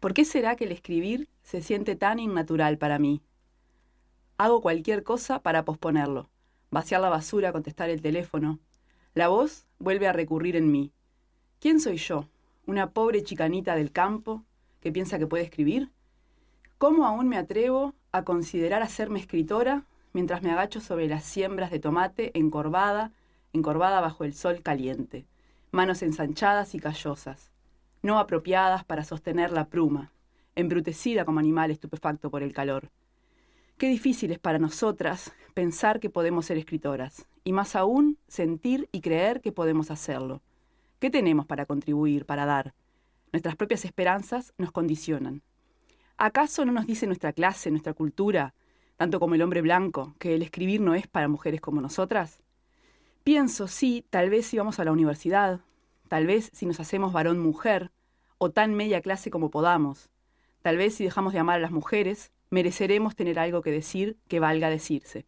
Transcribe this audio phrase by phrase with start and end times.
[0.00, 3.22] ¿Por qué será que el escribir se siente tan innatural para mí?
[4.38, 6.30] Hago cualquier cosa para posponerlo.
[6.70, 8.58] Vaciar la basura, contestar el teléfono.
[9.14, 10.90] La voz vuelve a recurrir en mí.
[11.60, 12.26] ¿Quién soy yo?
[12.66, 14.44] ¿Una pobre chicanita del campo
[14.80, 15.90] que piensa que puede escribir?
[16.78, 21.78] ¿Cómo aún me atrevo a considerar hacerme escritora mientras me agacho sobre las siembras de
[21.78, 23.12] tomate encorvada,
[23.52, 25.26] encorvada bajo el sol caliente?
[25.72, 27.49] manos ensanchadas y callosas,
[28.02, 30.12] no apropiadas para sostener la pluma,
[30.54, 32.90] embrutecida como animal estupefacto por el calor.
[33.78, 39.00] Qué difícil es para nosotras pensar que podemos ser escritoras, y más aún sentir y
[39.00, 40.42] creer que podemos hacerlo.
[40.98, 42.74] ¿Qué tenemos para contribuir, para dar?
[43.32, 45.42] Nuestras propias esperanzas nos condicionan.
[46.18, 48.54] ¿Acaso no nos dice nuestra clase, nuestra cultura,
[48.96, 52.42] tanto como el hombre blanco, que el escribir no es para mujeres como nosotras?
[53.24, 55.60] Pienso, sí, tal vez si vamos a la universidad,
[56.10, 57.92] tal vez si nos hacemos varón-mujer,
[58.36, 60.10] o tan media clase como podamos,
[60.60, 64.40] tal vez si dejamos de amar a las mujeres, mereceremos tener algo que decir que
[64.40, 65.24] valga decirse.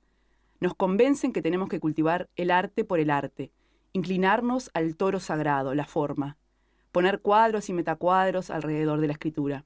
[0.58, 3.52] Nos convencen que tenemos que cultivar el arte por el arte,
[3.92, 6.36] inclinarnos al toro sagrado, la forma,
[6.90, 9.64] poner cuadros y metacuadros alrededor de la escritura,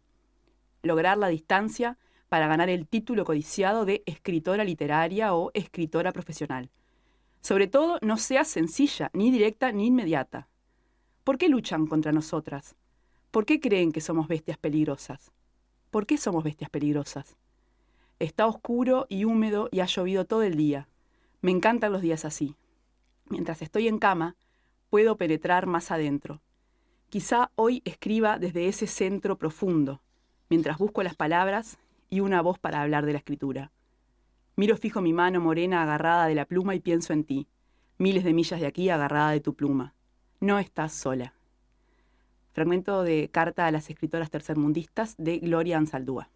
[0.82, 1.96] lograr la distancia
[2.28, 6.68] para ganar el título codiciado de escritora literaria o escritora profesional.
[7.40, 10.46] Sobre todo, no sea sencilla, ni directa, ni inmediata.
[11.26, 12.76] ¿Por qué luchan contra nosotras?
[13.32, 15.32] ¿Por qué creen que somos bestias peligrosas?
[15.90, 17.34] ¿Por qué somos bestias peligrosas?
[18.20, 20.86] Está oscuro y húmedo y ha llovido todo el día.
[21.40, 22.54] Me encantan los días así.
[23.28, 24.36] Mientras estoy en cama,
[24.88, 26.42] puedo penetrar más adentro.
[27.08, 30.00] Quizá hoy escriba desde ese centro profundo,
[30.48, 31.76] mientras busco las palabras
[32.08, 33.72] y una voz para hablar de la escritura.
[34.54, 37.48] Miro fijo mi mano morena agarrada de la pluma y pienso en ti,
[37.98, 39.95] miles de millas de aquí agarrada de tu pluma.
[40.40, 41.32] No estás sola.
[42.52, 46.28] Fragmento de Carta a las escritoras tercermundistas de Gloria Ansaldúa.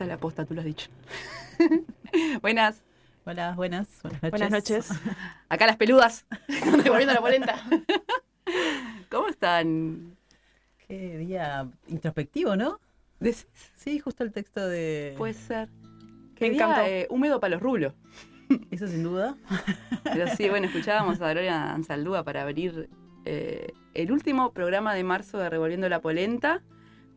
[0.00, 0.88] Esa es la posta, tú lo has dicho.
[2.40, 2.82] Buenas.
[3.26, 4.30] Hola, buenas, buenas noches.
[4.30, 4.88] Buenas noches.
[5.50, 6.24] Acá las peludas.
[6.82, 7.62] Devolviendo la polenta.
[9.10, 10.16] ¿Cómo están?
[10.88, 12.80] Qué día introspectivo, ¿no?
[13.18, 15.16] Decís, Sí, justo el texto de...
[15.18, 15.68] Puede ser.
[15.68, 16.80] Me Qué día, encantó.
[16.86, 17.92] eh, húmedo para los rulos.
[18.70, 19.36] Eso sin duda.
[20.02, 22.88] Pero sí, bueno, escuchábamos a Gloria Ansaldúa para abrir
[23.26, 26.62] eh, el último programa de marzo de Revolviendo la Polenta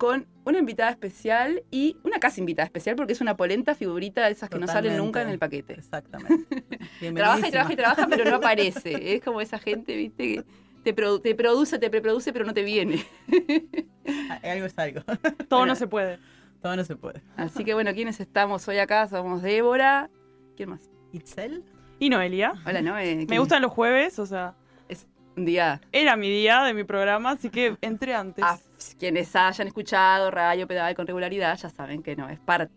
[0.03, 4.33] con una invitada especial y una casi invitada especial porque es una polenta figurita de
[4.33, 5.75] esas que no salen nunca en el paquete.
[5.75, 6.61] Exactamente.
[7.15, 8.91] Trabaja y trabaja y trabaja, pero no aparece.
[9.15, 10.43] Es como esa gente, viste, que
[10.83, 13.05] te, produ- te produce, te preproduce, pero no te viene.
[14.29, 15.01] Ah, Algo es algo.
[15.47, 15.65] Todo Bueno.
[15.67, 16.19] no se puede.
[16.61, 17.21] Todo no se puede.
[17.37, 19.07] Así que bueno, ¿quiénes estamos hoy acá?
[19.07, 20.09] Somos Débora.
[20.57, 20.91] ¿Quién más?
[21.13, 21.63] ¿Itzel?
[21.99, 22.55] Y Noelia.
[22.65, 22.99] Hola, ¿no?
[22.99, 24.55] Eh, Me gustan los jueves, o sea,
[25.35, 28.43] Un día era mi día de mi programa, así que entré antes.
[28.47, 28.59] Ah,
[28.99, 32.73] quienes hayan escuchado Radio Pedal con regularidad ya saben que no, es parte.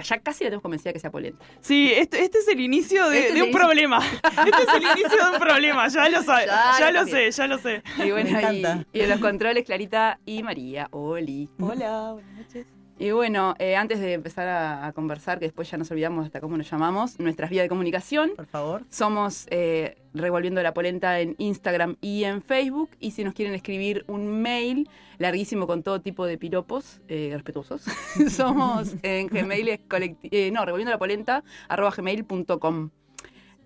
[0.00, 1.44] Ya casi la tenemos convencida que sea polenta.
[1.60, 3.60] Sí, este, este es el inicio de, Este de un inicio.
[3.60, 3.98] problema.
[4.46, 6.46] Este es el inicio de un problema, ya lo sabes.
[6.46, 7.82] Ya Ya, lo lo sé, ya lo sé.
[7.98, 8.54] Y bueno, Me
[8.92, 10.86] y, y en los controles Clarita y María.
[10.92, 11.50] Oli.
[11.58, 12.66] Hola, buenas noches.
[13.00, 16.40] Y bueno, eh, antes de empezar a, a conversar, que después ya nos olvidamos hasta
[16.40, 18.32] cómo nos llamamos, nuestras vías de comunicación.
[18.34, 18.82] Por favor.
[18.90, 22.90] Somos eh, Revolviendo la Polenta en Instagram y en Facebook.
[22.98, 27.82] Y si nos quieren escribir un mail larguísimo con todo tipo de piropos eh, respetuosos,
[28.30, 29.80] somos en Gmail, es
[30.24, 32.90] eh, no, revolviendo la polenta, arroba gmail.com.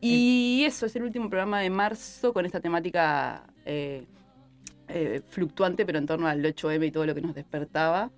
[0.02, 3.44] Y eso es el último programa de marzo con esta temática
[5.30, 8.10] fluctuante, pero en torno al 8M y todo lo que nos despertaba.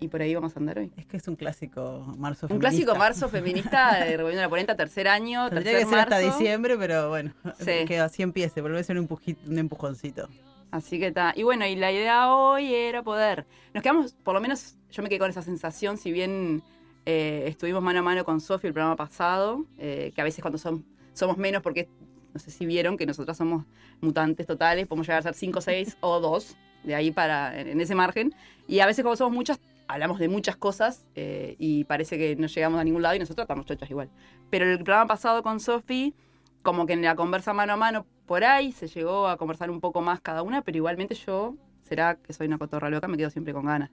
[0.00, 0.90] Y por ahí vamos a andar hoy.
[0.96, 2.70] Es que es un clásico marzo Un feminista.
[2.70, 6.76] clásico marzo feminista de Revolviendo la Polenta, tercer año, Tendría tercer que ser hasta diciembre,
[6.78, 7.84] pero bueno, Sí.
[7.86, 10.28] que así empiece, volver a ser un, empujito- un empujoncito.
[10.70, 11.32] Así que está.
[11.36, 13.44] Y bueno, y la idea hoy era poder.
[13.74, 16.62] Nos quedamos, por lo menos yo me quedé con esa sensación, si bien
[17.04, 20.58] eh, estuvimos mano a mano con Sofi el programa pasado, eh, que a veces cuando
[20.58, 21.88] son, somos menos, porque
[22.32, 23.64] no sé si vieron que nosotras somos
[24.00, 27.94] mutantes totales, podemos llegar a ser 5, 6 o 2, de ahí para, en, ese
[27.96, 28.32] margen.
[28.68, 29.58] Y a veces, como somos muchas,
[29.92, 33.44] hablamos de muchas cosas eh, y parece que no llegamos a ningún lado y nosotros
[33.44, 34.08] estamos chochas igual.
[34.48, 36.14] Pero el programa pasado con Sofi,
[36.62, 39.80] como que en la conversa mano a mano por ahí se llegó a conversar un
[39.80, 43.30] poco más cada una, pero igualmente yo, será que soy una cotorra loca, me quedo
[43.30, 43.90] siempre con ganas.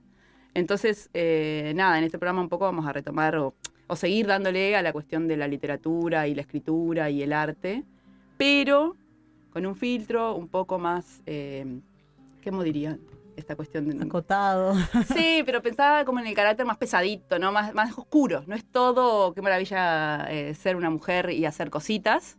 [0.54, 3.54] Entonces, eh, nada, en este programa un poco vamos a retomar o,
[3.96, 7.84] seguir dándole a la cuestión de la literatura y la escritura y el arte,
[8.36, 8.96] pero
[9.52, 11.80] con un filtro un poco más, eh,
[12.44, 13.00] ¿cómo dirían?
[13.38, 14.04] Esta cuestión de...
[14.04, 14.74] Acotado.
[15.14, 17.52] Sí, pero pensaba como en el carácter más pesadito, ¿no?
[17.52, 18.42] Más, más oscuro.
[18.48, 22.36] No es todo, qué maravilla eh, ser una mujer y hacer cositas.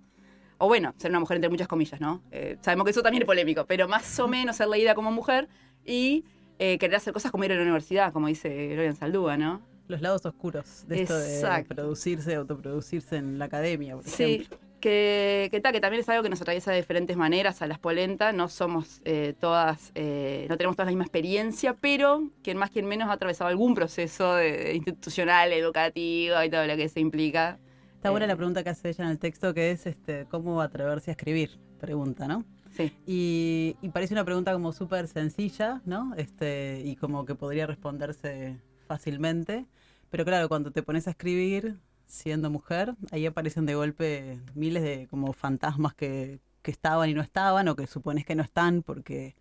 [0.58, 2.22] O bueno, ser una mujer entre muchas comillas, ¿no?
[2.32, 5.48] Eh, sabemos que eso también es polémico, pero más o menos ser leída como mujer
[5.86, 6.26] y
[6.60, 9.62] eh, querer hacer cosas como ir a la universidad, como dice Gloria Saldúa, ¿no?
[9.88, 14.58] Los lados oscuros de esto de producirse, autoproducirse en la academia, por Sí, ejemplo.
[14.80, 17.80] Que, que, ta, que también es algo que nos atraviesa de diferentes maneras a las
[17.80, 18.34] polentas.
[18.34, 22.86] No somos eh, todas, eh, no tenemos todas la misma experiencia, pero quien más, quien
[22.86, 27.60] menos ha atravesado algún proceso de- institucional, educativo y todo lo que se implica.
[27.96, 30.62] Está buena Eh, la pregunta que hace ella en el texto, que es este, cómo
[30.62, 32.46] atreverse a escribir, pregunta, ¿no?
[32.72, 36.14] Sí, Y, y parece una pregunta como súper sencilla, ¿no?
[36.16, 39.68] Este, y como que podría responderse fácilmente.
[40.10, 45.08] Pero claro, cuando te pones a escribir siendo mujer, ahí aparecen de golpe miles de
[45.08, 49.36] como fantasmas que, que estaban y no estaban, o que supones que no están porque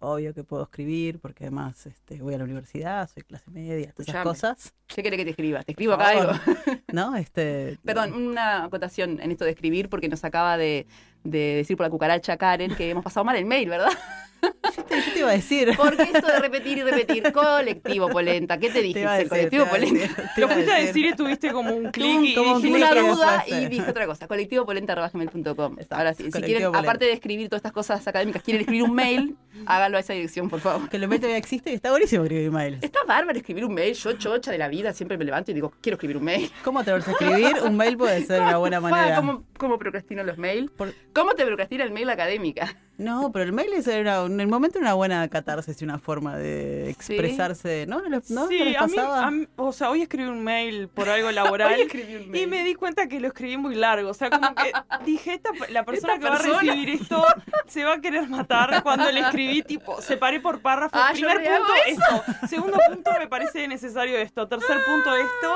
[0.00, 4.08] obvio que puedo escribir, porque además este, voy a la universidad, soy clase media, todas
[4.08, 5.62] esas cosas, ¿qué querés que te escriba?
[5.62, 6.32] Te escribo acá algo.
[6.92, 7.16] ¿no?
[7.16, 10.86] Este, Perdón, una acotación en esto de escribir, porque nos acaba de,
[11.24, 13.90] de decir por la cucaracha Karen que hemos pasado mal el mail, ¿verdad?
[14.76, 15.70] yo te, te iba a decir.
[15.76, 19.00] Porque esto de repetir y repetir, colectivo polenta, ¿qué te dije?
[19.02, 20.00] Te decir, colectivo te polenta.
[20.00, 21.06] decir, te Lo fuiste a decir.
[21.06, 24.26] y tuviste como un clic y como una duda y dije otra cosa.
[24.26, 25.72] Colectivopolenta.gmail.com.
[25.74, 26.78] Exacto, Ahora sí, si colectivo quieren, polenta.
[26.88, 30.48] aparte de escribir todas estas cosas académicas, quieren escribir un mail, háganlo a esa dirección,
[30.48, 30.88] por favor.
[30.88, 32.78] Que lo mail todavía existe y está buenísimo escribir emails.
[32.82, 33.94] Está bárbaro escribir un mail.
[33.94, 36.50] Yo, chocha de la vida, siempre me levanto y digo, quiero escribir un mail.
[36.64, 37.56] ¿Cómo atreverse a escribir?
[37.64, 39.16] Un mail puede ser una buena manera.
[39.16, 40.70] ¿Cómo, cómo procrastino los mails?
[40.70, 42.76] Por- ¿Cómo te procrastina el mail académica?
[43.00, 46.36] No, pero el mail es era, en el momento una buena catarsis y una forma
[46.36, 47.86] de expresarse.
[47.88, 48.00] ¿No?
[48.02, 48.22] ¿No, no?
[48.28, 51.30] ¿No sí, les a mí, a mí- o sea, hoy escribí un mail por algo
[51.32, 54.10] laboral Hoy escribí un y me di cuenta que lo escribí muy largo.
[54.10, 54.70] O sea, como que
[55.04, 57.24] dije, esta, la persona Esta que va a recibir esto
[57.66, 60.96] se va a querer matar cuando le escribí, tipo, separé por párrafo.
[60.96, 62.46] Ah, Primer punto, esto.
[62.48, 64.46] Segundo punto, me parece necesario esto.
[64.46, 65.54] Tercer punto, esto.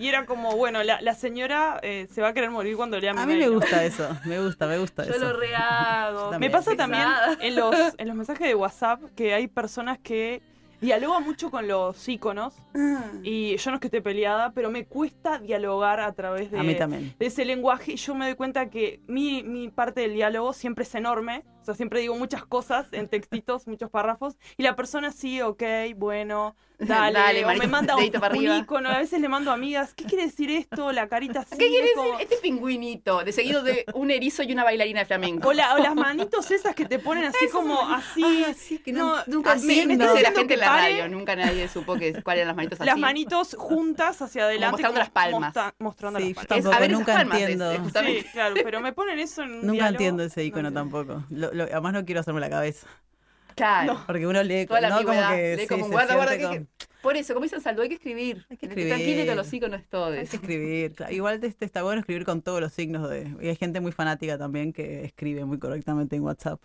[0.00, 3.12] Y era como, bueno, la, la señora eh, se va a querer morir cuando lea
[3.12, 3.60] mi A mí mail, me ¿no?
[3.60, 5.24] gusta eso, me gusta, me gusta Yo eso.
[5.24, 6.38] lo rehago.
[6.38, 7.06] Me pasa también
[7.40, 10.42] en los, en los mensajes de WhatsApp que hay personas que
[10.80, 12.54] dialoga mucho con los íconos.
[12.74, 13.04] Ah.
[13.22, 16.62] Y yo no es que esté peleada, pero me cuesta dialogar a través de, A
[16.62, 17.14] mí también.
[17.18, 17.92] de ese lenguaje.
[17.92, 21.44] Y yo me doy cuenta que mi, mi parte del diálogo siempre es enorme.
[21.60, 24.36] O sea, siempre digo muchas cosas en textitos, muchos párrafos.
[24.56, 25.62] Y la persona sí, ok,
[25.96, 27.18] bueno, dale.
[27.18, 28.88] Dale, o me manda un, para ícono.
[28.88, 30.90] A veces le mando amigas, ¿qué quiere decir esto?
[30.92, 31.58] La carita así.
[31.58, 33.22] ¿Qué quiere es como- decir este pingüinito?
[33.24, 35.48] De seguido de un erizo y una bailarina de flamenco.
[35.48, 38.22] O, la- o las manitos esas que te ponen así como así.
[38.46, 40.82] Ah, sí, que no, nunca Así me- me la gente en la pare.
[40.92, 41.08] radio.
[41.08, 42.86] Nunca nadie supo que, cuáles eran las manitos así.
[42.86, 44.72] Las manitos juntas hacia adelante.
[44.72, 45.40] mostrando las palmas.
[45.54, 46.48] mostra- mostrando Sí, las palmas.
[46.48, 47.70] tampoco, a ver, nunca palmas, entiendo.
[47.72, 48.06] este.
[48.22, 49.88] Sí, claro, pero me ponen eso en un Nunca diálogo.
[49.90, 51.24] entiendo ese icono No tampoco.
[51.30, 52.86] Lo- lo- además no quiero hacerme la cabeza.
[53.56, 54.02] Claro.
[54.06, 54.96] Porque uno lee, Toda la ¿no?
[55.04, 56.36] como que lee guarda, guarda.
[56.38, 56.66] que-
[57.02, 58.46] Por eso, como dice Saldo, hay que escribir.
[58.50, 59.26] Hay que Tranquilo escribir.
[59.26, 60.16] con los iconos todos.
[60.16, 60.92] Hay que escribir.
[60.94, 61.12] claro.
[61.12, 63.34] Igual este, está bueno escribir con todos los signos de.
[63.40, 66.60] Y hay gente muy fanática también que escribe muy correctamente en WhatsApp.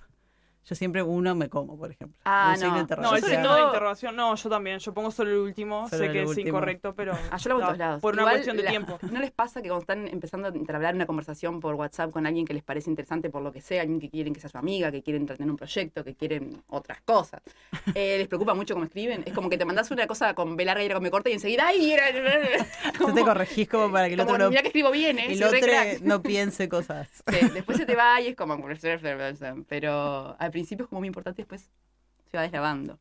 [0.68, 2.18] Yo siempre uno me como, por ejemplo.
[2.26, 2.86] Ah, Un signo no.
[2.86, 4.80] de No, el Yo signo de interrogación, no, yo también.
[4.80, 5.88] Yo pongo solo el último.
[5.90, 6.48] Solo sé el que es último.
[6.50, 7.14] incorrecto, pero.
[7.32, 8.02] Ah, yo lo hago en no, todos lados.
[8.02, 8.98] Por una Igual, cuestión de la- tiempo.
[9.12, 12.46] ¿No les pasa que cuando están empezando a entablar una conversación por WhatsApp con alguien
[12.48, 14.92] que les parece interesante por lo que sea, alguien que quieren que sea su amiga,
[14.92, 17.42] que quieren tener un proyecto, que quieren otras cosas,
[17.94, 19.22] eh, les preocupa mucho cómo escriben?
[19.26, 21.30] Es como que te mandas una cosa con B larga y otra con B corta
[21.30, 21.92] y enseguida ¡ay!
[21.94, 22.06] Era,
[22.98, 25.28] Tú te corregís como para que el como, otro, no, Mirá que escribo bien, ¿eh?
[25.30, 26.02] el soy re otro crack".
[26.02, 27.08] no piense cosas.
[27.30, 28.58] Sí, después se te va y es como...
[29.70, 31.70] Pero al principio es como muy importante después
[32.32, 32.98] se va deslavando.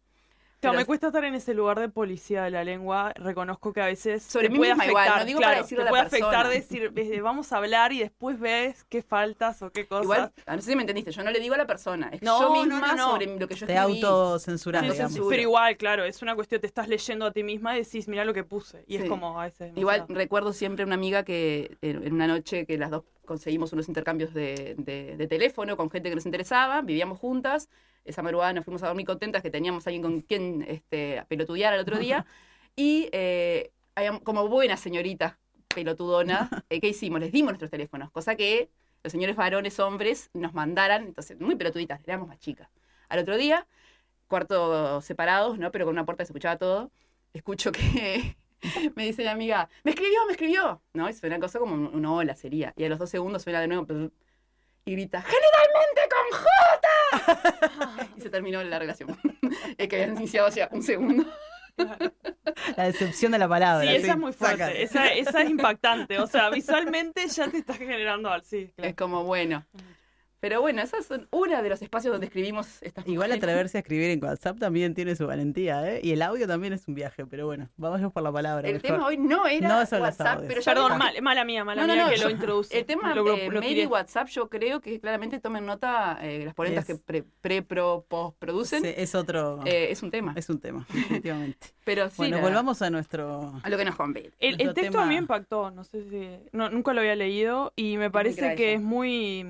[0.71, 3.13] Claro, me cuesta estar en ese lugar de policía de la lengua.
[3.17, 5.05] Reconozco que a veces Sobre te mí puede misma afectar.
[5.07, 6.27] igual, no digo para claro, decirlo a te la puede persona.
[6.41, 10.05] afectar decir, eh, vamos a hablar y después ves qué faltas o qué cosas.
[10.05, 12.23] Igual, ah, no sé si me entendiste, yo no le digo a la persona, es
[12.23, 13.11] No, yo no, misma no, no.
[13.13, 16.89] sobre lo que yo Te autocensuras, Sí, pero igual, claro, es una cuestión, te estás
[16.89, 18.85] leyendo a ti misma y decís, mira lo que puse.
[18.87, 19.03] Y Sí.
[19.05, 19.73] es como a veces.
[19.77, 20.19] Igual demasiado.
[20.19, 24.35] recuerdo siempre una amiga que en en una noche que las dos conseguimos unos intercambios
[24.35, 27.69] de, de- de teléfono con gente que nos interesaba, vivíamos juntas,
[28.05, 31.81] esa madrugada nos fuimos a dormir contentas que teníamos alguien con quien este, pelotudear el
[31.81, 32.27] otro día,
[32.77, 33.73] y eh,
[34.23, 35.37] como buenas señoritas
[35.75, 37.21] pelotudonas, eh, ¿qué hicimos?
[37.21, 38.71] Les dimos nuestros teléfonos, cosa que
[39.03, 42.69] los señores varones, hombres, nos mandaran, entonces muy pelotuditas, éramos más chicas.
[43.09, 43.67] Al otro día,
[44.29, 45.71] cuartos separados, ¿no?
[45.71, 46.91] Pero con una puerta se escuchaba todo,
[47.35, 48.37] escucho que
[48.97, 50.83] me dice mi amiga, me escribió, me escribió.
[50.95, 51.09] ¿No?
[51.09, 52.73] Y suena cosa como un, un hola sería.
[52.77, 53.87] Y a los dos segundos suena de nuevo
[54.85, 58.09] y grita, generalmente con J.
[58.17, 59.17] y se terminó la relación.
[59.79, 61.25] es que habían iniciado ya un segundo.
[62.77, 63.87] La decepción de la palabra.
[63.89, 64.83] Sí, esa sí, es muy fuerte.
[64.83, 66.19] Esa, esa es impactante.
[66.21, 68.47] O sea, visualmente ya te está generando algo.
[68.47, 68.91] Sí, claro.
[68.91, 69.65] Es como, bueno.
[70.47, 73.43] Pero bueno, esos son uno de los espacios donde escribimos estas Igual mujeres.
[73.43, 76.01] atreverse a escribir en WhatsApp también tiene su valentía, ¿eh?
[76.03, 78.69] Y el audio también es un viaje, pero bueno, vamos por la palabra.
[78.69, 78.87] El mejor.
[78.91, 81.87] tema hoy no era No son WhatsApp, pero ya Perdón, mal- mala mía, mala No,
[81.87, 82.77] no, mía no, que yo- lo introducí.
[82.77, 83.83] El tema Lo- lo- de lo mail tiré.
[83.85, 87.63] y WhatsApp, yo creo que claramente tomen nota eh, las ponentas Es- que pre, pre
[87.63, 88.83] pro, post producen.
[88.83, 89.61] Sí, es otro.
[89.65, 90.35] eh, es un tema.
[90.37, 91.69] Es un tema, definitivamente.
[91.87, 93.55] Pero sí, bueno, la- volvamos a nuestro.
[93.63, 94.31] a lo que nos conviene.
[94.41, 96.29] El, texto a mí tema- impactó, no sé si...
[96.53, 98.79] No, nunca lo había leído y me parece que eso.
[98.81, 99.47] es muy...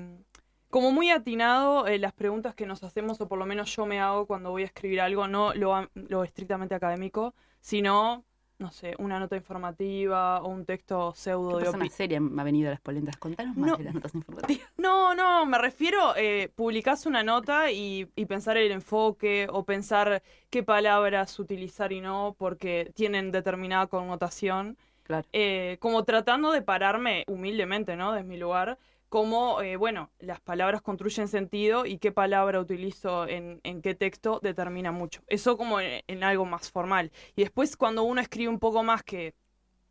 [0.69, 3.99] Como muy atinado eh, las preguntas que nos hacemos, o por lo menos yo me
[4.01, 8.25] hago cuando voy a escribir algo, no lo, lo estrictamente académico, sino,
[8.59, 11.89] no sé, una nota informativa o un texto pseudo ¿Qué de opinión.
[11.89, 13.15] seria me ha venido a las polentas?
[13.17, 13.77] Contanos más No.
[13.77, 14.67] de las notas informativas.
[14.77, 20.21] No, no, me refiero, eh, publicás una nota y, y pensar el enfoque o pensar
[20.49, 24.77] qué palabras utilizar y no porque tienen determinada connotación.
[25.03, 25.27] Claro.
[25.33, 28.13] Eh, como tratando de pararme humildemente, ¿no?
[28.13, 28.77] Desde mi lugar,
[29.15, 34.41] como, eh, bueno, las palabras construyen sentido y qué palabra utilizo en, en qué texto
[34.43, 35.21] determina mucho.
[35.27, 37.13] Eso como en, en algo más formal.
[37.33, 39.33] Y después cuando uno escribe un poco más que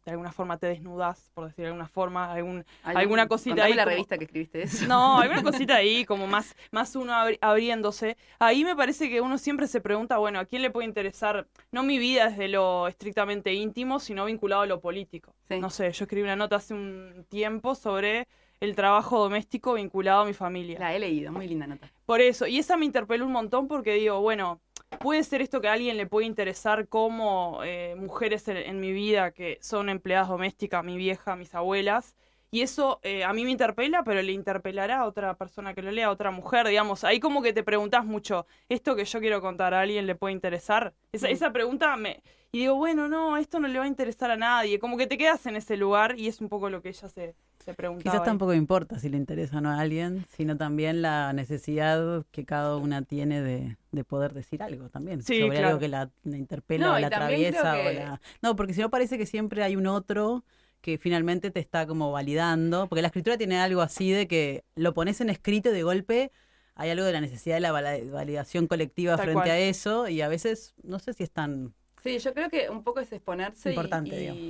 [0.04, 3.72] de alguna forma te desnudas, por decir de alguna forma, algún, Algún- alguna cosita ahí
[3.72, 4.86] la como- revista que escribiste eso.
[4.86, 8.18] no, alguna cosita ahí, como más, más uno abri- abriéndose.
[8.38, 11.82] Ahí me parece que uno siempre se pregunta, bueno, ¿a quién le puede interesar, no
[11.82, 15.32] mi vida desde lo estrictamente íntimo, sino vinculado a lo político?
[15.48, 15.58] Sí.
[15.58, 18.28] No sé, yo escribí una nota hace un tiempo sobre
[18.60, 20.78] el trabajo doméstico vinculado a mi familia.
[20.78, 21.90] La he leído, muy linda nota.
[22.06, 24.60] Por eso, y esa me interpeló un montón porque digo, bueno,
[25.00, 28.92] puede ser esto que a alguien le puede interesar como eh, mujeres en, en mi
[28.92, 32.16] vida que son empleadas domésticas, mi vieja, mis abuelas,
[32.50, 35.90] y eso eh, a mí me interpela, pero le interpelará a otra persona que lo
[35.90, 37.02] lea, a otra mujer, digamos.
[37.02, 40.34] Ahí como que te preguntas mucho, ¿esto que yo quiero contar a alguien le puede
[40.34, 40.94] interesar?
[41.12, 41.32] Esa, Mm.
[41.32, 42.22] esa pregunta me...
[42.54, 44.78] Y digo, bueno, no, esto no le va a interesar a nadie.
[44.78, 47.34] Como que te quedas en ese lugar y es un poco lo que ella se,
[47.58, 48.02] se preguntaba.
[48.02, 48.26] Quizás ahí.
[48.26, 52.76] tampoco importa si le interesa o no a alguien, sino también la necesidad que cada
[52.76, 55.20] una tiene de, de poder decir algo también.
[55.22, 55.66] Sí, sobre claro.
[55.68, 57.72] algo que la, la interpela No, o la atraviesa.
[57.74, 58.20] o la...
[58.40, 60.44] No, porque si no parece que siempre hay un otro
[60.80, 64.94] que finalmente te está como validando, porque la escritura tiene algo así de que lo
[64.94, 66.30] pones en escrito y de golpe
[66.76, 69.50] hay algo de la necesidad de la validación colectiva Tal frente cual.
[69.50, 72.84] a eso y a veces no sé si es tan Sí, yo creo que un
[72.84, 74.42] poco es exponerse y- Importante, y, digamos.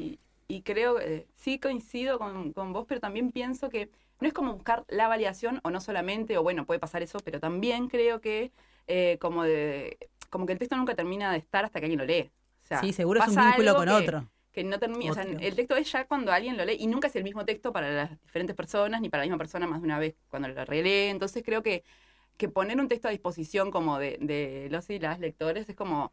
[0.49, 4.55] y creo, eh, sí coincido con, con vos, pero también pienso que no es como
[4.55, 8.51] buscar la validación o no solamente, o bueno, puede pasar eso, pero también creo que
[8.89, 9.97] eh, como, de,
[10.31, 12.31] como que el texto nunca termina de estar hasta que alguien lo lee.
[12.65, 15.25] O sea, sí seguro es un vínculo con que- otro que no termina, o sea,
[15.25, 15.39] Otro.
[15.41, 17.91] el texto es ya cuando alguien lo lee y nunca es el mismo texto para
[17.91, 21.11] las diferentes personas ni para la misma persona más de una vez cuando lo relee.
[21.11, 21.83] Entonces creo que,
[22.37, 26.13] que poner un texto a disposición como de, de los y las lectores es como,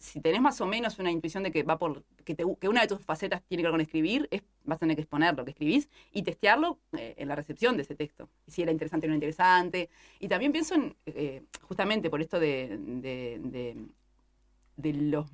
[0.00, 2.82] si tenés más o menos una intuición de que va por, que, te- que una
[2.82, 5.44] de tus facetas tiene que ver con escribir, es, vas a tener que exponer lo
[5.44, 8.28] que escribís y testearlo eh, en la recepción de ese texto.
[8.48, 9.90] Si era interesante o no interesante.
[10.18, 13.76] Y también pienso en, eh, justamente por esto de, de, de,
[14.76, 15.26] de los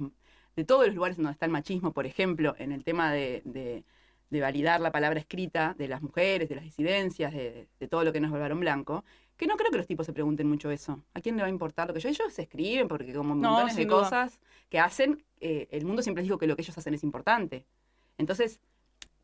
[0.57, 3.43] de todos los lugares donde está el machismo, por ejemplo, en el tema de,
[4.41, 8.27] validar la palabra escrita de las mujeres, de las disidencias, de, todo lo que no
[8.29, 9.05] es blanco,
[9.37, 11.02] que no creo que los tipos se pregunten mucho eso.
[11.14, 12.09] ¿A quién le va a importar lo que yo?
[12.09, 16.23] Ellos se escriben porque como No, montones de cosas que hacen, eh, el mundo siempre
[16.23, 17.65] les dijo que lo que ellos hacen es importante.
[18.19, 18.61] Entonces,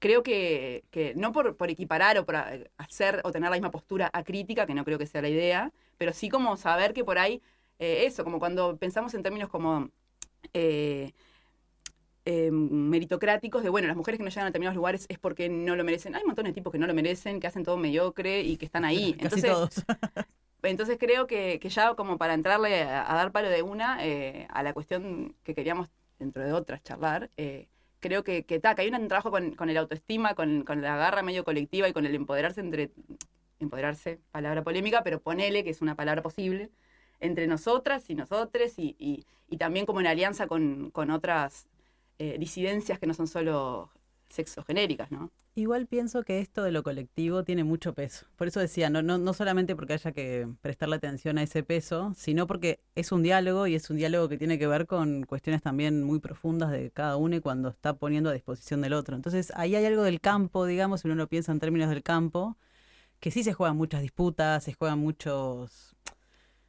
[0.02, 3.70] creo que, que no por, por equiparar o por eh, hacer o tener la misma
[3.70, 7.18] postura acrítica, que no creo que sea la idea, pero sí como saber que por
[7.18, 7.40] ahí,
[7.78, 9.90] eh, eso, como cuando pensamos en términos como
[10.52, 11.12] eh,
[12.24, 15.74] eh, meritocráticos de, bueno, las mujeres que no llegan a determinados lugares es porque no
[15.76, 16.14] lo merecen.
[16.14, 18.64] Hay un montón de tipos que no lo merecen, que hacen todo mediocre y que
[18.66, 19.14] están ahí.
[19.20, 19.84] casi Entonces, todos
[20.62, 24.46] entonces creo que, que ya como para entrarle a, a dar palo de una eh,
[24.50, 27.66] a la cuestión que queríamos, dentro de otras, charlar, eh,
[27.98, 30.96] creo que, que, ta, que hay un trabajo con, con el autoestima, con, con la
[30.96, 32.92] garra medio colectiva y con el empoderarse entre,
[33.58, 36.70] empoderarse, palabra polémica, pero ponele que es una palabra posible,
[37.20, 41.68] entre nosotras y nosotres y, y, y también como en alianza con, con otras
[42.22, 43.90] eh, disidencias que no son solo
[44.28, 45.32] sexogenéricas, ¿no?
[45.56, 48.26] Igual pienso que esto de lo colectivo tiene mucho peso.
[48.36, 52.12] Por eso decía, no, no, no solamente porque haya que prestarle atención a ese peso,
[52.16, 55.62] sino porque es un diálogo y es un diálogo que tiene que ver con cuestiones
[55.62, 59.16] también muy profundas de cada uno y cuando está poniendo a disposición del otro.
[59.16, 62.56] Entonces ahí hay algo del campo, digamos, si uno lo piensa en términos del campo,
[63.18, 65.96] que sí se juegan muchas disputas, se juegan muchos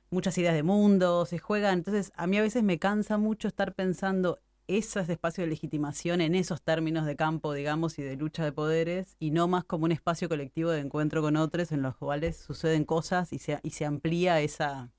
[0.09, 1.75] muchas ideas de mundo, se juegan.
[1.79, 6.35] Entonces, a mí a veces me cansa mucho estar pensando esos espacios de legitimación en
[6.35, 9.91] esos términos de campo, digamos, y de lucha de poderes, y no más como un
[9.91, 13.85] espacio colectivo de encuentro con otros en los cuales suceden cosas y se, y se
[13.85, 14.91] amplía esa...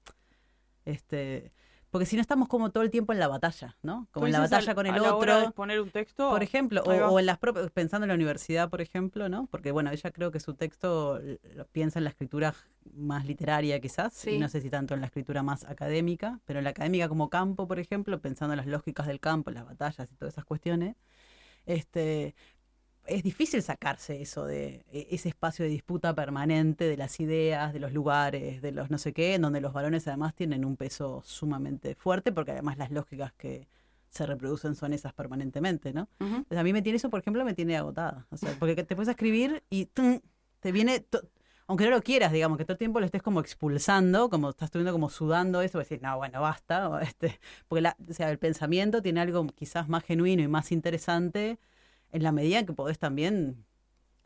[0.85, 1.53] este
[1.95, 4.09] Porque si no estamos como todo el tiempo en la batalla, ¿no?
[4.11, 5.49] Como en la batalla al- con el a la hora de otro.
[5.51, 6.29] exponer un texto.
[6.29, 9.47] Por ejemplo, o, en las propias, pensando en la universidad, por ejemplo, ¿no?
[9.47, 11.21] Porque bueno, ella creo que su texto
[11.55, 12.53] lo piensa en la escritura
[12.95, 14.31] más literaria quizás, Sí.
[14.31, 17.31] y no sé si tanto en la escritura más académica, pero en la académica como
[17.31, 20.97] campo, por ejemplo, pensando en las lógicas del campo, las batallas y todas esas cuestiones,
[21.65, 22.35] este
[23.07, 27.81] es difícil sacarse eso de e- ese espacio de disputa permanente de las ideas, de
[27.81, 31.23] los lugares, de los no sé qué, en donde los varones además tienen un peso
[31.25, 33.69] sumamente fuerte, porque además las lógicas que
[34.11, 36.09] se reproducen son esas permanentemente, ¿no?
[36.21, 38.27] Entonces, a mí me tiene eso, por ejemplo, me tiene agotada.
[38.31, 40.21] O sea, porque te puedes escribir y ¡tum!
[40.61, 41.05] te viene,
[41.67, 44.69] aunque no lo quieras, digamos, que todo el tiempo lo estés como expulsando, como estás
[44.69, 46.89] estuviendo como sudando eso, decir, no, bueno, basta.
[46.91, 50.71] o este, porque la, o sea, el pensamiento tiene algo quizás más genuino y más
[50.73, 51.59] interesante
[52.15, 53.67] en la medida en que podés también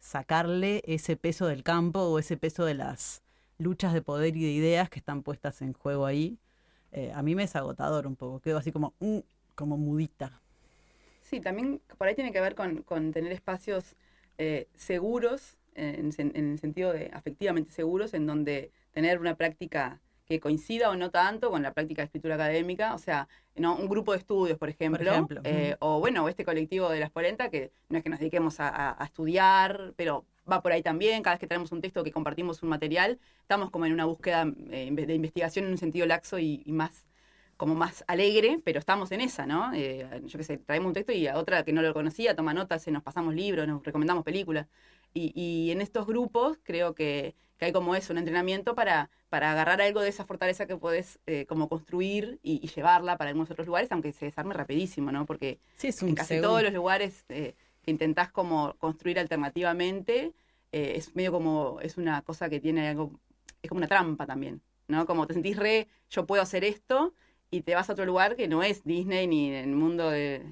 [0.01, 3.23] sacarle ese peso del campo o ese peso de las
[3.59, 6.39] luchas de poder y de ideas que están puestas en juego ahí.
[6.93, 9.19] Eh, a mí me es agotador un poco, quedo así como, mm,
[9.57, 10.43] como mudita.
[11.23, 13.97] Sí, también por ahí tiene que ver con, tener espacios
[14.39, 20.01] eh, seguros, en, sen- en el sentido de afectivamente seguros, en donde tener una práctica
[20.29, 23.77] que coincida o no tanto con la práctica de escritura académica, o sea, ¿no?
[23.77, 27.51] un grupo de estudios, por ejemplo, ejemplo, eh, o bueno, este colectivo de las polenta,
[27.51, 31.23] que no es que nos dediquemos a, a- a estudiar, pero va por ahí también,
[31.23, 34.47] cada vez que tenemos un texto que compartimos un material, estamos como en una búsqueda
[34.71, 37.07] eh, de investigación en un sentido laxo y, y más
[37.57, 39.73] como más alegre, pero estamos en esa, ¿no?
[39.75, 42.55] Eh, yo qué sé, traemos un texto y a otra que no lo conocía toma
[42.55, 44.69] notas, se nos pasamos libros, nos recomendamos películas.
[45.15, 49.53] Y, y en estos grupos creo que, que hay como eso, un entrenamiento para, para
[49.53, 53.51] agarrar algo de esa fortaleza que podés eh, como construir y, y llevarla para algunos
[53.51, 55.27] otros lugares, aunque se desarme rapidísimo, ¿no?
[55.27, 56.49] Porque Sí, es un en casi segundo.
[56.49, 60.35] todos los lugares eh, que intentás como construir alternativamente,
[60.73, 63.21] eh, es medio como, es una cosa que tiene algo,
[63.63, 65.07] es como una trampa también, ¿no?
[65.07, 67.15] Como te sentís re, yo puedo hacer esto,
[67.51, 70.43] y te vas a otro lugar que no es Disney ni el mundo de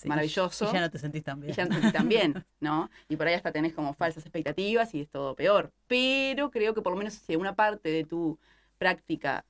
[0.00, 0.68] Sí, maravilloso.
[0.70, 1.54] Y ya no te sentís tan y bien.
[1.54, 2.90] ya no te sentís tan bien, ¿no?
[3.08, 5.72] Y por ahí hasta tenés como falsas expectativas y es todo peor.
[5.86, 8.38] Pero creo que por lo menos si una parte de tu
[8.78, 9.44] práctica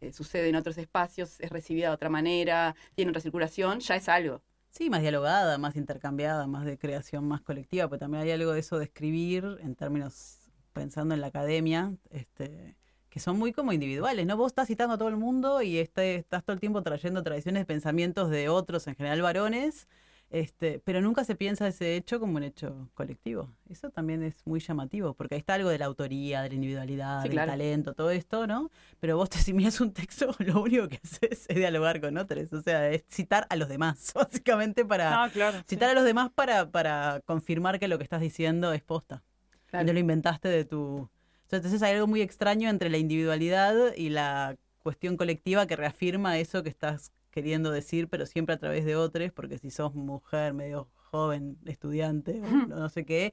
[0.00, 4.08] eh, sucede en otros espacios, es recibida de otra manera, tiene otra circulación, ya es
[4.08, 4.42] algo.
[4.70, 8.60] Sí, más dialogada, más intercambiada, más de creación más colectiva, pero también hay algo de
[8.60, 12.76] eso de escribir en términos, pensando en la academia, este,
[13.12, 14.38] que son muy como individuales, ¿no?
[14.38, 17.66] Vos estás citando a todo el mundo y este, estás todo el tiempo trayendo tradiciones,
[17.66, 19.86] pensamientos de otros, en general varones,
[20.30, 23.50] este, pero nunca se piensa ese hecho como un hecho colectivo.
[23.68, 27.18] Eso también es muy llamativo, porque ahí está algo de la autoría, de la individualidad,
[27.20, 27.50] Sí, del claro.
[27.52, 28.70] talento, todo esto, ¿no?
[28.98, 32.50] Pero vos te si miras un texto, lo único que haces es dialogar con otros,
[32.54, 35.58] o sea, es citar a los demás, básicamente para Ah, claro.
[35.58, 35.64] sí.
[35.68, 39.22] citar a los demás para, para confirmar que lo que estás diciendo es posta.
[39.66, 39.84] Claro.
[39.84, 41.10] Y no lo inventaste de tu...
[41.56, 46.62] Entonces hay algo muy extraño entre la individualidad y la cuestión colectiva que reafirma eso
[46.62, 50.88] que estás queriendo decir, pero siempre a través de otros, porque si sos mujer medio
[51.10, 53.32] joven, estudiante, o no, sé qué...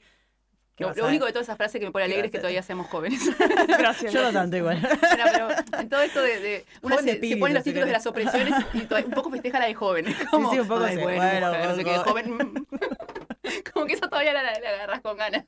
[0.76, 2.62] ¿qué Lo, único de todas esas frases que me pone ¿Qué alegre es que todavía
[2.64, 3.22] seamos jóvenes.
[3.68, 4.14] Gracias.
[4.14, 4.80] Yo no tanto igual.
[4.80, 6.66] Bueno, pero en todo esto de, de de
[6.98, 9.74] se, se espíritu, pone los títulos de las opresiones y un poco festeja la de
[9.74, 10.06] joven.
[10.32, 12.34] Como, sí, un poco "Ay, sí, bueno, bueno, joven.
[12.34, 12.66] mm".
[13.74, 15.44] Como que eso todavía la- la agarras con ganas.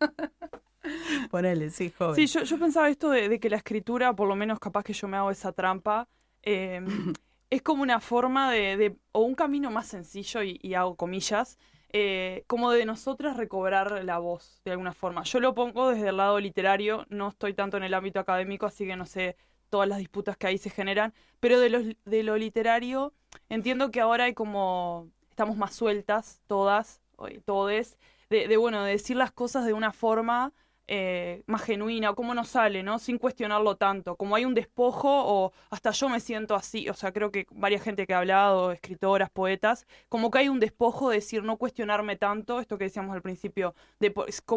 [1.32, 2.16] Ponele, sí, joven.
[2.16, 4.94] Sí, yo, yo pensaba esto de, de que la escritura, por lo menos capaz que
[4.94, 6.08] yo me hago esa trampa,
[6.44, 6.82] eh,
[7.50, 11.58] es como una forma de, de- o un camino más sencillo, y, y hago comillas,
[11.94, 15.24] eh, como de nosotras recobrar la voz, de alguna forma.
[15.24, 18.86] Yo lo pongo desde el lado literario, no estoy tanto en el ámbito académico, así
[18.86, 19.36] que no sé
[19.70, 23.14] todas las disputas que ahí se generan, pero de lo, de lo literario
[23.50, 27.02] entiendo que ahora hay como, estamos más sueltas todas,
[27.46, 27.98] todes,
[28.30, 30.54] de, de, bueno, de decir las cosas de una forma
[30.88, 33.00] eh, más genuina, cómo nos sale, ¿no?
[33.00, 34.16] Sin cuestionarlo tanto.
[34.16, 37.82] Como hay un despojo, o hasta yo me siento así, o sea, creo que varias
[37.82, 42.16] gente que ha hablado, escritoras, poetas, como que hay un despojo de decir no cuestionarme
[42.18, 44.14] tanto, esto que decíamos al principio, de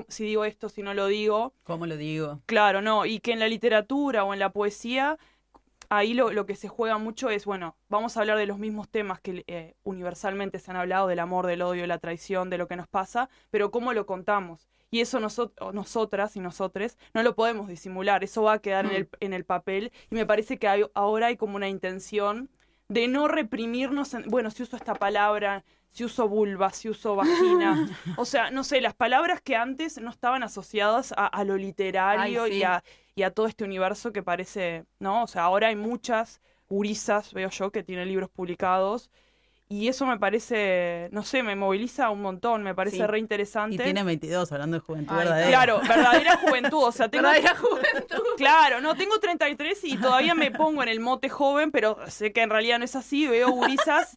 [0.09, 2.41] si digo esto, si no lo digo, ¿Cómo lo digo?
[2.47, 5.19] Claro, no, y que en la literatura o en la poesía,
[5.89, 8.89] ahí lo, lo que se juega mucho es, bueno, vamos a hablar de los mismos
[8.89, 12.59] temas que eh, universalmente se han hablado, del amor, del odio, de la traición, de
[12.59, 14.69] lo que nos pasa, pero cómo lo contamos.
[14.90, 18.92] Y eso nosot- nosotras y nosotres no lo podemos disimular, eso va a quedar en,
[18.92, 18.97] Mm.
[18.97, 22.49] el, en el papel y me parece que hay- ahora hay como una intención
[22.88, 27.88] de no reprimirnos, en- bueno, si uso esta palabra, si uso vulva, si uso vagina,
[28.20, 32.44] o sea, no sé, las palabras que antes no estaban asociadas a, a lo literario
[32.44, 32.59] Ay, sí.
[32.59, 32.85] y, a,
[33.16, 35.23] y a todo este universo que parece, ¿no?
[35.25, 39.11] O sea, ahora hay muchas gurisas, veo yo, que tienen libros publicados.
[39.75, 43.07] Y eso me parece, no sé, me moviliza un montón, me parece Sí.
[43.07, 43.75] re interesante.
[43.75, 45.49] Y tiene 22, hablando de juventud Ay, verdadera.
[45.49, 48.23] Claro, verdadera juventud, o sea, tengo Verdadera juventud.
[48.37, 52.43] Claro, no, tengo 33 y todavía me pongo en el mote joven, pero sé que
[52.43, 53.27] en realidad no es así.
[53.27, 54.17] Veo gurisas.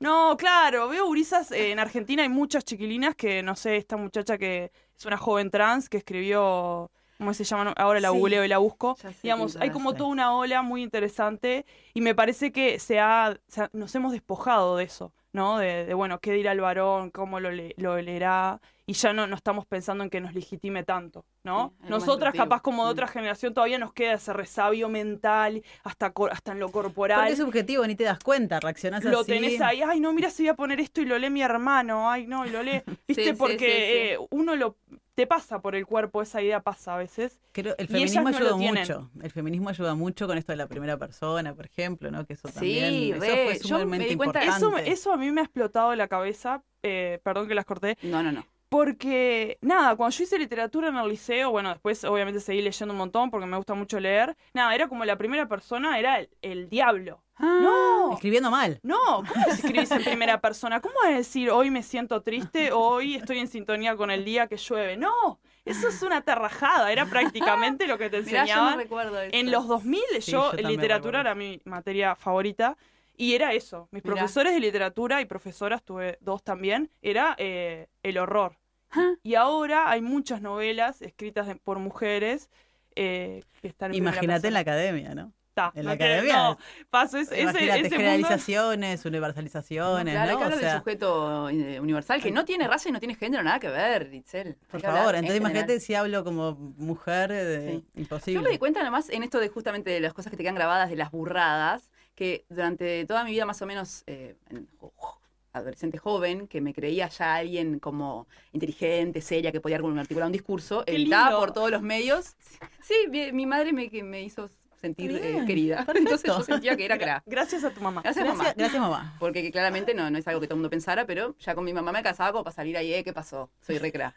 [0.00, 1.50] No, claro, veo gurisas.
[1.52, 5.50] eh, en Argentina hay muchas chiquilinas que, no sé, esta muchacha que es una joven
[5.50, 6.90] trans que escribió.
[7.24, 7.72] ¿Cómo se llama?
[7.78, 8.18] Ahora la Sí.
[8.18, 8.98] googleo y la busco.
[9.22, 13.62] Digamos, hay como toda una ola muy interesante y me parece que se ha, se
[13.62, 15.56] ha- nos hemos despojado de eso, ¿no?
[15.56, 19.26] De, de, bueno, qué dirá el varón, cómo lo, le- lo leerá y ya no,
[19.26, 21.72] no estamos pensando en que nos legitime tanto, ¿no?
[21.80, 22.92] Sí, Nosotras capaz como de Mm.
[22.92, 27.20] otra generación todavía nos queda ese resabio mental hasta, hasta en lo corporal.
[27.20, 29.32] Porque es subjetivo, ni te das cuenta, reaccionás Lo así.
[29.32, 32.10] tenés ahí, ay no, mira, se voy a poner esto y lo lee mi hermano,
[32.10, 33.72] ay no, y lo lee, viste, sí, porque sí.
[34.12, 34.76] eh, uno lo,
[35.14, 37.38] te pasa por el cuerpo, esa idea pasa a veces.
[37.52, 39.10] Creo- el feminismo no ayuda mucho.
[39.22, 42.26] El feminismo ayuda mucho con esto de la primera persona, por ejemplo, ¿no?
[42.26, 43.44] Que eso Sí, también eso re.
[43.44, 44.80] fue Yo me sumamente cuenta- importante.
[44.82, 48.22] Eso, eso a mí me ha explotado la cabeza, eh, perdón que las corté, No,
[48.22, 48.44] no, no.
[48.68, 52.98] Porque, nada, cuando yo hice literatura en el liceo, bueno, después obviamente seguí leyendo un
[52.98, 54.36] montón porque me gusta mucho leer.
[54.52, 57.22] Nada, era como la primera persona, era el, el diablo.
[57.38, 58.78] No, Escribiendo mal.
[58.82, 60.80] no, ¿cómo escribís en primera persona?
[60.80, 64.56] ¿Cómo es decir hoy me siento triste, hoy estoy en sintonía con el día que
[64.56, 64.96] llueve?
[64.96, 68.78] No, eso es una terrajada, era prácticamente lo que te Mirá, yo no enseñaban.
[68.78, 69.36] recuerdo eso.
[69.36, 72.76] En los 2000 Sí, yo, literatura recuerdo era mi materia favorita
[73.16, 73.88] y era eso.
[73.90, 74.14] Mis Mirá.
[74.16, 78.58] profesores de literatura y profesoras, tuve dos también, era eh, el horror.
[78.90, 79.14] Ah.
[79.24, 82.48] Y ahora hay muchas novelas escritas de- por mujeres
[82.94, 85.32] eh, que están en Imagínate en la academia, ¿no?
[85.54, 86.58] Ta, en no la quiero- academia no,
[86.90, 90.40] paso es- ese, ese mundo- generalizaciones, No, universalizaciones, claro, hay ¿no?
[90.50, 93.42] que O sea, del sujeto eh, universal que no tiene raza y no tiene género
[93.44, 94.56] nada que ver, Itzel.
[94.68, 95.36] por favor, en entonces general.
[95.40, 98.00] imagínate si hablo como mujer, eh, Sí.
[98.00, 98.40] imposible.
[98.40, 100.56] Yo me di cuenta nomás en esto de justamente de las cosas que te quedan
[100.56, 105.20] grabadas, de las burradas, que durante toda mi vida más o menos eh, en- jo-
[105.52, 110.82] adolescente joven, que me creía ya alguien como inteligente, seria, que podía articular un discurso,
[110.88, 111.16] lindo.
[111.38, 112.34] por todos los medios.
[112.82, 114.48] Sí, mi, mi madre me, que me hizo
[114.84, 115.76] sentir eh, querida.
[115.86, 115.98] perfecto.
[115.98, 117.22] Entonces yo sentía que era cra.
[117.26, 118.02] Gracias a tu mamá.
[118.02, 118.36] Gracias, mamá.
[118.36, 119.16] Gracias, gracias, mamá.
[119.20, 121.64] Porque que claramente no, no es algo que todo el mundo pensara, pero ya con
[121.64, 123.50] mi mamá me casaba como para salir ahí, eh, ¿qué pasó?
[123.60, 124.14] Soy recra.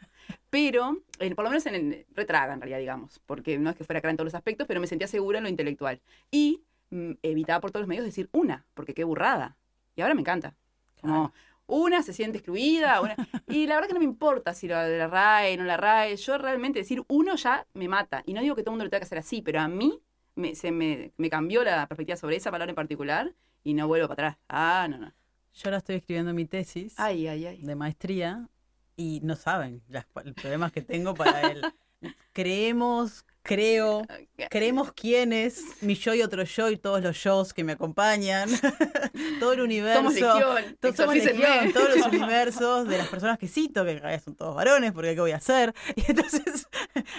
[0.50, 3.84] Pero, eh, por lo menos en el retraga, en realidad, digamos, porque no es que
[3.84, 6.00] fuera cra en todos los aspectos, pero me sentía segura en lo intelectual.
[6.30, 9.56] Y mm, evitaba por todos los medios decir una, porque qué burrada.
[9.96, 10.54] Y ahora me encanta.
[11.00, 11.32] Como,
[11.66, 13.14] una se siente excluida, una-
[13.46, 16.16] y la verdad que no me importa si la de la RAE, no la RAE,
[16.16, 18.22] yo realmente decir uno ya me mata.
[18.24, 20.00] Y no digo que todo el mundo lo tenga que hacer así, pero a mí
[20.38, 24.08] me, se me, me cambió la perspectiva sobre esa palabra en particular y no vuelvo
[24.08, 24.44] para atrás.
[24.48, 25.12] Ah, no, no.
[25.54, 27.62] Yo ahora estoy escribiendo mi tesis Ay, ay, ay.
[27.62, 28.48] de maestría
[28.96, 31.62] y no saben las- el problemas que tengo para él.
[32.32, 34.02] Creemos, creo,
[34.50, 38.48] creemos quiénes, mi yo y otro yo y todos los yo's que me acompañan,
[39.40, 39.98] todo el universo.
[40.00, 40.76] Somos legión.
[40.80, 41.38] To- somos exorcícenme.
[41.40, 44.92] legión, todos los universos de las personas que cito, que en realidad son todos varones,
[44.92, 45.74] porque ¿qué voy a hacer?
[45.96, 46.66] Y entonces,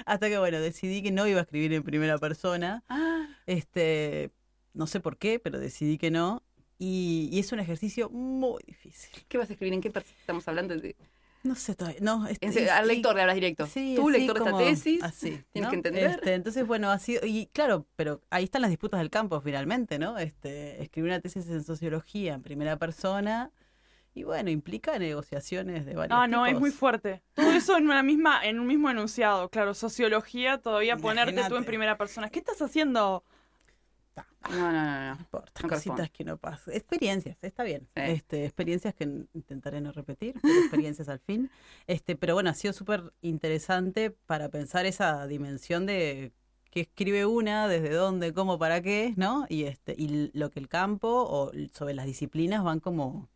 [0.06, 2.84] hasta que bueno, decidí que no iba a escribir en primera persona.
[2.90, 4.32] Ah, Este,
[4.74, 6.44] no sé por qué, pero decidí que no.
[6.78, 9.10] Y, y es un ejercicio muy difícil.
[9.28, 9.74] ¿Qué vas a escribir?
[9.74, 10.76] ¿En qué estamos hablando?
[10.78, 10.96] De...
[11.44, 12.00] No sé todavía.
[12.02, 13.66] No, este, En se- al y- lector le hablas directo.
[13.66, 15.70] Sí, Tú, así lector de esta como- tesis, así, tienes ¿no?
[15.70, 16.12] que entender.
[16.12, 20.00] Este, entonces, bueno, ha sido, y claro, pero ahí están las disputas del campo finalmente,
[20.00, 20.18] ¿no?
[20.18, 23.52] Este, escribir una tesis en sociología en primera persona,
[24.14, 27.22] y bueno, implica negociaciones de varios Ah, no, es muy fuerte.
[27.36, 29.48] Todo eso en una misma, en un mismo enunciado.
[29.50, 32.30] Claro, sociología, todavía ponerte tú en primera persona.
[32.30, 33.24] ¿Qué estás haciendo?
[34.50, 35.10] No, no, no, no.
[35.16, 36.74] No importa, cositas que no pasan.
[36.74, 37.88] Experiencias, está bien.
[37.96, 38.02] Sí.
[38.02, 39.04] Este, experiencias que
[39.34, 41.50] intentaré no repetir, pero experiencias al fin.
[41.88, 46.32] Este, pero bueno, ha sido súper interesante para pensar esa dimensión de
[46.72, 49.46] qué escribe una, desde dónde, cómo, para qué, ¿no?
[49.50, 53.28] Y este, y lo que el campo o sobre las disciplinas van como,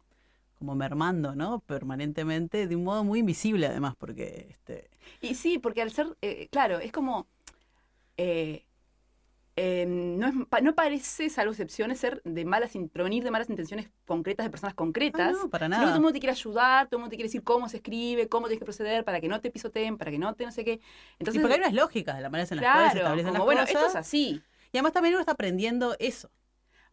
[0.60, 1.60] como mermando, ¿no?
[1.60, 4.90] Permanentemente, de un modo muy invisible además, porque este,
[5.22, 7.28] Y sí, porque al ser, eh, claro, es como,
[8.18, 8.64] eh,
[9.56, 14.46] eh, no, es, no parece, salvo excepciones, ser de malas, provenir de malas intenciones concretas
[14.46, 15.36] de personas concretas.
[15.36, 15.96] ah, no, para Sino que todo nada.
[15.98, 18.48] el mundo te quiere ayudar, todo el mundo te quiere decir cómo se escribe, cómo
[18.48, 20.74] tienes que proceder para que no te pisoteen, para que no te no sé qué.
[20.74, 20.80] Y
[21.20, 23.46] Entonces, porque hay unas lógicas de la manera en las cuales se establecen como las
[23.46, 23.72] bueno, cosas.
[23.74, 26.32] esto es así, Y además también uno está aprendiendo eso.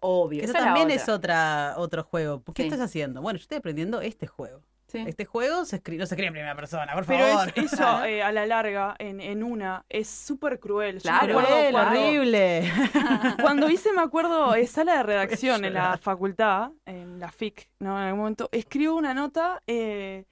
[0.01, 0.41] obvio.
[0.41, 2.43] Que Eso también es otra, otro juego.
[2.55, 2.69] ¿Qué Sí.
[2.69, 3.23] estás haciendo?
[3.23, 4.63] Bueno, yo estoy aprendiendo este juego.
[4.91, 5.05] Sí.
[5.07, 7.53] Este juego se no se escribe en primera persona, por Pero favor.
[7.55, 11.01] es- eso, eh, a la larga, en, en una, es súper cruel.
[11.01, 11.39] Claro.
[11.39, 12.71] Cruel, horrible.
[13.41, 17.97] Cuando hice, me acuerdo, eh, sala de redacción en la facultad, en la FIC, ¿no?
[17.99, 20.25] En algún momento, escribo una nota, eh,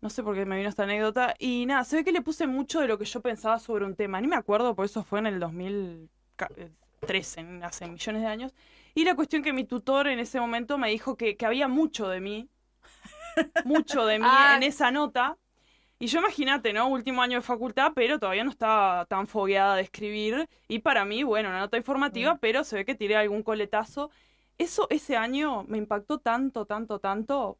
[0.00, 2.46] no sé por qué me vino esta anécdota, y nada, se ve que le puse
[2.46, 4.20] mucho de lo que yo pensaba sobre un tema.
[4.20, 8.54] Ni me acuerdo, por eso fue en el 2013, en- hace millones de años.
[8.94, 12.08] Y la cuestión que mi tutor en ese momento me dijo que, que había mucho
[12.08, 12.48] de mí,
[13.64, 14.54] mucho de mí Ah.
[14.56, 15.38] en esa nota.
[15.98, 16.88] Y yo imagínate, ¿no?
[16.88, 20.48] Último año de facultad, pero todavía no estaba tan fogueada de escribir.
[20.68, 24.10] Y para mí, bueno, una nota informativa, pero se ve que tiré algún coletazo.
[24.58, 27.58] Eso ese año me impactó tanto, tanto, tanto,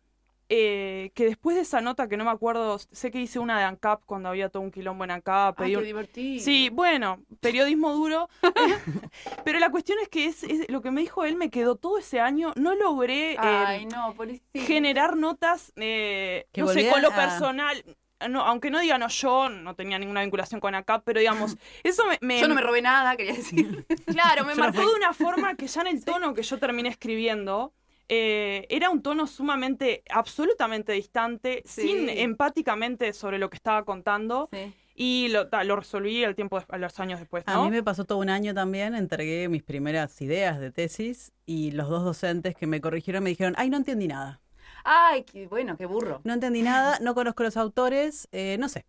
[0.54, 3.64] eh, que después de esa nota, que no me acuerdo, sé que hice una de
[3.64, 5.58] ANCAP cuando había todo un quilombo en ANCAP.
[5.58, 6.44] Ay, pedí qué un- divertido.
[6.44, 8.28] Sí, bueno, periodismo duro.
[9.44, 11.96] pero la cuestión es que es, es- lo que me dijo él me quedó todo
[11.98, 12.52] ese año.
[12.56, 14.44] No logré eh, no, pobrecito.
[14.54, 17.82] generar notas, eh, Que no sé, con lo a- personal.
[18.28, 22.04] No, aunque no digan no, yo no tenía ninguna vinculación con ACAP, pero digamos, eso
[22.06, 23.84] me, me- Yo no me robé nada, quería decir.
[24.06, 24.90] Claro, me Yo no marcó fui.
[24.90, 27.72] de una forma que ya en el tono que yo terminé escribiendo,
[28.08, 31.82] eh, era un tono sumamente, absolutamente distante, Sí.
[31.82, 34.74] sin empáticamente sobre lo que estaba contando, Sí.
[34.94, 37.82] y lo, ta, lo resolví al tiempo, de- a los años después, A mí me
[37.82, 42.54] pasó todo un año también, entregué mis primeras ideas de tesis y los dos docentes
[42.54, 44.40] que me corrigieron me dijeron, ay, no entendí nada.
[44.84, 46.20] Ay, qué bueno, qué burro.
[46.24, 48.84] No entendí nada, no conozco los autores, eh, no sé.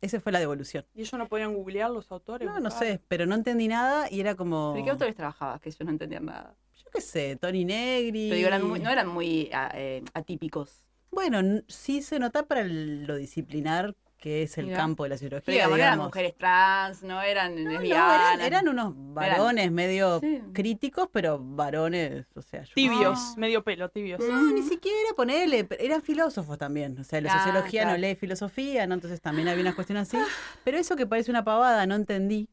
[0.00, 0.86] Esa fue la devolución.
[0.94, 2.46] ¿Y ellos no podían googlear los autores?
[2.48, 2.86] No, no buscar?
[2.86, 4.72] sé, pero no entendí nada y era como...
[4.72, 5.60] ¿Pero qué autores trabajabas?
[5.60, 6.54] Que yo no entendía nada.
[6.84, 8.28] Yo qué sé, Tony Negri.
[8.28, 10.84] Pero digo, eran muy- no eran muy ah, eh, atípicos.
[11.10, 14.78] Bueno, sí se nota para el- lo disciplinar que es el Mira.
[14.78, 15.44] campo de la sociología.
[15.46, 18.34] Pero digamos, no eran mujeres trans, no eran No, no, lesbianas.
[18.34, 20.42] eran, eran unos varones medio Sí.
[20.52, 23.34] críticos, pero varones, o sea, yo- Tibios, Ah.
[23.36, 24.18] medio pelo, tibios.
[24.20, 26.98] No, ni siquiera ponerle, pero eran filósofos también.
[26.98, 28.94] O sea, la Ah, sociología no lee filosofía, ¿no?
[28.94, 30.16] Entonces también había una cuestión así.
[30.64, 32.48] Pero eso que parece una pavada, no entendí.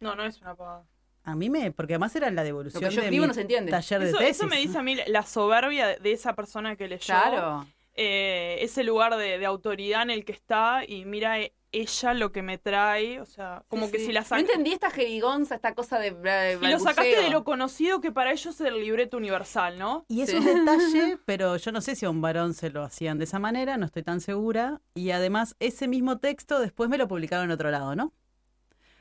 [0.00, 0.86] No, no es una pavada.
[1.30, 3.34] A mí me, porque además era la Lo devolución que yo de escribo mi no
[3.34, 3.70] se entiende.
[3.70, 4.36] taller de Eso, tesis.
[4.36, 7.04] eso me dice a mí la soberbia de- de esa persona que leyó.
[7.06, 7.66] Claro.
[7.94, 12.32] eh, ese lugar de, de autoridad en el que está y mira eh, ella lo
[12.32, 14.06] que me trae, o sea, como Sí, que sí.
[14.06, 14.40] si la No saca...
[14.40, 16.10] entendí esta jerigonza, esta cosa de.
[16.12, 20.04] de y lo sacaste de lo conocido que para ellos es el libreto universal, ¿no?
[20.08, 20.36] Y es Sí.
[20.36, 23.38] un detalle, pero yo no sé si a un varón se lo hacían de esa
[23.38, 24.80] manera, no estoy tan segura.
[24.94, 28.12] Y además, ese mismo texto después me lo publicaron en otro lado, ¿no?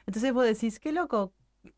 [0.05, 1.31] Entonces vos decís, qué loco.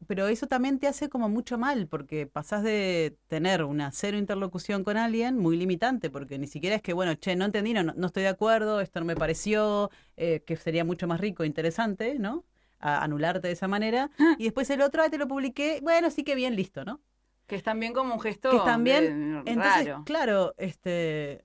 [0.08, 4.84] Pero eso también te hace como mucho mal, porque pasás de tener una cero interlocución
[4.84, 8.08] con alguien muy limitante, porque ni siquiera es que, bueno, che, no entendí, no, no
[8.08, 12.20] estoy de acuerdo, esto no me pareció, eh, que sería mucho más rico, e interesante,
[12.20, 12.46] ¿no?
[12.80, 14.12] A anularte de esa manera.
[14.38, 17.02] Y después el otro, ah, te lo publiqué, bueno, sí que bien, listo, ¿no?
[17.48, 18.50] Que es también como un gesto.
[18.52, 19.44] que están bien.
[19.44, 20.04] de- Entonces, raro.
[20.06, 21.44] claro, este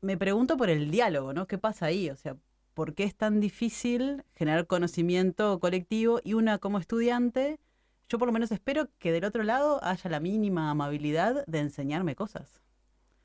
[0.00, 1.46] me pregunto por el diálogo, ¿no?
[1.46, 2.08] ¿Qué pasa ahí?
[2.10, 2.36] O sea,
[2.80, 7.60] por qué es tan difícil generar conocimiento colectivo y una como estudiante,
[8.08, 12.16] yo por lo menos espero que del otro lado haya la mínima amabilidad de enseñarme
[12.16, 12.62] cosas.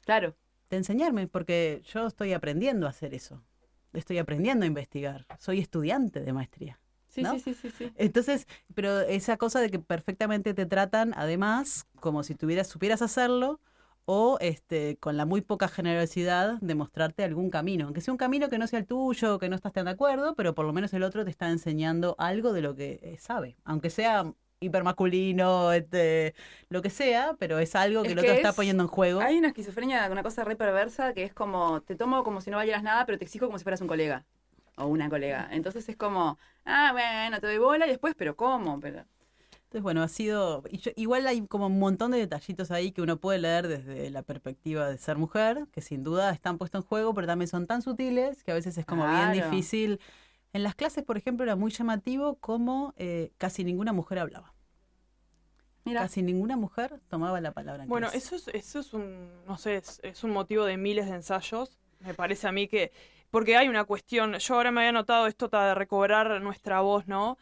[0.02, 0.36] Claro.
[0.70, 3.46] De enseñarme, porque yo estoy aprendiendo a hacer eso.
[3.94, 5.26] Estoy aprendiendo a investigar.
[5.39, 6.78] Soy estudiante de maestría.
[7.08, 7.32] Sí, ¿no?
[7.32, 7.94] sí, sí, sí, sí.
[7.96, 13.62] Entonces, pero esa cosa de que perfectamente te tratan, además, como si tuvieras, supieras hacerlo,
[14.06, 18.50] o este, con la muy poca generosidad de mostrarte algún camino, aunque sea un camino
[18.50, 20.94] que no sea el tuyo, que no estás tan de acuerdo, pero por lo menos
[20.94, 26.34] el otro te está enseñando algo de lo que eh, sabe, aunque sea hipermasculino, este,
[26.70, 28.88] lo que sea, pero es algo que Es el que otro está es- poniendo en
[28.89, 29.20] juego.
[29.22, 32.58] Hay una esquizofrenia, una cosa re perversa, que es como, te tomo como si no
[32.58, 34.26] valieras nada, pero te exijo como si fueras un colega.
[34.78, 35.48] O una colega.
[35.52, 38.80] Entonces es como, ah, bueno, te doy bola y después, pero ¿cómo?
[38.80, 39.06] Pero...
[39.76, 40.64] Entonces, bueno, ha sido.
[40.70, 44.10] y yo- igual hay como un montón de detallitos ahí que uno puede leer desde
[44.10, 47.68] la perspectiva de ser mujer, que sin duda están puestos en juego, pero también son
[47.68, 50.00] tan sutiles que a veces es como bien difícil.
[50.54, 54.54] En las clases, por ejemplo, era muy llamativo cómo eh, casi ninguna mujer hablaba.
[55.84, 57.84] Mira, Casi ninguna mujer tomaba la palabra.
[57.84, 58.20] en Bueno, clase.
[58.20, 61.78] eso es, eso es un, no sé, es, es un motivo de miles de ensayos.
[62.00, 62.94] Me parece a mí que,
[63.30, 67.38] porque hay una cuestión, yo ahora me había notado esto de recobrar nuestra voz, ¿no?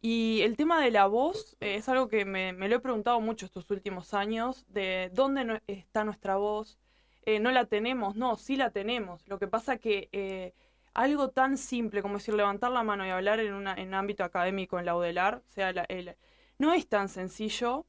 [0.00, 3.20] Y el tema de la voz eh, es algo que me, me lo he preguntado
[3.20, 6.78] mucho estos últimos años, de dónde no- está nuestra voz.
[7.24, 9.26] Eh, no la tenemos, no, sí la tenemos.
[9.28, 10.54] Lo que pasa que eh,
[10.94, 14.22] algo tan simple como decir levantar la mano y hablar en, una, en un ámbito
[14.24, 16.16] académico, en la UDELAR, sea, la- el-
[16.58, 17.86] no es tan sencillo.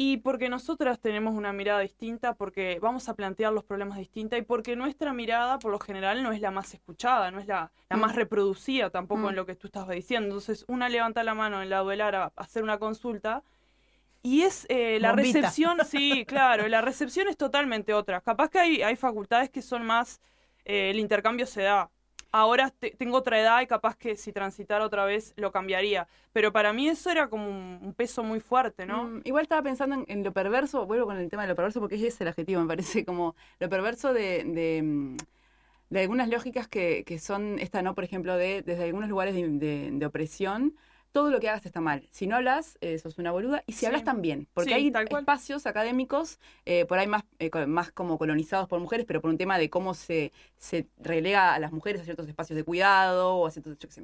[0.00, 4.42] Y porque nosotras tenemos una mirada distinta, porque vamos a plantear los problemas distinta y
[4.42, 7.96] porque nuestra mirada, por lo general, no es la más escuchada, no es la, la
[7.96, 8.00] Mm.
[8.00, 9.28] más reproducida tampoco Mm.
[9.30, 10.26] en lo que tú estabas diciendo.
[10.28, 13.42] Entonces, una levanta la mano en la duelar a hacer una consulta
[14.22, 15.40] y es eh, la Bombita.
[15.40, 18.20] recepción, sí, claro, la recepción es totalmente otra.
[18.20, 20.20] Capaz que hay, hay facultades que son más,
[20.64, 21.90] eh, el intercambio se da.
[22.30, 26.08] Ahora te- tengo otra edad y capaz que si transitara otra vez lo cambiaría.
[26.32, 29.04] Pero para mí eso era como un, peso muy fuerte, ¿no?
[29.04, 31.96] Mm, igual estaba pensando en, lo perverso, vuelvo con el tema de lo perverso porque
[31.96, 35.16] ese es el adjetivo, me parece, como lo perverso de, de, mm,
[35.90, 40.06] de algunas lógicas que, que son, esta no, por ejemplo, de desde algunos lugares de
[40.06, 40.74] opresión,
[41.12, 42.06] todo lo que hagas está mal.
[42.10, 43.86] Si no hablas, eh, sos una boluda, y si Sí.
[43.86, 45.22] hablas también, porque Sí, hay tal cual.
[45.22, 49.38] espacios académicos, eh, por ahí más, eh, más como colonizados por mujeres, pero por un
[49.38, 53.46] tema de cómo se, se relega a las mujeres a ciertos espacios de cuidado, o
[53.46, 54.02] a ciertos, yo qué sé,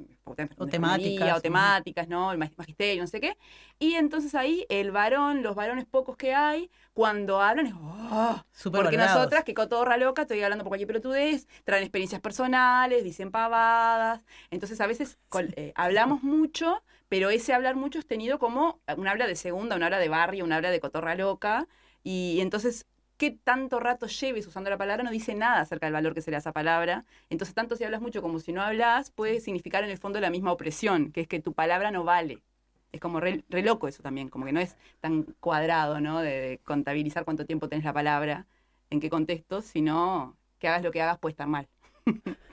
[0.57, 2.31] o temáticas, o temáticas, ¿no?
[2.31, 3.37] El mag- magisterio, no sé qué.
[3.79, 8.43] Y entonces ahí el varón, los varones pocos que hay, cuando hablan es ¡oh!
[8.51, 9.15] Súper Porque valorados.
[9.15, 14.21] nosotras, que cotorra loca, estoy hablando por cualquier pelotudez, traen experiencias personales, dicen pavadas.
[14.51, 15.17] Entonces a veces
[15.55, 19.83] eh, hablamos mucho, pero ese hablar mucho es tenido como un habla de segunda, un
[19.83, 21.67] habla de barrio, un habla de cotorra loca.
[22.03, 22.85] Y, entonces,
[23.17, 25.03] ¿qué tanto rato lleves usando la palabra?
[25.03, 27.05] No dice nada acerca del valor que se le da a esa palabra.
[27.29, 30.29] Entonces, tanto si hablas mucho como si no hablas, puede significar en el fondo la
[30.29, 32.41] misma opresión, que es que tu palabra no vale.
[32.91, 36.21] Es como re, re loco eso también, como que no es tan cuadrado, ¿no?
[36.21, 38.47] De, de contabilizar cuánto tiempo tenés la palabra,
[38.89, 41.67] en qué contexto, sino que hagas lo que hagas puede estar mal.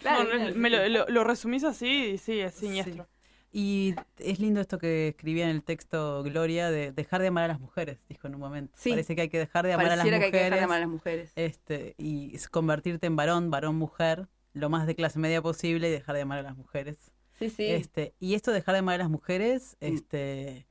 [0.00, 3.08] No, no, me lo, lo- lo resumís así y sí, es siniestro.
[3.56, 7.48] Y es lindo esto que escribía en el texto Gloria de dejar de amar a
[7.48, 8.72] las mujeres, dijo en un momento.
[8.76, 8.90] Sí.
[8.90, 10.40] Parece que hay que dejar de amar a las Pareciera que hay mujeres.
[10.40, 11.32] que dejar de amar a las mujeres.
[11.36, 15.92] este, y es convertirte en varón, varón, mujer, lo más de clase media posible y
[15.92, 17.12] dejar de amar a las mujeres.
[17.38, 17.66] Sí, sí.
[17.66, 19.84] Este, y esto de dejar de amar a las mujeres, Mm.
[19.84, 20.66] este,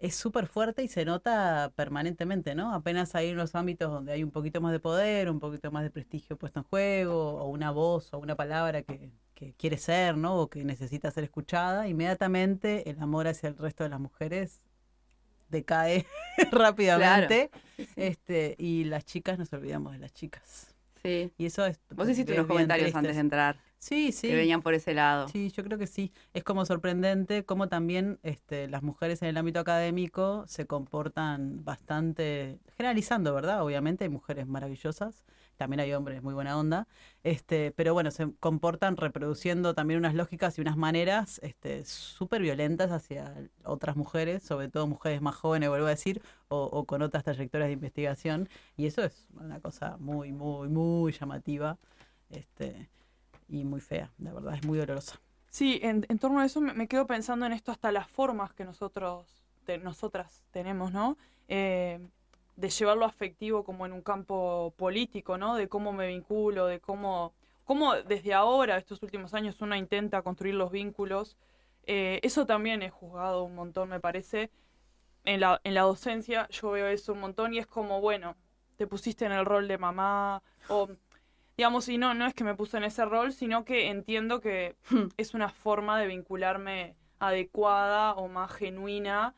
[0.00, 2.74] es súper fuerte y se nota permanentemente, ¿no?
[2.74, 5.90] Apenas hay unos ámbitos donde hay un poquito más de poder, un poquito más de
[5.90, 10.34] prestigio puesto en juego, o una voz o una palabra que, que quiere ser, ¿no?
[10.34, 14.62] O que necesita ser escuchada, inmediatamente el amor hacia el resto de las mujeres
[15.48, 16.06] decae
[16.50, 17.50] rápidamente.
[17.76, 17.92] Sí, sí.
[17.94, 20.74] Este, y las chicas nos olvidamos de las chicas.
[21.04, 21.32] Sí.
[21.38, 21.78] Y eso es.
[21.94, 22.98] Vos hiciste unos comentarios triste.
[22.98, 24.26] antes de entrar Sí, sí.
[24.26, 25.28] que venían por ese lado.
[25.28, 26.12] Sí, yo creo que sí.
[26.34, 32.58] Es como sorprendente cómo también este, las mujeres en el ámbito académico se comportan bastante,
[32.76, 33.62] generalizando, ¿verdad?
[33.62, 35.24] Obviamente hay mujeres maravillosas,
[35.58, 36.88] también hay hombres muy buena onda,
[37.22, 42.90] este, pero bueno, se comportan reproduciendo también unas lógicas y unas maneras este, súper violentas
[42.90, 43.34] hacia
[43.64, 47.74] otras mujeres, sobre todo mujeres más jóvenes, vuelvo a decir, o, con otras trayectorias de
[47.74, 51.76] investigación, y eso es una cosa muy, muy, muy llamativa.
[52.30, 52.88] Este,
[53.48, 55.20] y muy fea, la verdad, es muy dolorosa.
[55.48, 59.26] Sí, en, torno a eso me, quedo pensando en esto hasta las formas que nosotros,
[59.82, 61.16] nosotras tenemos, ¿no?
[61.48, 61.98] Eh,
[62.58, 65.54] de llevar lo afectivo como en un campo político, ¿no?
[65.54, 67.32] De cómo me vinculo, de cómo,
[67.64, 71.36] cómo desde ahora, estos últimos años, una intenta construir los vínculos.
[71.86, 74.50] Eh, eso también es juzgado un montón, me parece.
[75.24, 78.34] En la, en la docencia yo veo eso un montón y es como, bueno,
[78.76, 80.88] te pusiste en el rol de mamá o
[81.56, 84.76] Digamos, y no, no es que me puse en ese rol, sino que entiendo que
[85.16, 89.34] es una forma de vincularme adecuada o más genuina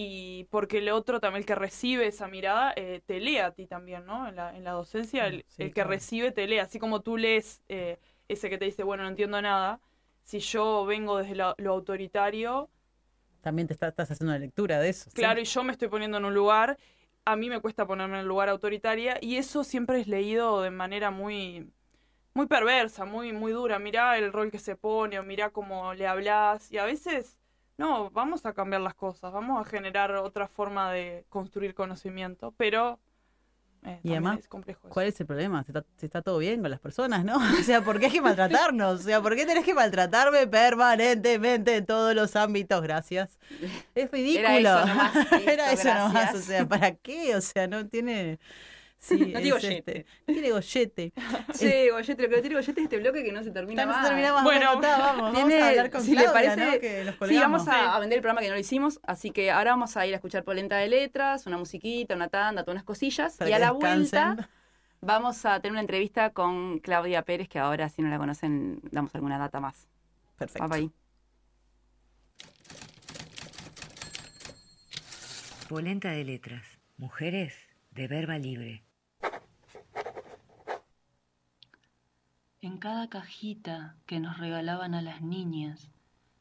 [0.00, 3.66] y porque el otro también, el que recibe esa mirada, eh, te lee a ti
[3.66, 4.28] también, ¿no?
[4.28, 5.84] En la, en la docencia, el, Sí, el que claro.
[5.84, 9.40] recibe te lee, así como tú lees eh, ese que te dice, bueno, no entiendo
[9.42, 9.80] nada,
[10.24, 12.70] si yo vengo desde lo, lo autoritario,
[13.40, 15.10] También te está- estás haciendo una lectura de eso.
[15.10, 15.12] ¿sí?
[15.12, 16.78] claro, y yo me estoy poniendo en un lugar,
[17.24, 20.70] a mí me cuesta ponerme en el lugar autoritaria, y eso siempre es leído de
[20.70, 21.72] manera muy
[22.34, 23.78] muy perversa, muy, muy dura.
[23.80, 27.37] Mirá el rol que se pone, o mirá cómo le hablas, y a veces
[27.78, 33.00] no, vamos a cambiar las cosas, vamos a generar otra forma de construir conocimiento, pero
[33.84, 34.88] eh, Y además, es complejo.
[34.88, 34.92] eso.
[34.92, 35.64] ¿Cuál es el problema?
[35.96, 37.36] Si está, todo bien con las personas, ¿no?
[37.60, 39.00] O sea, ¿por qué hay que maltratarnos?
[39.00, 42.82] O sea, ¿por qué tenés que maltratarme permanentemente en todos los ámbitos?
[42.82, 43.38] Gracias.
[43.94, 44.48] Es ridículo.
[44.48, 46.34] Era eso nomás, listo, Era eso nomás.
[46.34, 47.36] O sea, ¿para qué?
[47.36, 48.38] O sea, no tiene.
[49.00, 49.98] Sí, No tiene gollete.
[50.00, 51.12] este, no tiene gollete.
[51.54, 54.06] Sí, Goyete, lo que tiene Goyete es este bloque que no se termina más.
[54.06, 54.42] terminamos.
[54.42, 56.80] Bueno, Bueno, está, vamos, vamos a hablar con si le parece, ¿no?
[56.80, 59.50] Que nos Sí, vamos a, a vender el programa que no lo hicimos, así que
[59.50, 62.84] ahora vamos a ir a escuchar Polenta de Letras, una musiquita, una tanda, todas unas
[62.84, 63.36] cosillas.
[63.36, 64.24] Para y a la descansen.
[64.36, 64.48] vuelta
[65.00, 69.14] vamos a tener una entrevista con Claudia Pérez, que ahora si no la conocen damos
[69.14, 69.86] alguna data más.
[70.36, 70.62] Perfecto.
[70.64, 70.90] Vamos ahí.
[75.68, 76.64] Polenta de letras.
[76.96, 77.54] Mujeres
[77.90, 78.82] de verba libre.
[82.60, 85.92] En cada cajita que nos regalaban a las niñas,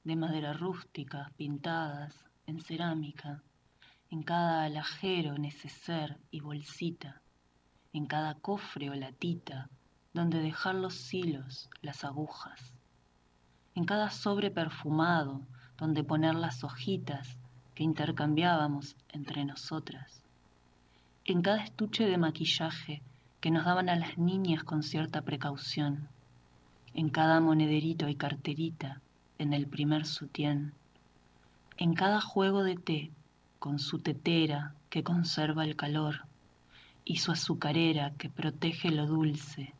[0.04, 3.44] de madera rústica, pintadas, en cerámica,
[4.10, 7.22] en cada alajero, neceser y bolsita,
[7.94, 9.70] en cada cofre o latita,
[10.12, 12.74] donde dejar los hilos, las agujas,
[13.76, 15.46] en cada sobre perfumado,
[15.78, 17.38] donde poner las hojitas
[17.76, 20.24] que intercambiábamos entre nosotras,
[21.26, 23.04] en cada estuche de maquillaje
[23.40, 26.10] que nos daban a las niñas con cierta precaución,
[26.94, 29.02] en cada monederito y carterita,
[29.38, 30.74] en el primer sutién,
[31.78, 33.12] en cada juego de té
[33.60, 36.26] con su tetera que conserva el calor,
[37.06, 39.74] y su azucarera que protege lo dulce,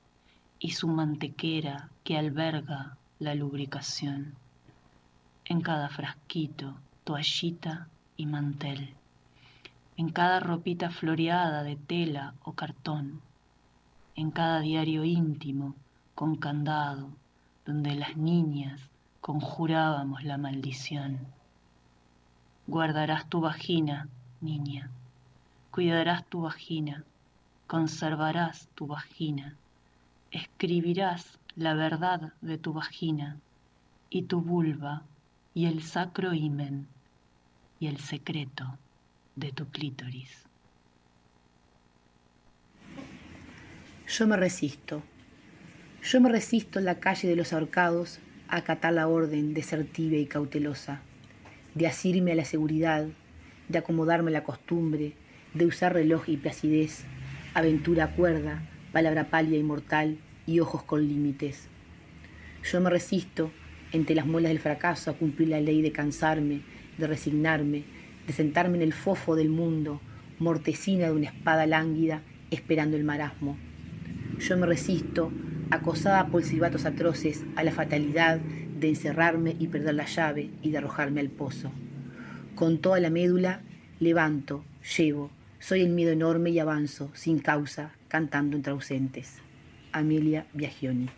[0.60, 4.36] y su mantequera que alberga la lubricación,
[5.46, 8.94] en cada frasquito, toallita y mantel,
[9.98, 13.22] en cada ropita floreada de tela o cartón,
[14.18, 15.76] en cada diario íntimo
[16.16, 17.10] con candado,
[17.68, 18.82] donde las niñas
[19.22, 21.20] conjurábamos la maldición.
[22.66, 24.10] Guardarás tu vagina,
[24.42, 24.90] niña,
[25.70, 27.04] cuidarás tu vagina,
[27.68, 29.56] conservarás tu vagina,
[30.32, 33.38] escribirás la verdad de tu vagina
[34.10, 35.04] y tu vulva
[35.54, 36.88] y el sacro himen
[37.80, 38.80] y el secreto
[39.36, 40.47] de tu clítoris.
[44.10, 45.04] Yo me resisto.
[46.02, 49.84] Yo me resisto en la calle de los ahorcados a acatar la orden de ser
[49.84, 51.02] tibia y cautelosa,
[51.76, 53.06] de asirme a la seguridad,
[53.68, 55.12] de acomodarme a la costumbre,
[55.54, 57.04] de usar reloj y placidez,
[57.54, 58.62] aventura cuerda,
[58.94, 61.68] palabra pálida y mortal y ojos con límites.
[62.64, 63.52] Yo me resisto
[63.92, 66.62] entre las muelas del fracaso a cumplir la ley de cansarme,
[66.98, 67.84] de resignarme,
[68.26, 70.00] de sentarme en el fofo del mundo,
[70.40, 73.58] mortecina de una espada lánguida, esperando el marasmo.
[74.40, 75.32] Yo me resisto,
[75.72, 80.78] acosada por silbatos atroces, a la fatalidad de encerrarme y perder la llave y de
[80.78, 81.72] arrojarme al pozo.
[82.56, 83.62] Con toda la médula,
[84.00, 84.64] levanto,
[84.98, 89.40] llevo, soy el miedo enorme y avanzo, sin causa, cantando entre ausentes.
[89.92, 91.10] Amelia Biagioni.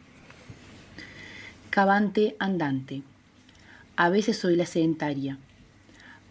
[1.70, 3.03] Cavante andante.
[3.95, 5.38] A veces soy la sedentaria.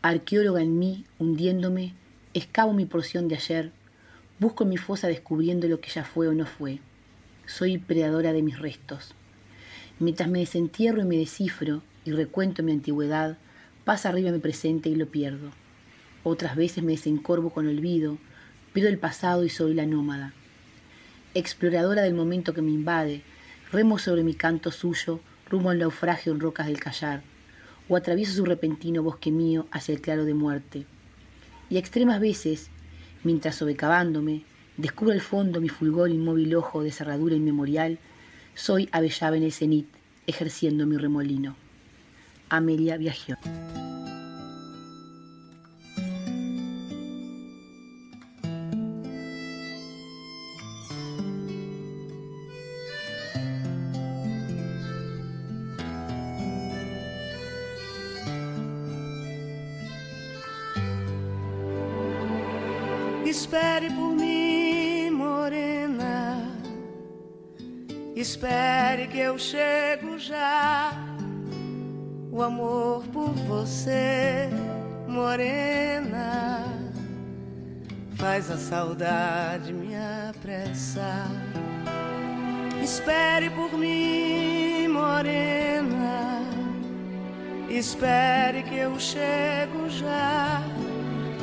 [0.00, 1.94] Arqueóloga en mí, hundiéndome,
[2.32, 3.72] escavo mi porción de ayer,
[4.38, 6.78] busco mi fosa descubriendo lo que ya fue o no fue.
[7.46, 9.14] Soy predadora de mis restos.
[9.98, 13.36] Mientras me desentierro y me descifro y recuento mi antigüedad,
[13.84, 15.50] pasa arriba mi presente y lo pierdo.
[16.22, 18.18] Otras veces me desencorvo con olvido,
[18.72, 20.34] pierdo el pasado y soy la nómada.
[21.34, 23.22] Exploradora del momento que me invade,
[23.72, 27.22] remo sobre mi canto suyo, rumbo al naufragio en rocas del callar,
[27.88, 30.86] o atravieso su repentino bosque mío hacia el claro de muerte.
[31.70, 32.70] Y a extremas veces,
[33.24, 34.42] mientras sobrecavándome,
[34.76, 37.98] descubro al fondo mi fulgor inmóvil ojo de cerradura inmemorial,
[38.54, 39.88] soy avellaba en el cenit,
[40.26, 41.56] ejerciendo mi remolino.
[42.48, 43.36] Amelia Viagió.
[69.28, 70.90] Eu chego já.
[72.32, 74.48] O amor por você,
[75.06, 76.64] morena,
[78.16, 79.94] faz a saudade me
[80.30, 81.28] apressar.
[82.82, 86.40] Espere por mim, morena.
[87.68, 90.62] Espere que eu chego já.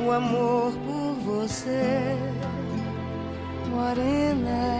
[0.03, 2.17] O amor por você,
[3.69, 4.74] morena,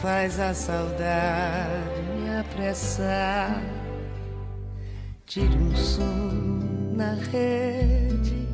[0.00, 3.62] faz a saudade me apressar.
[5.26, 6.60] Tire um som
[6.96, 8.48] na rede,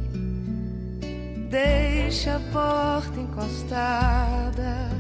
[1.49, 4.91] deixe a porta encostada,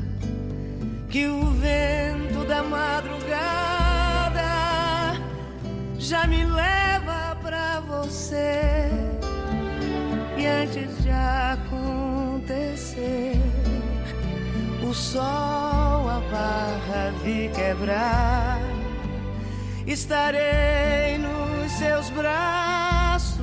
[1.11, 4.47] que o vento da madrugada
[5.99, 8.89] já me leva pra você.
[10.39, 12.57] E antes de acontecer,
[14.89, 18.61] o sol a barra vi quebrar.
[19.87, 23.41] Estarei nos seus braços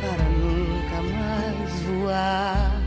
[0.00, 2.80] para nunca mais voar.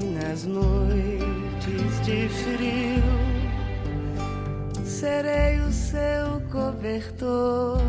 [0.00, 3.02] E nas noites de frio
[4.84, 7.80] serei o seu cobertor.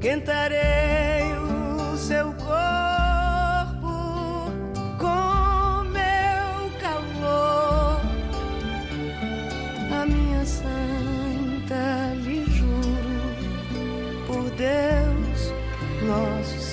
[0.00, 2.77] Quentarei o seu corpo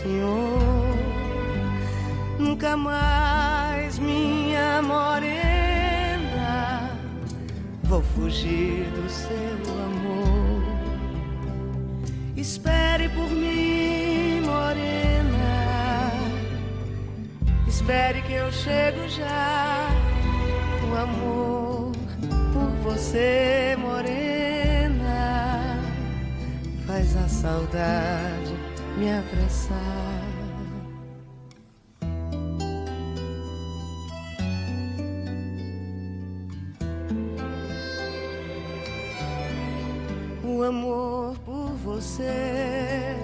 [0.05, 0.95] Senhor.
[2.37, 6.91] Nunca mais, minha morena,
[7.83, 10.61] vou fugir do seu amor.
[12.37, 16.11] Espere por mim, morena.
[17.67, 19.89] Espere que eu chego já.
[20.87, 21.91] O amor
[22.53, 25.79] por você, morena,
[26.85, 28.44] faz a saudade
[28.97, 30.21] me apressar.
[40.43, 43.15] O amor por você,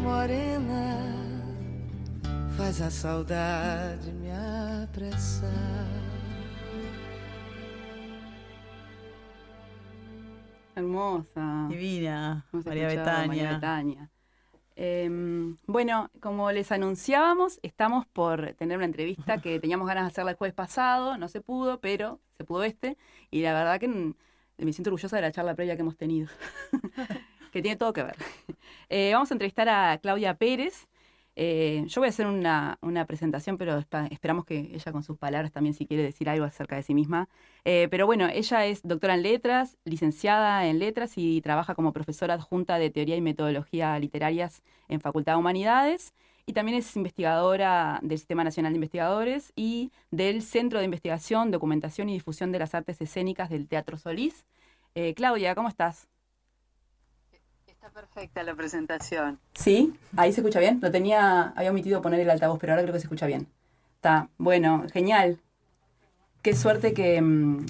[0.00, 1.02] morena,
[2.56, 4.30] faz a saudade me
[4.84, 5.50] apressar.
[10.76, 11.66] Hermosa.
[11.70, 13.26] Divina, Hemos María escuchado a Betania.
[13.26, 14.15] María Betania.
[14.78, 20.32] Em, bueno, como les anunciábamos, estamos por tener una entrevista que teníamos ganas de hacerla
[20.32, 22.98] el jueves pasado, no se pudo, pero se pudo este,
[23.30, 26.28] y la verdad que me siento orgullosa de la charla previa que hemos tenido,
[27.52, 28.16] que tiene todo que ver.
[28.88, 30.86] Eh, vamos a entrevistar a Claudia Pérez.
[31.38, 33.78] Eh, yo voy a hacer una, presentación, pero
[34.10, 37.28] esperamos que ella con sus palabras también si quiere decir algo acerca de sí misma.
[37.64, 42.34] Eh, pero bueno, ella es doctora en letras, licenciada en letras y trabaja como profesora
[42.34, 46.14] adjunta de teoría y metodología literarias en Facultad de Humanidades.
[46.46, 52.08] Y también es investigadora del Sistema Nacional de Investigadores y del Centro de Investigación, Documentación
[52.08, 54.44] y Difusión de las Artes Escénicas del Teatro Solís.
[54.94, 56.08] Eh, Claudia, ¿cómo estás?
[57.86, 59.38] Está perfecta la presentación.
[59.54, 60.80] Sí, ahí se escucha bien.
[60.82, 63.46] Lo tenía, había omitido poner el altavoz, pero ahora creo que se escucha bien.
[63.94, 65.38] Está, bueno, genial.
[66.42, 67.64] Qué suerte que, mm,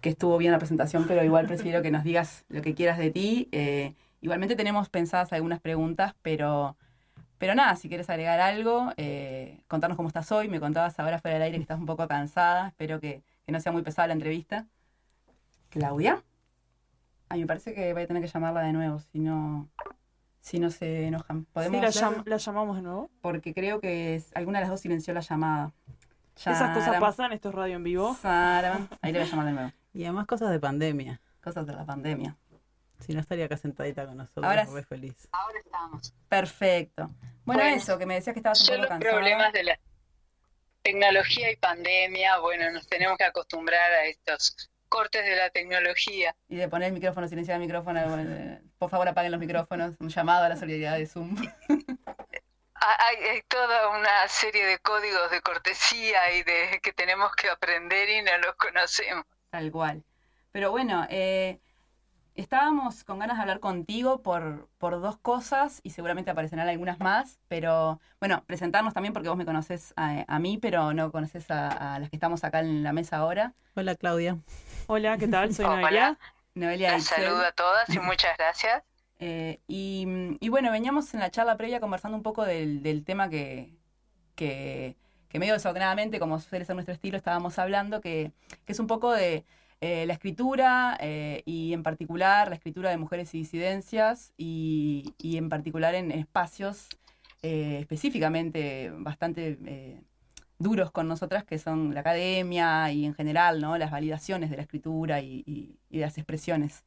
[0.00, 3.10] que estuvo bien la presentación, pero igual prefiero que nos digas lo que quieras de
[3.10, 3.48] ti.
[3.52, 3.92] Eh,
[4.22, 6.78] igualmente tenemos pensadas algunas preguntas, pero,
[7.36, 10.48] pero nada, si quieres agregar algo, eh, contarnos cómo estás hoy.
[10.48, 12.68] Me contabas ahora fuera del aire que estás un poco cansada.
[12.68, 14.66] Espero que, que no sea muy pesada la entrevista.
[15.68, 16.22] Claudia.
[17.30, 19.70] Ay, me parece que voy a tener que llamarla de nuevo, si no,
[20.40, 21.40] si no se enojan.
[21.44, 22.10] Sí, ¿Podemos la, hacerlo?
[22.18, 23.10] llam- la llamamos de nuevo.
[23.22, 25.72] Porque creo que es- alguna de las dos silenció la llamada.
[26.36, 28.16] Esas cosas pasan, esto es radio en vivo.
[28.20, 28.88] charam.
[29.02, 29.72] Ahí le voy a llamar de nuevo.
[29.92, 31.20] Y además cosas de pandemia.
[31.42, 32.36] Cosas de la pandemia.
[33.00, 35.26] Si no estaría acá sentadita con nosotros, Ahora re feliz.
[35.32, 36.12] Ahora estamos.
[36.28, 37.06] Perfecto.
[37.44, 39.12] Bueno, Bueno, eso, que me decías que estabas un Yo poco los cansada.
[39.12, 39.78] problemas de la
[40.82, 46.36] tecnología y pandemia, bueno, nos tenemos que acostumbrar a estos cortes de la tecnología.
[46.50, 47.98] Y de poner el micrófono, silenciar el micrófono.
[48.20, 49.94] eh, Por favor, apaguen los micrófonos.
[50.00, 51.34] Un llamado a la solidaridad de Zoom.
[52.82, 57.50] Ha- Hay, hay toda una serie de códigos de cortesía y de que tenemos que
[57.50, 59.24] aprender y no los conocemos.
[59.50, 60.02] Tal cual.
[60.50, 61.60] Pero bueno, eh,
[62.40, 67.38] estábamos con ganas de hablar contigo por, por dos cosas y seguramente aparecerán algunas más,
[67.48, 71.94] pero bueno, presentarnos también porque vos me conoces a, a mí, pero no conoces a,
[71.94, 73.52] a las que estamos acá en la mesa ahora.
[73.74, 74.38] Hola, Claudia.
[74.86, 75.54] Hola, ¿qué tal?
[75.54, 75.66] Soy.
[75.66, 76.18] Noelia.
[76.54, 78.82] Noelia saludo a todas y muchas gracias.
[79.18, 80.06] Eh, y,
[80.40, 83.76] y bueno, veníamos en la charla previa conversando un poco del, del tema que,
[84.34, 84.96] que,
[85.28, 88.32] que medio desordenadamente, como suele ser nuestro estilo, estábamos hablando, que,
[88.64, 89.44] que es un poco de
[89.82, 95.38] eh, la escritura eh, y en particular la escritura de mujeres y disidencias y, y
[95.38, 96.88] en particular en espacios
[97.42, 100.02] eh, específicamente bastante
[100.58, 103.78] duros con nosotras, que son la academia y en general ¿no?
[103.78, 106.84] las validaciones de la escritura y, y, y de las expresiones.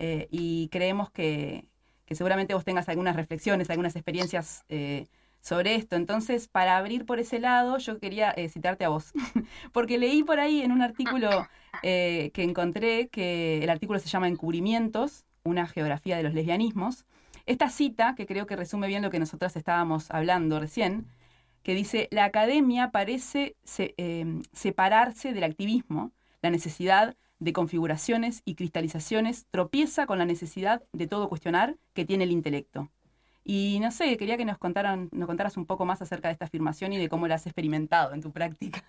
[0.00, 1.68] y creemos que,
[2.04, 4.64] que, seguramente vos tengas algunas reflexiones, algunas experiencias
[5.44, 5.94] sobre esto.
[5.96, 9.12] Entonces, para abrir por ese lado, yo quería eh, citarte a vos,
[9.72, 11.46] porque leí por ahí en un artículo
[11.82, 17.04] eh, que encontré, que el artículo se llama Encubrimientos, una geografía de los lesbianismos.
[17.44, 21.06] Esta cita, que creo que resume bien lo que nosotras estábamos hablando recién,
[21.62, 29.46] que dice, la academia parece em, separarse del activismo, la necesidad de configuraciones y cristalizaciones
[29.50, 32.90] tropieza con la necesidad de todo cuestionar que tiene el intelecto.
[33.44, 36.46] Y no sé, quería que nos, contaran, nos contaras un poco más acerca de esta
[36.46, 38.82] afirmación y de cómo la has experimentado en tu práctica.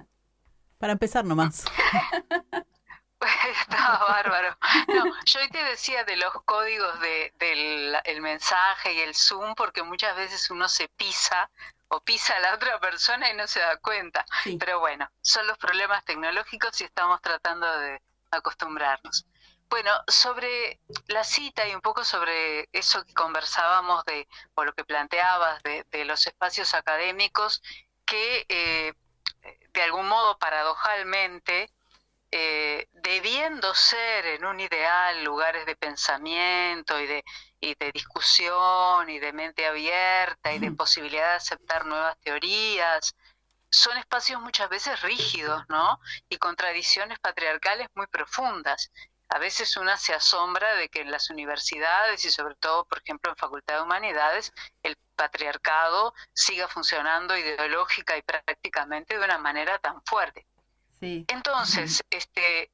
[0.77, 1.65] Para empezar nomás.
[3.61, 4.57] Estaba bárbaro.
[4.87, 9.55] No, yo hoy te decía de los códigos de, del el mensaje y el Zoom,
[9.55, 11.49] porque muchas veces uno se pisa
[11.87, 14.25] o pisa a la otra persona y no se da cuenta.
[14.59, 18.01] Pero bueno, son los problemas tecnológicos y estamos tratando de
[18.31, 19.25] acostumbrarnos.
[19.69, 24.85] Bueno, sobre la cita y un poco sobre eso que conversábamos de, o lo que
[24.85, 27.61] planteabas de, los espacios académicos
[28.05, 28.93] que eh,
[29.73, 31.71] de algún modo paradojalmente,
[32.31, 37.23] eh, debiendo ser en un ideal lugares de pensamiento y de,
[37.59, 43.15] y de discusión y de mente abierta y de posibilidad de aceptar nuevas teorías,
[43.69, 45.99] son espacios muchas veces rígidos, ¿no?
[46.29, 48.91] Y con tradiciones patriarcales muy profundas
[49.29, 53.31] a veces una se asombra de que en las universidades y sobre todo, por ejemplo,
[53.31, 54.53] en Facultad de Humanidades,
[54.83, 60.45] el patriarcado siga funcionando ideológica y prácticamente de una manera tan fuerte.
[61.01, 62.71] Entonces, este,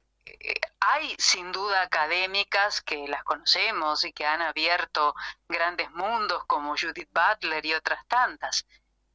[0.80, 5.14] hay sin duda académicas que las conocemos y que han abierto
[5.48, 8.64] grandes mundos como Judith Butler y otras tantas,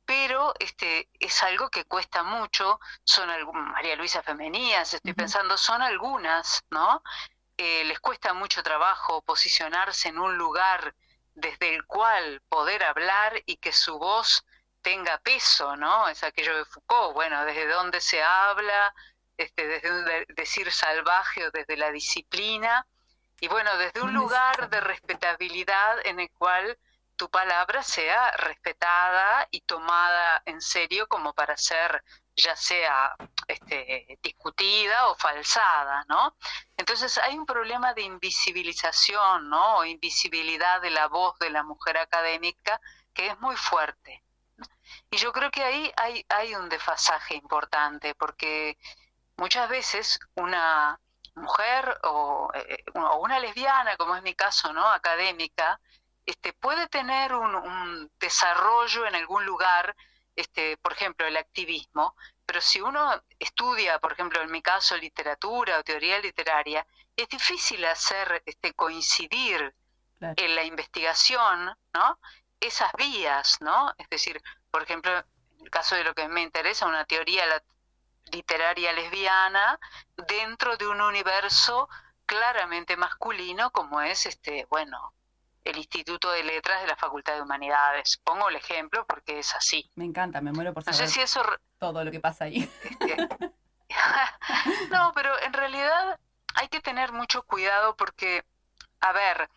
[0.08, 3.30] pero este es algo que cuesta mucho, son
[3.74, 7.04] María Luisa Femenías, estoy pensando, son algunas, ¿no?
[7.58, 10.96] Eh, les cuesta mucho trabajo posicionarse en un lugar
[11.36, 14.46] desde el cual poder hablar y que su voz
[14.82, 16.08] tenga peso, ¿no?
[16.08, 18.94] Es aquello de Foucault, bueno, desde dónde se habla,
[19.36, 22.88] este, desde un decir salvaje o desde la disciplina,
[23.42, 26.78] y bueno, desde un lugar de respetabilidad en el cual
[27.18, 32.04] tu palabra sea respetada y tomada en serio como para ser
[32.36, 33.16] ya sea
[33.48, 36.36] este, discutida o falsada, ¿no?
[36.78, 39.78] Entonces hay un problema de invisibilización, ¿no?
[39.78, 42.80] O invisibilidad de la voz de la mujer académica
[43.14, 44.24] que es muy fuerte.
[45.10, 48.78] Y yo creo que ahí hay, hay un desfasaje importante, porque
[49.38, 51.00] muchas veces una
[51.36, 54.86] mujer o, eh, o una lesbiana, como es mi caso, ¿no?
[54.88, 55.80] Académica,
[56.28, 59.96] este, puede tener un, desarrollo en algún lugar,
[60.36, 62.16] este, por ejemplo, el activismo,
[62.46, 67.84] pero si uno estudia, por ejemplo, en mi caso, literatura o teoría literaria, es difícil
[67.86, 69.74] hacer este, coincidir
[70.20, 72.20] en la investigación, ¿no?
[72.60, 73.94] Esas vías, ¿no?
[73.98, 75.12] Es decir, por ejemplo,
[75.60, 77.46] en el caso de lo que me interesa, una teoría
[78.32, 79.80] literaria lesbiana
[80.28, 81.88] dentro de un universo
[82.26, 85.14] claramente masculino como es este, bueno,
[85.70, 88.20] el Instituto de Letras de la Facultad de Humanidades.
[88.24, 89.90] Pongo el ejemplo porque es así.
[89.96, 91.42] Me encanta, me muero por saber no sé si eso...
[91.78, 92.70] todo lo que pasa ahí.
[94.92, 96.20] no, pero en realidad
[96.56, 98.44] hay que tener mucho cuidado porque,
[99.02, 99.50] a ver,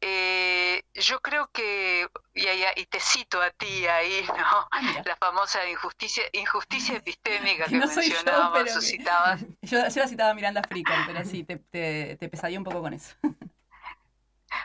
[0.00, 4.68] eh, yo creo que, y, y, te cito a ti ahí, ¿no?
[4.70, 9.42] Ah, la famosa injusticia injusticia epistémica que, mencionabas o citabas.
[9.62, 12.94] Yo, yo, la citaba Miranda Fricker, pero sí, te, te, te pesadía un poco con
[12.94, 13.14] eso.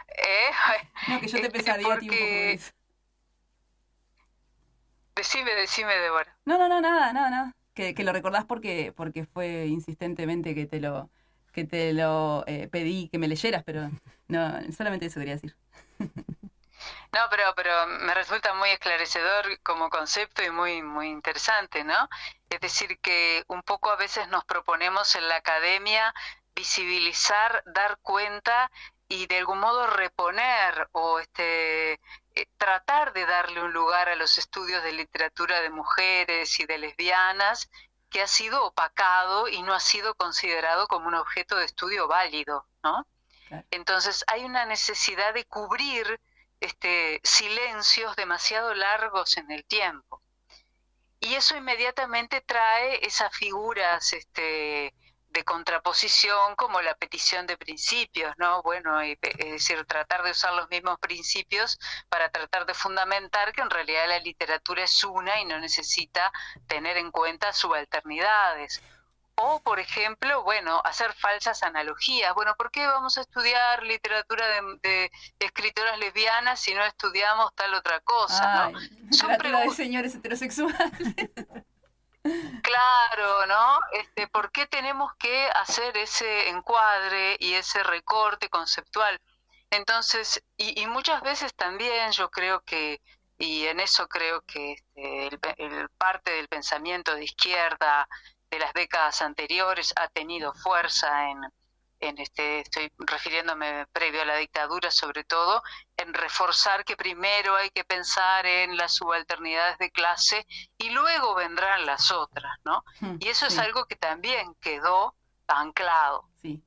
[0.09, 0.49] ¿Eh?
[1.07, 2.71] No, que yo te pesadilla a ti un poco eso.
[5.15, 6.37] Decime, decime, Débora.
[6.45, 7.55] No, no, no, nada, nada, nada.
[7.73, 11.09] Que, que lo recordás porque, porque fue insistentemente que te lo,
[11.53, 13.89] que te lo eh, pedí que me leyeras, pero
[14.27, 15.55] no, solamente eso quería decir.
[17.11, 22.09] No, pero, pero me resulta muy esclarecedor como concepto y muy, muy interesante, ¿no?
[22.49, 26.13] Es decir, que un poco a veces nos proponemos en la academia
[26.55, 28.69] visibilizar, dar cuenta
[29.09, 31.99] y de algún modo reponer o este eh,
[32.57, 37.69] tratar de darle un lugar a los estudios de literatura de mujeres y de lesbianas
[38.09, 42.65] que ha sido opacado y no ha sido considerado como un objeto de estudio válido,
[42.83, 43.05] ¿no?
[43.71, 46.19] Entonces hay una necesidad de cubrir
[46.59, 50.21] este silencios demasiado largos en el tiempo.
[51.19, 54.93] y eso inmediatamente trae esas figuras este,
[55.29, 58.61] de contraposición como la petición de principios, ¿no?
[58.63, 63.69] Bueno, es decir, tratar de usar los mismos principios para tratar de fundamentar que en
[63.69, 66.31] realidad la literatura es una y no necesita
[66.67, 68.81] tener en cuenta subalternidades.
[69.39, 72.33] O, por ejemplo, bueno, hacer falsas analogías.
[72.33, 74.43] Bueno, ¿por qué vamos a estudiar literatura
[74.81, 78.71] de, escritoras lesbianas si no estudiamos tal otra cosa?
[78.71, 78.79] ¿no?
[78.79, 80.79] literatura de señores heterosexuales.
[82.61, 83.79] Claro, ¿no?
[83.93, 89.19] Este, ¿Por qué tenemos que hacer ese encuadre y ese recorte conceptual?
[89.69, 93.01] Entonces, y, muchas veces también yo creo que,
[93.37, 98.07] y en eso creo que este, el, parte del pensamiento de izquierda
[98.49, 101.41] de las décadas anteriores ha tenido fuerza en,
[101.99, 105.63] en este, estoy refiriéndome previo a la dictadura sobre todo,
[105.95, 110.45] en reforzar que primero hay que pensar en las subalternidades de clase
[110.77, 112.83] y luego vendrán las otras, ¿no?
[112.99, 115.15] Hmm, y eso es algo que también quedó
[115.47, 116.29] anclado.
[116.41, 116.63] Sí.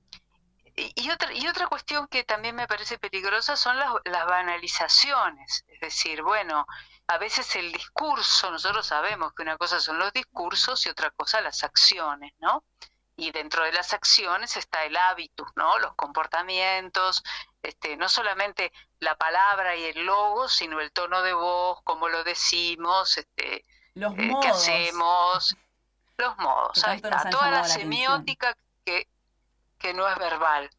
[0.76, 5.80] Y, otra, y otra cuestión que también me parece peligrosa son las, las banalizaciones, es
[5.80, 6.64] decir, bueno,
[7.06, 11.40] a veces el discurso, nosotros sabemos que una cosa son los discursos y otra cosa
[11.40, 12.64] las acciones, ¿no?
[13.20, 15.78] Y dentro de las acciones está el hábito, ¿no?
[15.78, 17.22] Los comportamientos,
[17.62, 22.24] este, no solamente la palabra y el logo, sino el tono de voz, cómo lo
[22.24, 25.54] decimos, este, los eh, qué hacemos,
[26.16, 28.56] los modos, ahí está, toda la semiótica
[28.86, 29.06] que,
[29.78, 30.70] que no es verbal.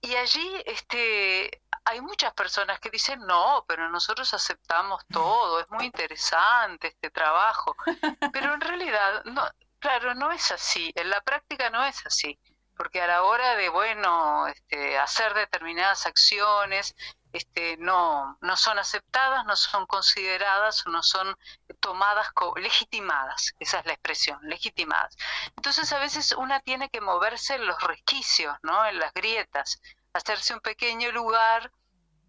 [0.00, 5.86] Y allí este, hay muchas personas que dicen, no, pero nosotros aceptamos todo, es muy
[5.86, 7.76] interesante este trabajo.
[8.32, 9.42] Pero en realidad, no,
[9.78, 12.38] Claro, no es así, en la práctica no es así,
[12.76, 16.94] porque a la hora de, bueno, este, hacer determinadas acciones,
[17.32, 21.36] este, no, no son aceptadas, no son consideradas o no son
[21.80, 25.16] tomadas como legitimadas, esa es la expresión, legitimadas.
[25.56, 28.86] Entonces a veces una tiene que moverse en los resquicios, ¿no?
[28.86, 29.80] en las grietas,
[30.14, 31.70] hacerse un pequeño lugar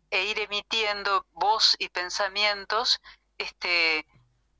[0.09, 2.99] e ir emitiendo voz y pensamientos
[3.37, 4.05] este,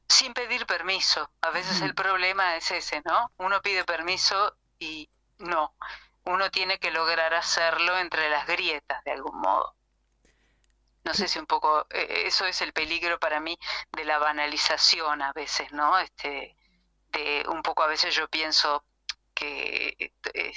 [0.08, 1.30] sin pedir permiso.
[1.42, 3.32] A veces el problema es ese, ¿no?
[3.38, 5.76] Uno pide permiso y no.
[6.26, 9.76] Uno tiene que lograr hacerlo entre las grietas de algún modo.
[11.04, 13.58] No sé si un poco eh, eso es el peligro para mí
[13.94, 15.98] de la banalización a veces, ¿no?
[16.00, 16.56] Este
[17.12, 18.84] de un poco a veces yo pienso
[19.34, 19.96] que
[20.34, 20.54] eh,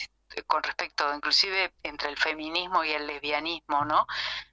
[0.47, 4.07] con respecto inclusive entre el feminismo y el lesbianismo, ¿no?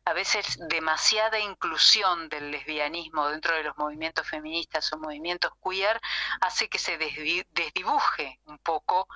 [0.05, 5.99] A veces demasiada inclusión del lesbianismo dentro de los movimientos feministas o movimientos queer
[6.41, 9.07] hace que se desdibuje un poco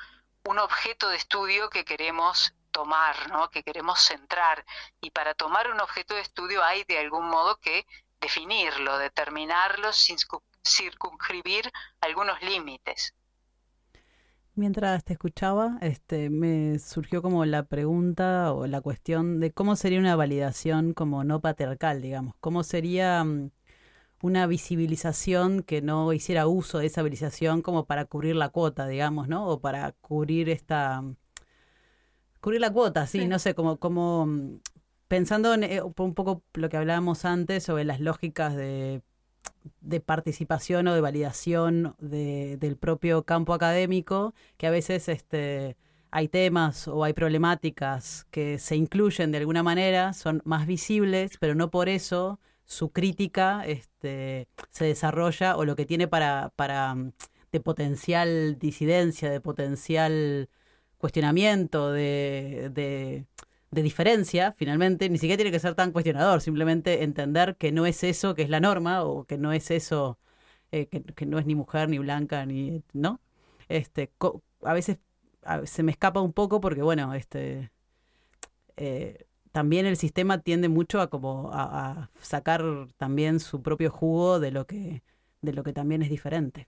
[0.44, 3.50] un objeto de estudio que queremos tomar, ¿no?
[3.50, 4.66] que queremos centrar.
[5.02, 7.86] Y para tomar un objeto de estudio hay de algún modo que
[8.20, 9.92] definirlo, determinarlo,
[10.64, 13.14] circunscribir algunos límites.
[14.54, 20.00] Mientras te escuchaba, este, me surgió como la pregunta o la cuestión de cómo sería
[20.00, 23.52] una validación como no patriarcal, digamos, cómo sería mm,
[24.22, 29.30] una visibilización que no hiciera uso de esa visibilización como para cubrir la cuota, digamos,
[29.30, 29.48] ¿no?
[29.48, 31.02] O para cubrir esta
[32.42, 34.60] cubrir la cuota, sí, no sé, como como mm,
[35.08, 39.02] pensando en eh, un poco lo que hablábamos antes sobre las lógicas de
[39.82, 45.78] de participación o de validación de, del propio campo académico, que a veces este,
[46.12, 51.56] hay temas o hay problemáticas que se incluyen de alguna manera, son más visibles, pero
[51.56, 56.96] no por eso su crítica este, se desarrolla o lo que tiene para, para
[57.52, 60.50] de potencial disidencia, de potencial
[60.98, 63.26] cuestionamiento, de
[63.72, 68.04] de diferencia, finalmente, ni siquiera tiene que ser tan cuestionador, simplemente entender que no es
[68.04, 70.20] eso que es la norma o que no es eso,
[70.72, 73.22] eh, que, no es ni mujer, ni blanca, ni, ¿no?
[73.70, 74.12] Este,
[74.64, 75.00] a veces
[75.66, 77.72] se me escapa un poco porque, bueno, este,
[78.76, 82.64] eh, también el sistema tiende mucho a como a, sacar
[82.98, 85.04] también su propio jugo de lo que,
[85.42, 86.68] de lo que también es diferente.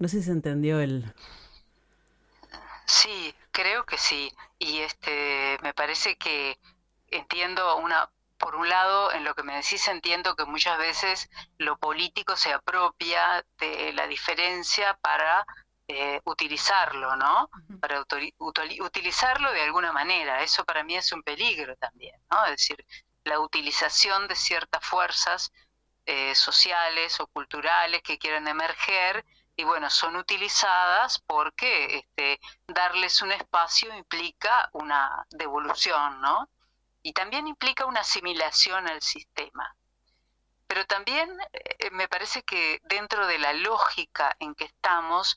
[0.00, 1.04] No sé si se entendió el...
[2.86, 4.32] Sí, Creo que sí.
[4.58, 6.58] Y este me parece que
[7.06, 11.78] entiendo una por un lado, en lo que me decís entiendo que muchas veces lo
[11.78, 15.46] político se apropia de la diferencia para
[15.86, 17.48] eh, utilizarlo, ¿no?
[17.80, 18.04] Para
[18.80, 20.42] utilizarlo de alguna manera.
[20.42, 22.44] Eso para mí es un peligro también, ¿no?
[22.46, 22.84] Es decir,
[23.22, 25.52] la utilización de ciertas fuerzas
[26.04, 29.24] eh, sociales o culturales que quieren emerger
[29.56, 36.48] y bueno, son utilizadas porque este, darles un espacio implica una devolución, ¿no?
[37.02, 39.76] Y también implica una asimilación al sistema.
[40.66, 45.36] pero también eh, me parece que dentro de la lógica en que estamos,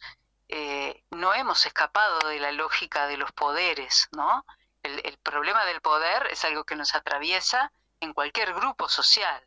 [0.50, 4.46] eh, no hemos escapado de la lógica de los poderes, ¿no?
[4.84, 9.44] El, problema del poder es algo que nos atraviesa en cualquier grupo social,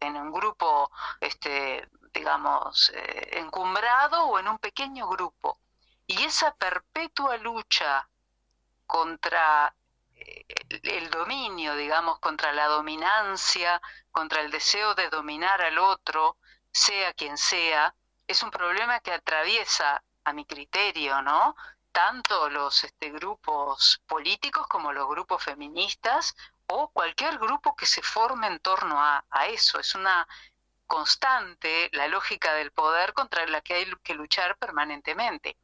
[0.00, 0.90] en, un grupo,
[1.20, 1.88] este,
[2.18, 5.60] digamos, eh, encumbrado o en un pequeño grupo.
[6.06, 8.08] Y esa perpetua lucha
[8.86, 9.74] contra
[10.82, 16.36] el dominio, digamos, contra la dominancia, contra el deseo de dominar al otro,
[16.72, 17.94] sea quien sea,
[18.26, 21.56] es un problema que atraviesa, a mi criterio, ¿no?
[21.90, 28.46] Tanto los este, grupos políticos como los grupos feministas o cualquier grupo que se forme
[28.48, 29.80] en torno a eso.
[29.80, 30.28] Es una
[30.88, 35.56] constante la lógica del poder contra la que hay que luchar permanentemente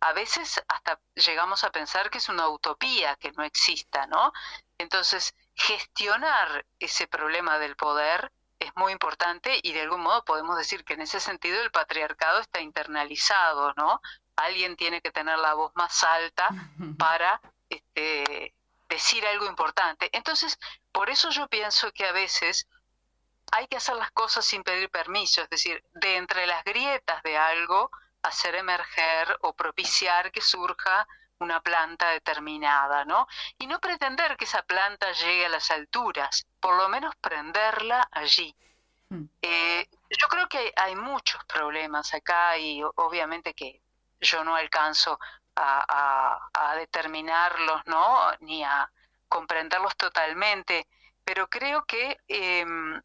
[0.00, 4.32] a veces hasta llegamos a pensar que es una utopía que no exista, ¿no?
[4.78, 10.84] Entonces, gestionar ese problema del poder es muy importante y de algún modo podemos decir
[10.84, 14.00] que en ese sentido el patriarcado está internalizado, ¿no?
[14.36, 16.48] Alguien tiene que tener la voz más alta
[16.98, 18.54] para este,
[18.88, 20.08] decir algo importante.
[20.12, 20.58] Entonces,
[20.92, 22.66] por eso yo pienso que a veces
[23.52, 27.36] hay que hacer las cosas sin pedir permiso, es decir, de entre las grietas de
[27.36, 27.90] algo,
[28.22, 31.06] hacer emerger o propiciar que surja
[31.38, 33.26] una planta determinada, ¿no?
[33.58, 38.54] Y no pretender que esa planta llegue a las alturas, por lo menos prenderla allí.
[39.08, 39.24] Hmm.
[39.40, 43.80] Eh, yo creo que hay muchos problemas acá y obviamente que
[44.20, 45.18] yo no alcanzo
[45.56, 46.38] a,
[46.76, 48.32] determinarlos, ¿no?
[48.40, 48.90] Ni a
[49.28, 50.86] comprenderlos totalmente,
[51.24, 53.00] pero creo que em,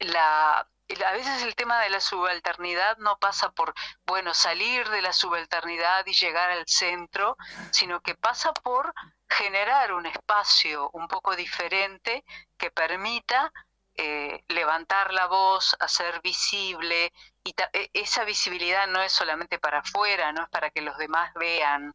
[0.00, 3.74] la, a veces el tema de la subalternidad no pasa por,
[4.06, 7.36] bueno, salir de la subalternidad y llegar al centro,
[7.70, 8.94] sino que pasa por
[9.28, 12.24] generar un espacio un poco diferente
[12.56, 13.52] que permita
[14.00, 17.12] eh, levantar la voz, hacer visible,
[17.44, 21.32] y e, esa visibilidad no es solamente para afuera, no es para que los demás
[21.34, 21.94] vean,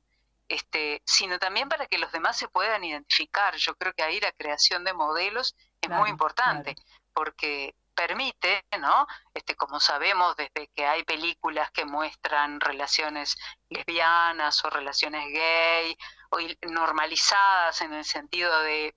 [0.49, 3.55] este, sino también para que los demás se puedan identificar.
[3.55, 6.75] Yo creo que ahí la creación de modelos es muy importante,
[7.13, 9.07] porque permite, ¿no?
[9.33, 13.37] Este, como sabemos, desde que hay películas que muestran relaciones
[13.69, 15.97] lesbianas o relaciones gay,
[16.29, 16.37] o
[16.69, 18.95] normalizadas en el sentido de,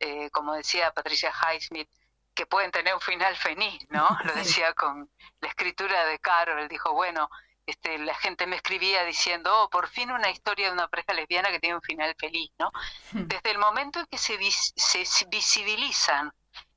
[0.00, 1.88] eh, como decía Patricia Highsmith,
[2.34, 4.08] que pueden tener un final feliz, ¿no?
[4.24, 7.28] Lo decía con la escritura de Carol, dijo, bueno,
[7.66, 11.50] este, la gente me escribía diciendo, oh, por fin una historia de una pareja lesbiana
[11.50, 12.70] que tiene un final feliz, ¿no?
[13.12, 13.26] Hmm.
[13.26, 14.36] Desde el momento en que se,
[14.76, 16.32] se visibilizan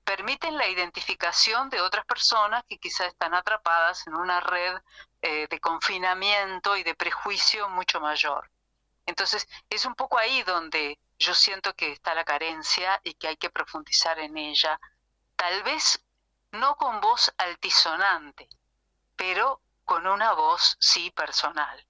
[0.07, 4.77] permiten la identificación de otras personas que quizás están atrapadas en una red
[5.21, 8.49] eh, de confinamiento y de prejuicio mucho mayor.
[9.05, 13.35] Entonces, es un poco ahí donde yo siento que está la carencia y que hay
[13.35, 14.79] que profundizar en ella,
[15.35, 16.01] tal vez
[16.53, 18.47] no con voz altisonante,
[19.17, 21.85] pero con una voz sí personal.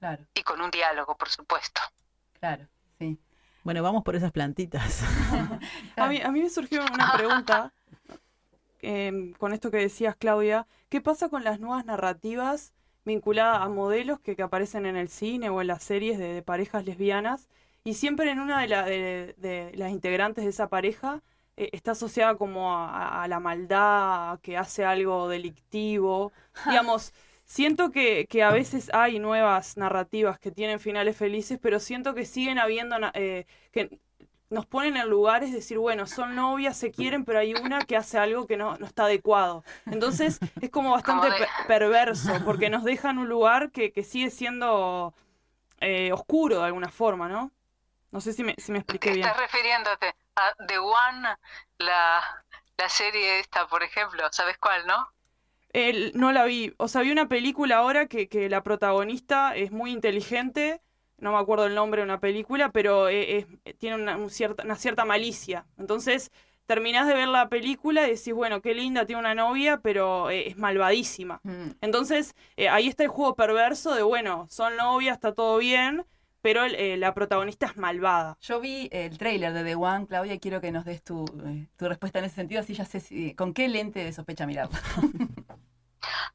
[0.00, 0.26] Claro.
[0.34, 1.80] Y con un diálogo, por supuesto.
[2.40, 2.66] Claro.
[3.66, 5.02] Bueno, vamos por esas plantitas.
[5.96, 7.72] a, mí, a mí me surgió una pregunta
[8.80, 10.68] em, con esto que decías, Claudia.
[10.88, 12.72] ¿Qué pasa con las nuevas narrativas
[13.04, 17.48] vinculadas a modelos que, aparecen en el cine o en las series de, parejas lesbianas?
[17.82, 21.24] Y siempre en una de, de, las integrantes de esa pareja
[21.56, 26.30] eh, está asociada como a, a, la maldad, que hace algo delictivo.
[26.68, 27.12] Digamos,
[27.46, 32.26] Siento que, que, a veces hay nuevas narrativas que tienen finales felices, pero siento que
[32.26, 34.00] siguen habiendo, eh, que
[34.50, 37.96] nos ponen en lugares de decir, bueno, son novias, se quieren, pero hay una que
[37.96, 39.62] hace algo que no, no está adecuado.
[39.86, 41.28] Entonces es como bastante
[41.68, 45.14] perverso, porque nos dejan un lugar que, que sigue siendo
[45.80, 47.52] eh, oscuro de alguna forma, ¿no?
[48.10, 49.26] No sé si me, si me expliqué bien.
[49.26, 51.28] Estás refiriéndote a The One,
[51.78, 52.44] la,
[52.76, 55.12] la serie esta, por ejemplo, ¿sabes cuál, no?
[56.14, 56.72] No la vi.
[56.78, 60.80] O sea, vi una película ahora que, que la protagonista es muy inteligente.
[61.18, 63.46] No me acuerdo el nombre de una película, pero e,
[63.78, 65.66] tiene una, cierta, una cierta malicia.
[65.78, 66.30] Entonces,
[66.66, 70.48] terminás de ver la película y decís, bueno, qué linda, tiene una novia, pero eh,
[70.48, 71.40] es malvadísima.
[71.42, 71.70] Mm.
[71.80, 76.04] Entonces, eh, ahí está el juego perverso de, bueno, son novias, está todo bien,
[76.42, 78.36] pero eh, la protagonista es malvada.
[78.40, 81.24] Yo vi el tráiler de The One, Claudia, y quiero que nos des tu,
[81.76, 84.78] tu respuesta en ese sentido, así ya sé con qué lente de sospecha mirarla.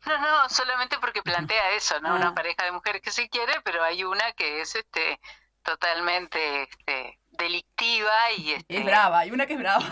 [0.05, 2.15] No, no, solamente porque plantea eso, ¿no?
[2.15, 2.35] Una ah.
[2.35, 5.19] pareja de mujeres que se quiere, pero hay una que es este
[5.63, 9.85] totalmente este, delictiva y este, es brava, hay una que es brava.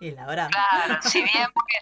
[0.00, 0.50] Y, la brava.
[0.50, 1.76] Claro, si bien porque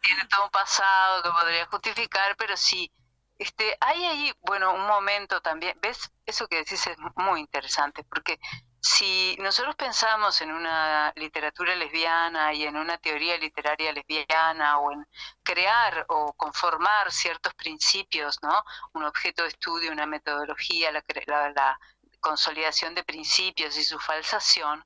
[0.00, 2.92] tiene todo un pasado que podría justificar, pero sí,
[3.38, 6.10] este, hay ahí, bueno, un momento también, ¿ves?
[6.24, 8.38] Eso que decís es muy interesante, porque
[8.86, 15.06] si nosotros pensamos en una literatura lesbiana y en una teoría literaria lesbiana o en
[15.42, 18.64] crear o conformar ciertos principios, ¿no?
[18.92, 21.78] Un objeto de estudio, una metodología, la, la
[22.20, 24.84] consolidación de principios y su falsación,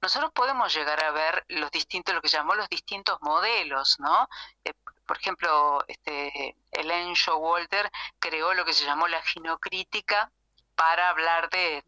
[0.00, 4.28] nosotros podemos llegar a ver los distintos, lo que llamó los distintos modelos, ¿no?
[4.64, 4.72] Eh,
[5.06, 10.30] por ejemplo, este, Elaine Showalter creó lo que se llamó la ginocrítica
[10.74, 11.84] para hablar de,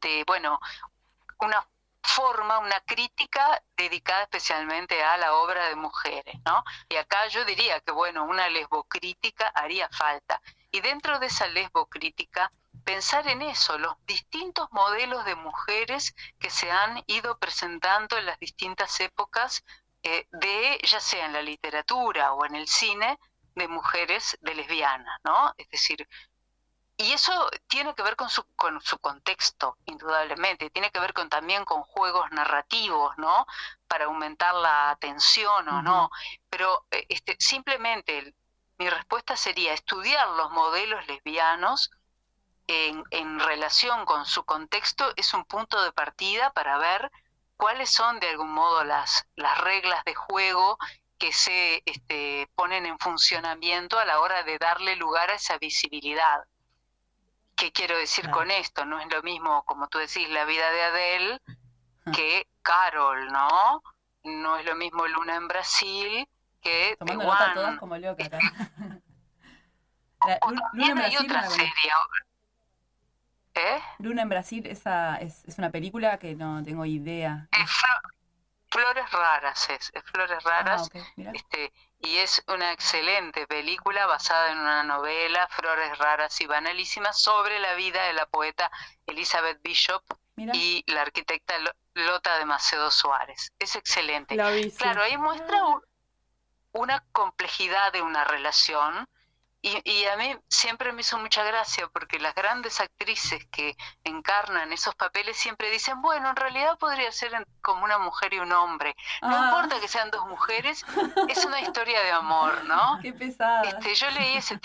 [0.00, 0.58] de, bueno,
[1.38, 1.66] una
[2.02, 6.64] forma, una crítica dedicada especialmente a la obra de mujeres, ¿no?
[6.88, 10.40] Y acá yo diría que, bueno, una lesbocrítica haría falta.
[10.70, 12.52] Y dentro de esa lesbocrítica,
[12.84, 18.38] pensar en eso, los distintos modelos de mujeres que se han ido presentando en las
[18.38, 19.64] distintas épocas
[20.02, 23.18] eh, de, ya sea en la literatura o en el cine,
[23.54, 25.52] de mujeres de lesbianas, ¿no?
[25.58, 26.08] Es decir,
[26.96, 31.28] y eso tiene que ver con su, con su contexto, indudablemente, tiene que ver con,
[31.28, 33.46] también con juegos narrativos, ¿no?
[33.88, 36.10] Para aumentar la atención o no.
[36.48, 38.34] Pero eh, este, simplemente
[38.78, 41.90] mi respuesta sería estudiar los modelos lesbianos
[42.66, 47.10] en, en relación con su contexto es un punto de partida para ver
[47.56, 50.78] cuáles son de algún modo las, las reglas de juego
[51.18, 56.44] que se este, ponen en funcionamiento a la hora de darle lugar a esa visibilidad.
[57.62, 58.84] ¿Qué quiero decir con esto?
[58.84, 61.40] No es lo mismo, como tú decís, la vida de Adele
[62.12, 63.84] que Carol, ¿no?
[64.24, 66.28] No es lo mismo Luna en Brasil
[66.60, 68.40] que Tomando nota todas como Leo acá.
[70.72, 71.72] Luna en Brasil otra serie.
[73.54, 73.80] ¿Eh?
[74.00, 77.48] Luna en Brasil, esa es, es, una película que no tengo idea.
[78.72, 80.90] Flores Raras es, Flores Raras.
[80.92, 87.20] Ah, este, y es una excelente película basada en una novela, Flores Raras y Banalísimas,
[87.20, 88.70] sobre la vida de la poeta
[89.06, 90.02] Elizabeth Bishop
[90.36, 91.54] y la arquitecta
[91.94, 93.52] Lota de Macedo Suárez.
[93.58, 94.34] Es excelente.
[94.76, 95.62] claro, ahí muestra
[96.72, 99.08] una complejidad de una relación
[99.62, 104.96] y, a mí siempre me hizo mucha gracia porque las grandes actrices que encarnan esos
[104.96, 108.96] papeles siempre dicen, bueno, en realidad podría ser como una mujer y un hombre.
[109.20, 109.44] No ah.
[109.46, 110.84] importa que sean dos mujeres,
[111.28, 112.98] es una historia de amor, ¿no?
[113.02, 113.62] Qué pesada.
[113.62, 114.58] Este, yo leí ese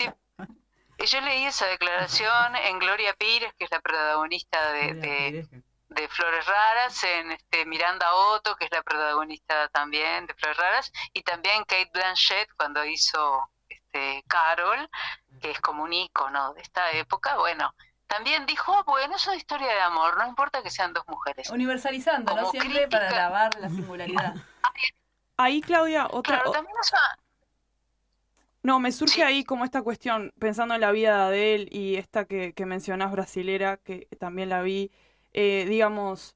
[1.06, 5.46] yo leí esa declaración en Gloria Pires, que es la protagonista de,
[5.90, 10.92] de, Flores Raras, en este, Miranda Otto, que es la protagonista también de Flores Raras,
[11.12, 13.48] y también Kate Blanchett cuando hizo
[13.92, 14.88] este, Carol,
[15.40, 17.74] que es como un icono de esta época, bueno,
[18.06, 21.50] también dijo, ah, bueno, es una historia de amor, no importa que sean dos mujeres.
[21.50, 22.50] Universalizando, ¿no?
[22.50, 24.34] Siempre para alabar la singularidad.
[25.36, 26.42] Ahí, Claudia, otra...
[28.60, 32.24] No, me surge ahí como esta cuestión, pensando en la vida de él y esta
[32.24, 34.90] que, que mencionás brasilera, que también la vi,
[35.32, 36.34] eh, digamos,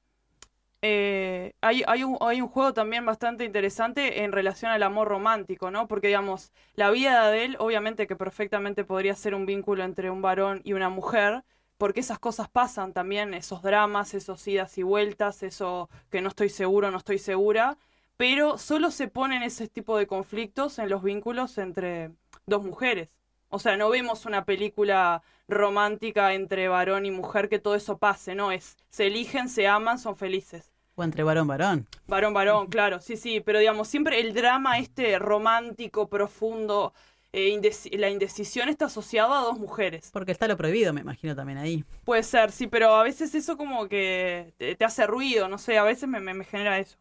[0.85, 5.71] eh, hay, hay, un, hay un juego también bastante interesante en relación al amor romántico,
[5.71, 5.87] ¿no?
[5.87, 10.21] Porque, digamos, la vida de Adele, obviamente que perfectamente podría ser un vínculo entre un
[10.21, 11.45] varón y una mujer,
[11.77, 16.49] porque esas cosas pasan también, esos dramas, esos idas y vueltas, eso que no estoy
[16.49, 17.77] seguro, no estoy segura,
[18.17, 22.11] pero solo se ponen ese tipo de conflictos en los vínculos entre
[22.45, 23.09] dos mujeres.
[23.49, 28.35] O sea, no vemos una película romántica entre varón y mujer que todo eso pase,
[28.35, 28.51] ¿no?
[28.51, 30.72] Es, se eligen, se aman, son felices.
[30.95, 31.87] O entre varón, varón.
[32.07, 36.93] Varón, varón, claro, sí, sí, pero digamos, siempre el drama este romántico, profundo,
[37.35, 37.59] eh,
[37.93, 40.11] la indecisión está asociada a dos mujeres.
[40.13, 41.83] Porque está lo prohibido, me imagino también ahí.
[42.05, 45.83] Puede ser, sí, pero a veces eso como que te, hace ruido, no sé, a
[45.83, 46.95] veces me, me, genera eso.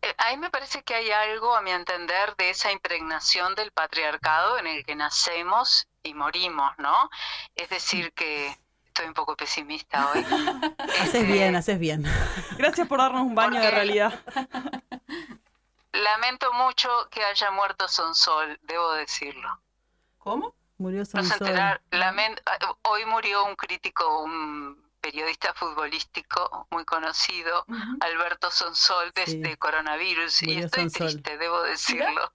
[0.00, 4.58] Eh, ahí me parece que hay algo, a mi entender, de esa impregnación del patriarcado
[4.58, 7.10] en el que nacemos y morimos, ¿no?
[7.56, 8.56] Es decir, que
[8.96, 10.24] estoy un poco pesimista hoy.
[10.78, 12.04] haces este, bien, haces bien.
[12.56, 14.18] Gracias por darnos un baño de realidad.
[15.92, 19.60] Lamento mucho que haya muerto Sonsol, debo decirlo.
[20.18, 20.54] ¿Cómo?
[20.78, 21.54] Murió Sonsol.
[22.82, 27.66] hoy murió un crítico, un periodista futbolístico muy conocido,
[28.00, 32.32] Alberto Sonsol, desde coronavirus, y estoy triste, debo decirlo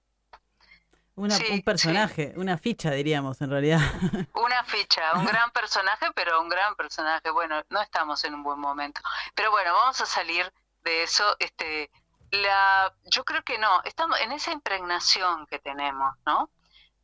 [1.16, 3.80] un personaje, una ficha diríamos en realidad.
[4.34, 7.30] Una ficha, un gran personaje, pero un gran personaje.
[7.32, 9.02] Bueno, no estamos en un buen momento.
[9.36, 10.52] Pero bueno, vamos a salir
[10.84, 11.36] de eso.
[11.40, 11.90] Este,
[12.32, 16.50] la, yo creo que no, estamos en esa impregnación que tenemos, ¿no?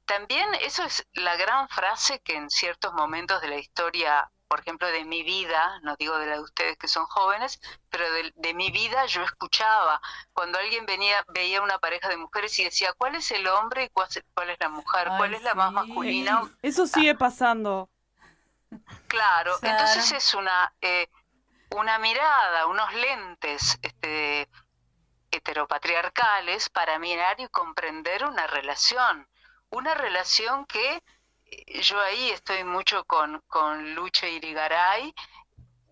[0.06, 4.88] También eso es la gran frase que en ciertos momentos de la historia por ejemplo,
[4.88, 8.72] de mi vida, no digo de la de ustedes que son jóvenes, pero de, mi
[8.72, 10.02] vida yo escuchaba
[10.34, 13.90] cuando alguien venía, veía una pareja de mujeres y decía, ¿cuál es el hombre y
[13.90, 15.10] cuál, es la mujer?
[15.18, 16.42] ¿Cuál es la más masculina?
[16.62, 17.90] Eso sigue pasando.
[19.08, 21.08] Claro, entonces es una, eh,
[21.76, 24.50] una mirada, unos lentes este,
[25.32, 29.28] heteropatriarcales para mirar y comprender una relación.
[29.70, 31.04] Una relación que
[31.82, 35.14] yo ahí estoy mucho con, con Lucha Irigaray,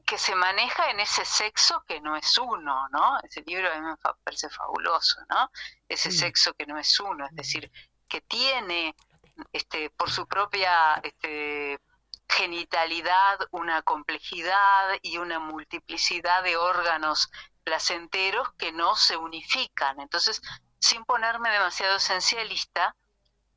[0.05, 3.19] que se maneja en ese sexo que no es uno, ¿no?
[3.23, 5.51] Ese libro a mí me parece fabuloso, ¿no?
[5.89, 7.71] Ese sexo que no es uno, es decir,
[8.07, 8.95] que tiene
[9.51, 11.79] este, por su propia este,
[12.29, 17.31] genitalidad una complejidad y una multiplicidad de órganos
[17.63, 19.99] placenteros que no se unifican.
[19.99, 20.41] Entonces,
[20.79, 22.95] sin ponerme demasiado esencialista,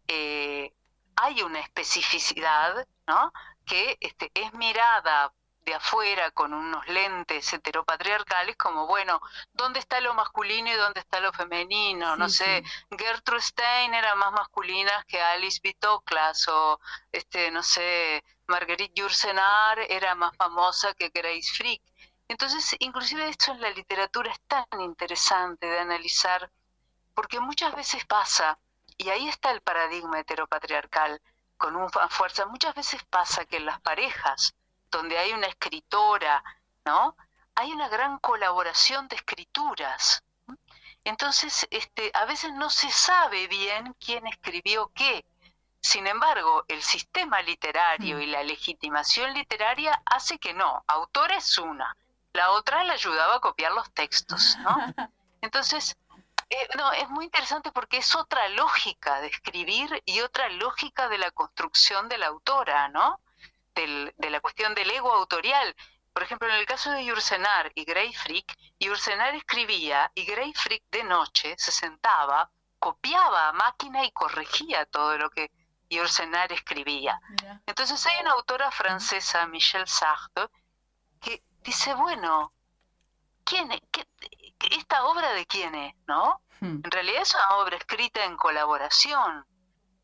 [0.07, 0.72] eh,
[1.23, 3.33] hay una especificidad ¿no?
[3.66, 5.33] que este, es mirada
[5.64, 9.21] de afuera con unos lentes heteropatriarcales como, bueno,
[9.53, 12.16] ¿dónde está lo masculino y dónde está lo femenino?
[12.16, 12.62] no sé,
[12.97, 16.81] Gertrude Stein era más masculina que Alice Bitoclas o,
[17.12, 21.83] este, no sé, Marguerite Yourcenar era más famosa que Grace Frick.
[22.29, 26.51] Entonces, inclusive esto en la literatura es tan interesante de analizar,
[27.14, 28.59] porque muchas veces pasa,
[28.99, 31.22] y ahí está el paradigma heteropatriarcal
[31.57, 34.55] con una fuerza, muchas veces pasa que en las parejas,
[34.90, 36.42] donde hay una escritora,
[36.84, 37.16] ¿no?
[37.55, 40.22] Hay una gran colaboración de escrituras.
[41.05, 45.24] Entonces, este, a veces no se sabe bien quién escribió qué.
[45.80, 48.20] Sin embargo, el sistema literario mm.
[48.20, 50.84] y la legitimación literaria hace que no.
[50.86, 51.96] Autora es una,
[52.32, 54.76] la otra le ayudaba a copiar los textos, ¿no?
[55.40, 55.96] Entonces,
[56.51, 61.18] eh, no, es muy interesante porque es otra lógica de escribir y otra lógica de
[61.18, 63.20] la construcción de la autora, ¿no?
[63.74, 65.76] de la cuestión del ego autorial.
[66.12, 70.82] Por ejemplo, en el caso de Yursenar y Grey Frick, Yursenar escribía y Grey Frick
[70.90, 75.53] de noche se sentaba, copiaba a máquina y corregía todo lo que
[75.88, 77.20] Yursenar escribía.
[77.66, 80.49] Entonces hay una autora francesa, Michelle Sartre,
[81.20, 82.53] que dice, bueno,
[83.44, 83.80] ¿quién es?
[84.71, 85.95] ¿Esta obra de quién es?
[86.07, 86.43] ¿No?
[86.61, 86.81] Hmm.
[86.85, 89.47] En realidad es una obra escrita en colaboración.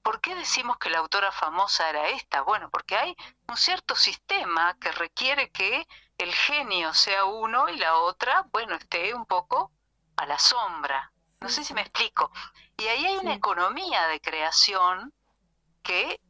[0.03, 2.43] ¿Por qué decimos que la autora famosa era esta?
[2.43, 3.17] Bueno, porque hay
[3.49, 5.87] un cierto sistema que requiere que
[6.19, 9.73] el genio sea uno y la otra, bueno, esté un poco
[10.17, 11.11] a la sombra.
[11.41, 12.31] No sé si me explico.
[12.77, 15.13] Y ahí hay una economía de creación
[15.83, 16.21] que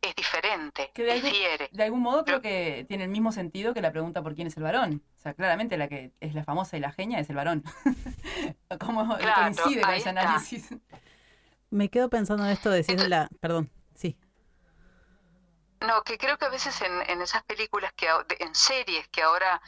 [0.00, 1.68] es diferente, que de difiere.
[1.72, 4.56] de algún modo creo que tiene el mismo sentido que la pregunta por quién es
[4.56, 5.02] el varón.
[5.24, 7.64] O sea, claramente la que es la famosa y la genia es el varón.
[8.78, 10.68] ¿Cómo coincide con ese análisis?
[11.70, 13.30] Me quedo pensando en esto, de decir la...
[13.40, 14.18] Perdón, sí.
[15.80, 18.06] No, que creo que a veces en, en esas películas, que
[18.38, 19.62] en series que ahora,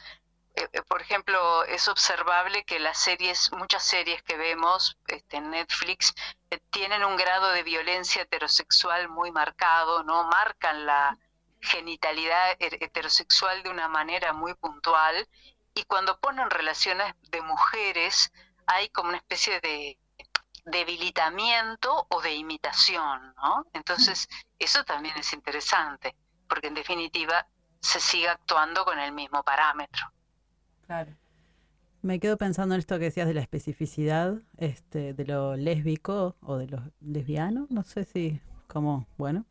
[0.53, 5.49] eh, eh, por ejemplo, es observable que las series, muchas series que vemos este, en
[5.49, 6.13] Netflix,
[6.51, 10.23] eh, tienen un grado de violencia heterosexual muy marcado, ¿no?
[10.25, 11.17] Marcan la
[11.61, 15.27] genitalidad heterosexual de una manera muy puntual
[15.73, 18.31] y cuando ponen relaciones de mujeres
[18.65, 19.97] hay como una especie de
[20.65, 23.65] debilitamiento o de imitación, ¿no?
[23.73, 24.27] Entonces,
[24.59, 26.15] eso también es interesante,
[26.49, 27.47] porque en definitiva
[27.79, 30.11] se sigue actuando con el mismo parámetro.
[30.85, 31.13] Claro.
[32.01, 36.57] Me quedo pensando en esto que decías de la especificidad este, de lo lésbico o
[36.57, 39.45] de lo lesbiano, no sé si, como, bueno.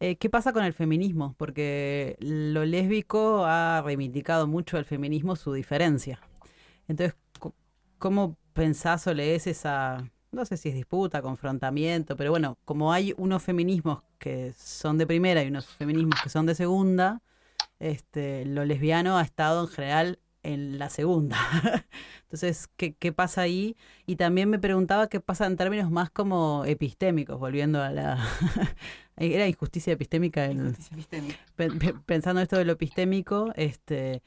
[0.00, 1.34] Eh, ¿Qué pasa con el feminismo?
[1.36, 6.20] Porque lo lésbico ha reivindicado mucho el feminismo su diferencia.
[6.88, 7.16] Entonces,
[7.98, 13.14] ¿cómo pensás o lees esa, no sé si es disputa, confrontamiento, pero bueno, como hay
[13.18, 17.20] unos feminismos que son de primera y unos feminismos que son de segunda,
[17.78, 21.36] este, lo lesbiano ha estado en general en la segunda.
[22.22, 23.76] Entonces, ¿qué, ¿qué, pasa ahí?
[24.06, 28.18] Y también me preguntaba qué pasa en términos más como epistémicos, volviendo a la...
[29.16, 30.48] Era injusticia epistémica.
[32.06, 34.22] pensando en esto de lo epistémico, este,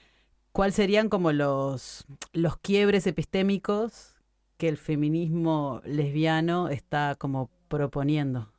[0.52, 4.14] ¿cuáles serían como los, los quiebres epistémicos
[4.58, 8.52] que el feminismo lesbiano está como proponiendo.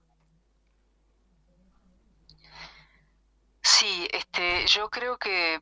[3.62, 5.60] Sí, este, yo creo que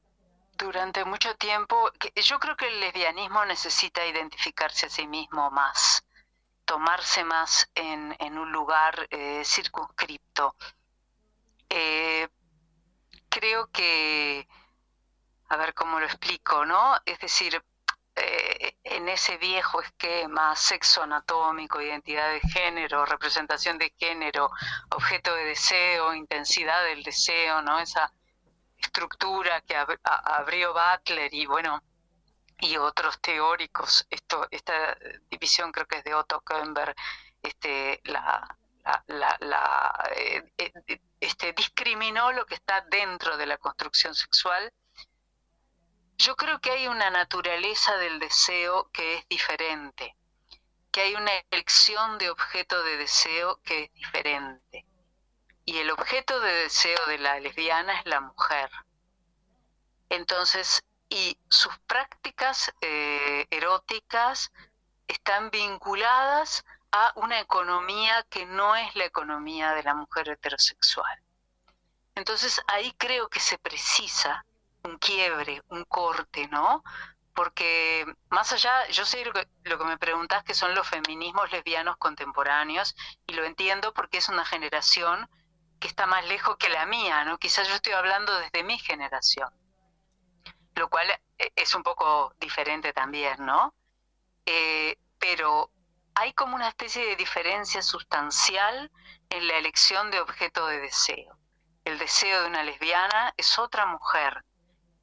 [0.53, 6.05] durante mucho tiempo, yo creo que el lesbianismo necesita identificarse a sí mismo más,
[6.65, 10.55] tomarse más en, un lugar eh, circunscripto.
[11.69, 12.29] Eh,
[13.29, 14.47] creo que,
[15.49, 16.97] a ver cómo lo explico, ¿no?
[17.05, 17.63] Es decir,
[18.15, 24.51] eh, en ese viejo esquema, sexo anatómico, identidad de género, representación de género,
[24.91, 27.79] objeto de deseo, intensidad del deseo, ¿no?
[27.79, 28.13] Esa
[28.87, 31.83] estructura que abrió Butler y bueno,
[32.59, 34.97] y otros teóricos, esto, esta
[35.31, 36.95] división creo que es de Otto Kemper,
[37.43, 38.57] este, la,
[39.07, 44.73] la, la, eh, eh, este, discriminó lo que está dentro de la construcción sexual.
[46.19, 50.17] Yo creo que hay una naturaleza del deseo que es diferente,
[50.93, 54.87] que hay una elección de objeto de deseo que es diferente.
[55.65, 58.71] Y el objeto de deseo de la lesbiana es la mujer.
[60.09, 64.51] Entonces, y sus prácticas eh, eróticas
[65.07, 71.23] están vinculadas a una economía que no es la economía de la mujer heterosexual.
[72.15, 74.45] Entonces ahí creo que se precisa
[74.85, 76.83] un quiebre, un corte, ¿no?
[77.35, 81.51] Porque más allá, yo sé lo que, lo que me preguntás que son los feminismos
[81.53, 82.95] lesbianos contemporáneos
[83.27, 85.29] y lo entiendo porque es una generación
[85.83, 87.39] que está más lejos que la mía, ¿no?
[87.39, 89.51] Quizás yo estoy hablando desde mi generación,
[90.77, 93.75] lo cual eh, es un poco diferente también, ¿no?
[94.47, 95.73] Eh, pero
[96.15, 98.93] hay como una especie de diferencia sustancial
[99.29, 101.37] en la elección de objeto de deseo.
[101.85, 104.45] El deseo de una lesbiana es otra mujer,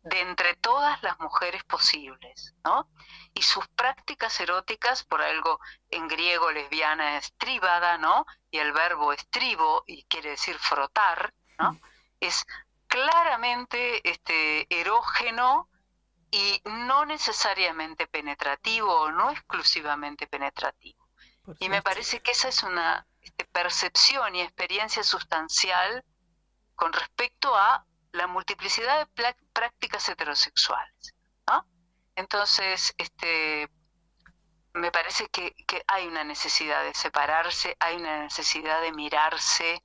[0.10, 2.90] de entre todas las mujeres posibles, ¿no?
[3.34, 5.60] Y sus prácticas eróticas, por algo
[5.90, 8.26] en griego lesbiana es tribada, ¿no?
[8.52, 11.80] Y el verbo estribo, y quiere decir frotar, ¿no?
[12.20, 12.46] Es
[12.88, 15.70] claramente este, erógeno
[16.32, 21.08] y no necesariamente penetrativo o no exclusivamente penetrativo.
[21.60, 26.04] Y me parece que esa es una este, percepción y experiencia sustancial
[26.76, 31.16] con respecto a la multiplicidad de prácticas heterosexuales.
[32.16, 33.70] Entonces, este,
[34.74, 39.82] me parece que, que hay una necesidad de separarse, hay una necesidad de mirarse,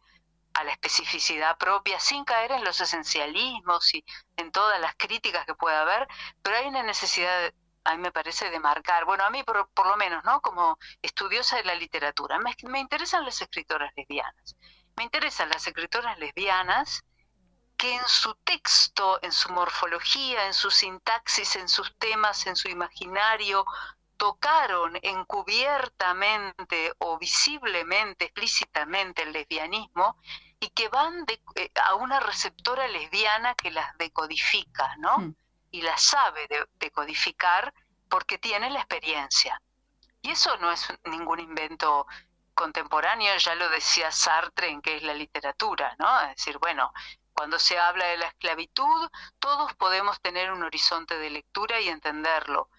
[0.55, 4.05] a la especificidad propia sin caer en los esencialismos y
[4.37, 6.07] en todas las críticas que pueda haber,
[6.43, 7.53] pero hay una necesidad,
[7.85, 10.41] a mí me parece, de marcar, bueno, a mí por, lo menos, ¿no?
[10.41, 14.57] Como estudiosa de la literatura, me, me interesan las escritoras lesbianas,
[14.97, 17.05] me interesan las escritoras lesbianas
[17.85, 22.69] que en su texto, en su morfología, en su sintaxis, en sus temas, en su
[22.69, 23.67] imaginario,
[24.17, 30.17] tocaron encubiertamente o visiblemente, explícitamente el lesbianismo
[30.59, 35.19] y que van eh, a una receptora lesbiana que las decodifica, ¿no?
[35.19, 35.35] Hmm.
[35.71, 36.49] Y las sabe
[36.79, 37.75] decodificar
[38.09, 39.61] porque tiene la experiencia.
[40.23, 42.07] Y eso no es ningún invento
[42.55, 46.21] contemporáneo, ya lo decía Sartre en qué es la literatura, ¿no?
[46.23, 46.91] Es decir, bueno,
[47.35, 52.71] cuando se habla de la esclavitud, todos podemos tener un horizonte de lectura y entenderlo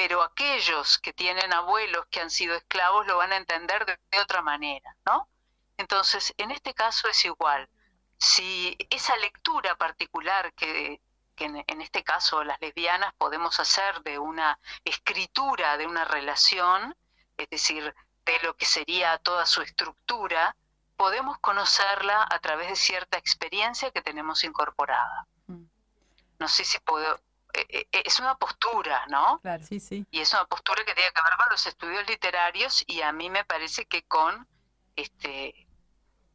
[0.00, 4.40] pero aquellos que tienen abuelos que han sido esclavos lo van a entender de, otra
[4.40, 5.28] manera, ¿no?
[5.76, 7.68] Entonces, en este caso es igual.
[8.16, 11.02] Si esa lectura particular que,
[11.36, 16.96] en, en, este caso las lesbianas podemos hacer de una escritura de una relación,
[17.36, 20.56] es decir, de lo que sería toda su estructura,
[21.00, 25.26] podemos conocerla a través de cierta experiencia que tenemos incorporada.
[25.46, 25.64] Mm.
[26.38, 27.14] No sé si puedo,
[27.54, 29.40] eh, eh, eh, es una postura, ¿no?
[29.40, 30.04] Claro, sí, sí.
[30.10, 33.30] Y es una postura que tiene que ver con los estudios literarios y a mí
[33.30, 34.46] me parece que con,
[34.94, 35.66] este,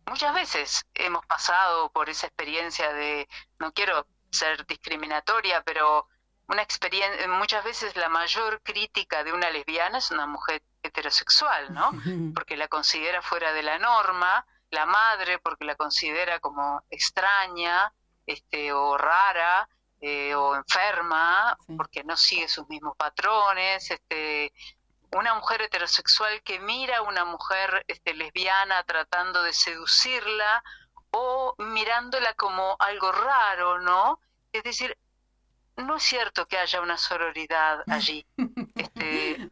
[0.08, 3.30] muchas veces hemos pasado por esa experiencia de,
[3.60, 6.10] no quiero ser discriminatoria, pero
[6.48, 11.92] una experiencia, muchas veces la mayor crítica de una lesbiana es una mujer heterosexual, ¿no?
[12.34, 17.92] Porque la considera fuera de la norma, la madre porque la considera como extraña,
[18.28, 19.68] este, o rara,
[20.02, 24.54] eh, o enferma porque no sigue sus mismos patrones, este,
[25.12, 30.64] una mujer heterosexual que mira a una mujer este, lesbiana tratando de seducirla
[31.12, 34.20] o mirándola como algo raro, ¿no?
[34.52, 34.98] Es decir,
[35.78, 38.26] no es cierto que haya una sororidad allí.
[38.76, 39.50] Este,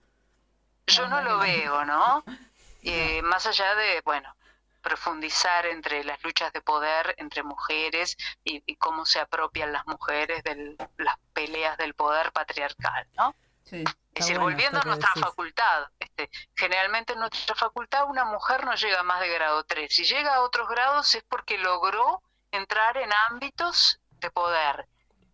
[0.86, 2.24] yo no lo veo, ¿no?
[2.86, 4.36] Eh, más allá de, bueno,
[4.84, 10.76] profundizar entre las luchas de poder entre mujeres y, cómo se apropian las mujeres de
[10.98, 13.36] las peleas del poder patriarcal, ¿no?
[13.72, 19.02] es decir, volviendo a nuestra facultad, este, generalmente en nuestra facultad una mujer no llega
[19.02, 19.92] más de grado 3.
[19.92, 24.88] Si llega a otros grados es porque logró entrar en ámbitos de poder.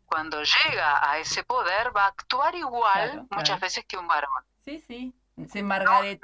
[0.05, 4.31] Cuando llega a ese poder va a actuar igual muchas veces que un varón.
[4.63, 5.13] Sí, sí.
[5.47, 6.21] Se Margaret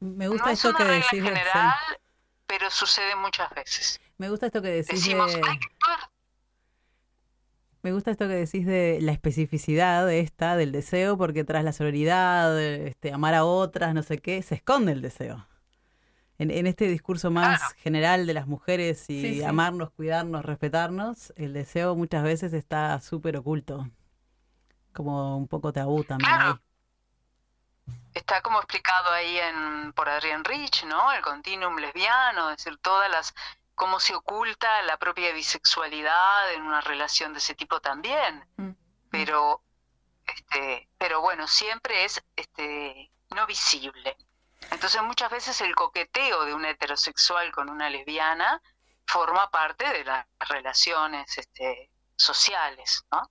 [0.00, 1.22] me gusta esto que decís.
[1.22, 1.74] general,
[2.46, 4.00] pero sucede muchas veces.
[4.18, 5.42] Me gusta esto que decís de...
[7.82, 11.72] Me gusta esto que decís de la especificidad de esta, del deseo, porque tras la
[11.72, 15.48] sororidad, este, amar a otras, no sé qué, se esconde el deseo.
[16.38, 22.24] En, este discurso más general de las mujeres y amarnos, cuidarnos, respetarnos, el deseo muchas
[22.24, 23.88] veces está súper oculto.
[24.92, 26.30] Como un poco tabú también.
[28.14, 31.12] Está como explicado ahí en por Adrian Rich, ¿no?
[31.12, 33.34] El continuum lesbiano, es decir, todas las
[33.74, 38.46] cómo se oculta la propia bisexualidad en una relación de ese tipo también.
[38.56, 38.70] Mm.
[39.10, 39.62] Pero
[40.26, 44.16] este, pero bueno, siempre es este no visible.
[44.70, 48.62] Entonces muchas veces el coqueteo de un heterosexual con una lesbiana
[49.06, 53.30] forma parte de las relaciones este, sociales, ¿no?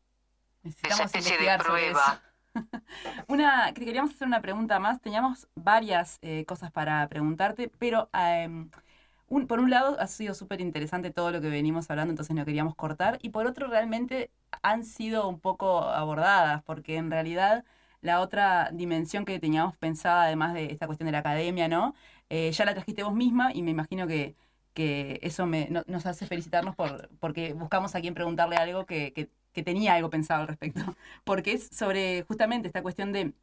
[0.84, 2.22] Esa especie de prueba.
[3.28, 5.02] una, queríamos hacer una pregunta más.
[5.02, 8.70] Teníamos varias eh, cosas para preguntarte, pero em,
[9.48, 12.76] por un lado ha sido súper interesante todo lo que venimos hablando, entonces no queríamos
[12.76, 13.20] cortar.
[13.22, 17.66] Y por otro, realmente han sido un poco abordadas, porque en realidad
[18.02, 21.94] la otra dimensión que teníamos pensada, además de esta cuestión de la academia, ¿no?
[22.30, 24.36] Eh, ya la trajiste vos misma y me imagino que,
[24.74, 29.64] que eso me, nos hace felicitarnos por, porque buscamos a quien preguntarle algo que, que,
[29.64, 30.82] tenía algo pensado al respecto.
[31.24, 33.34] Porque es sobre justamente esta cuestión de,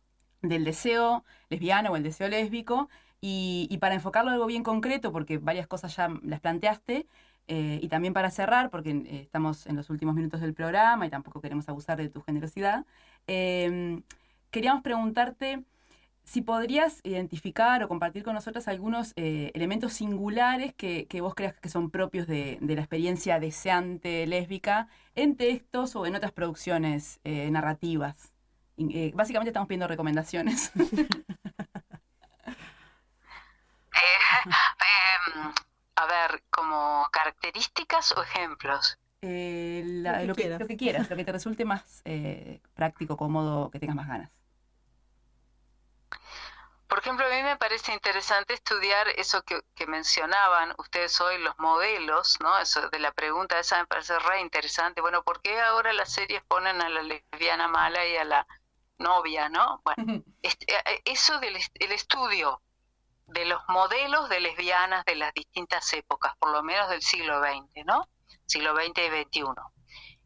[0.42, 2.88] del deseo lesbiano o el deseo lésbico.
[3.20, 7.06] Y, para enfocarlo algo bien concreto, porque varias cosas ya las planteaste,
[7.48, 11.10] eh, y también para cerrar, porque eh, estamos en los últimos minutos del programa y
[11.10, 12.86] tampoco queremos abusar de tu generosidad,
[13.26, 14.00] eh,
[14.52, 15.64] queríamos preguntarte
[16.28, 21.70] si podrías identificar o compartir con nosotros algunos eh, elementos singulares que, vos creas que
[21.70, 28.34] son propios de, la experiencia deseante lésbica en textos o en otras producciones eh, narrativas.
[28.76, 30.70] Eh, básicamente estamos pidiendo recomendaciones.
[34.44, 35.52] Em,
[35.96, 38.98] a ver, como características o ejemplos.
[39.22, 42.02] lo, que, lo, que, quieras, lo que te resulte más
[42.74, 44.37] práctico, cómodo, que tengas más ganas.
[46.88, 52.38] Por ejemplo, a mí me parece interesante estudiar eso que, mencionaban ustedes hoy, los modelos,
[52.40, 52.58] ¿no?
[52.58, 55.02] Eso de la pregunta esa me parece re interesante.
[55.02, 58.46] Bueno, ¿por qué ahora las series ponen a la lesbiana mala y a la
[58.98, 59.82] novia, ¿no?
[59.84, 62.62] Bueno, este, eh, eh, eso del el estudio
[63.26, 67.84] de los modelos de lesbianas de las distintas épocas, por lo menos del siglo XX,
[67.84, 68.08] ¿no?
[68.46, 69.77] Siglo XX y XXI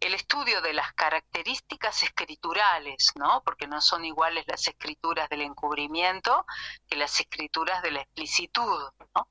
[0.02, 3.42] el estudio de las características escriturales, ¿no?
[3.44, 6.44] Porque no son iguales las escrituras del encubrimiento
[6.88, 9.28] que las escrituras de la explicitud, ¿no?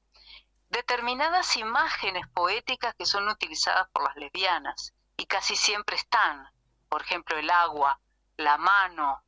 [0.69, 6.49] Determinadas imágenes poéticas que son utilizadas por las lesbianas y casi siempre están,
[6.87, 7.99] por ejemplo, el agua,
[8.37, 9.21] la mano,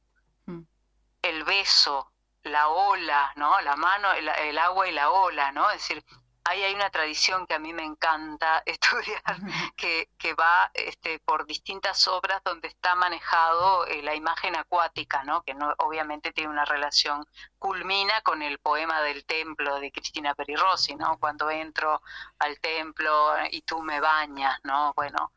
[0.45, 0.61] mm.
[1.23, 2.13] el beso,
[2.43, 3.59] la ola, ¿no?
[3.59, 5.69] La mano, el, el agua y la ola, ¿no?
[5.71, 6.05] Es decir,
[6.45, 9.23] ahí hay una tradición que a mí me encanta estudiar,
[9.75, 15.43] que, que va este, por distintas obras donde está manejado eh, la imagen acuática, ¿no?
[15.43, 17.25] que no, obviamente tiene una relación,
[17.59, 21.17] culmina con el poema del templo de Cristina Perirossi, ¿no?
[21.17, 22.01] cuando entro
[22.39, 24.93] al templo y tú me bañas, ¿no?
[24.95, 25.31] bueno,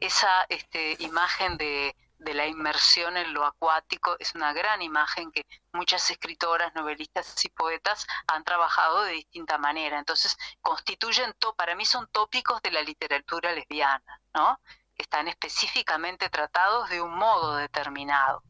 [0.00, 5.44] esa este, imagen de, de la inmersión en lo acuático es una gran imagen que
[5.72, 9.98] muchas escritoras, novelistas y poetas han trabajado de distinta manera.
[9.98, 14.60] Entonces, constituyen, para mí son tópicos de la literatura lesbiana, ¿no?
[14.94, 18.42] Que están específicamente tratados de un modo determinado.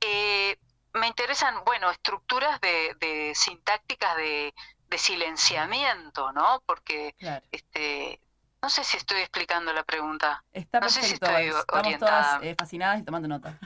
[0.00, 0.58] Eh,
[0.92, 4.54] me interesan, bueno, estructuras de, sintácticas de,
[4.96, 6.62] silenciamiento, ¿no?
[6.64, 7.14] Porque
[7.50, 8.20] este,
[8.66, 10.42] no sé si estoy explicando la pregunta.
[10.52, 13.56] Está no sé si estoy Estamos todas eh, fascinadas y tomando nota.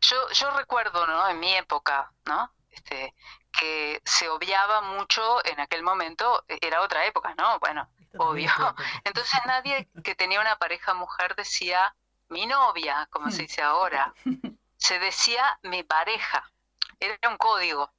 [0.00, 1.28] Yo, yo recuerdo, ¿no?
[1.28, 2.52] En mi época, ¿no?
[2.70, 3.14] Este,
[3.56, 7.60] que se obviaba mucho en aquel momento, e, era otra época, ¿no?
[7.60, 8.50] Bueno, obvio.
[9.04, 11.94] Entonces nadie que tenía una pareja mujer decía
[12.28, 14.12] mi novia, como se dice ahora.
[14.76, 16.50] Se decía mi pareja.
[16.98, 17.92] Era un código.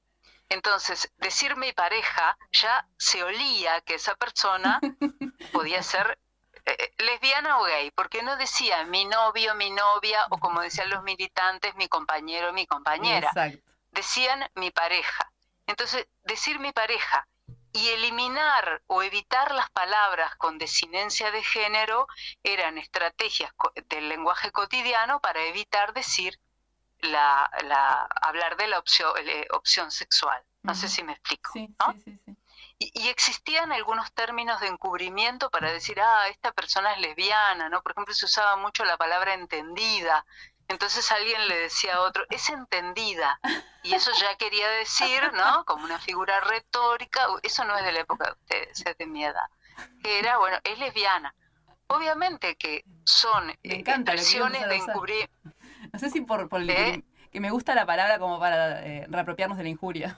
[0.49, 4.79] Entonces, decir mi pareja ya se olía que esa persona
[5.53, 6.17] podía ser
[6.65, 10.89] eh, eh, lesbiana o gay, porque no decía mi novio, mi novia, o como decían
[10.89, 13.31] los militantes, mi compañero, mi compañera.
[13.91, 15.31] Decían mi pareja.
[15.67, 17.27] Entonces, decir mi pareja
[17.71, 22.07] y eliminar o evitar las palabras con desinencia de género
[22.43, 23.51] eran estrategias
[23.85, 26.39] del lenguaje cotidiano para evitar decir
[27.01, 30.41] la, la, hablar de la opción, eh, opción sexual.
[30.63, 31.53] No sé si me explico.
[32.77, 37.81] y, y, existían algunos términos de encubrimiento para decir, ah, esta persona es lesbiana, ¿no?
[37.81, 40.25] Por ejemplo, se usaba mucho la palabra entendida.
[40.67, 43.39] Entonces alguien le decía a otro, es entendida.
[43.81, 45.65] Y eso ya quería decir, ¿no?
[45.65, 49.23] Como una figura retórica, eso no es de la época de ustedes, es de mi
[49.23, 49.49] edad.
[50.03, 51.33] Que era, bueno, es lesbiana.
[51.87, 55.29] Obviamente que son expresiones de encubrir
[55.93, 57.03] no sé si por, por ¿Eh?
[57.31, 60.17] que me gusta la palabra como para eh, reapropiarnos de la injuria.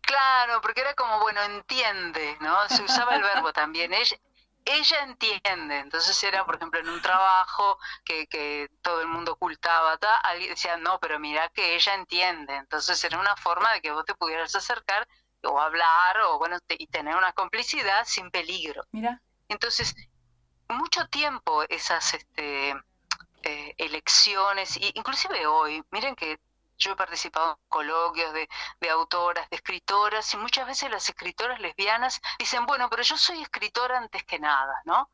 [0.00, 2.68] Claro, porque era como, bueno, entiende, ¿no?
[2.68, 3.92] Se usaba el verbo también.
[3.92, 4.16] Ella,
[4.64, 5.78] ella entiende.
[5.78, 10.76] Entonces era, por ejemplo, en un trabajo que, que todo el mundo ocultaba, alguien decía,
[10.76, 12.54] no, pero mira que ella entiende.
[12.54, 15.08] Entonces era una forma de que vos te pudieras acercar
[15.42, 18.84] o hablar o bueno y tener una complicidad sin peligro.
[18.92, 19.20] Mira.
[19.48, 19.94] Entonces,
[20.68, 22.74] mucho tiempo esas este,
[23.44, 26.40] eh, elecciones, y inclusive hoy, miren que
[26.76, 28.48] yo he participado en coloquios de,
[28.80, 33.42] de, autoras, de escritoras, y muchas veces las escritoras lesbianas dicen, bueno, pero yo soy
[33.42, 35.08] escritora antes que nada, ¿no?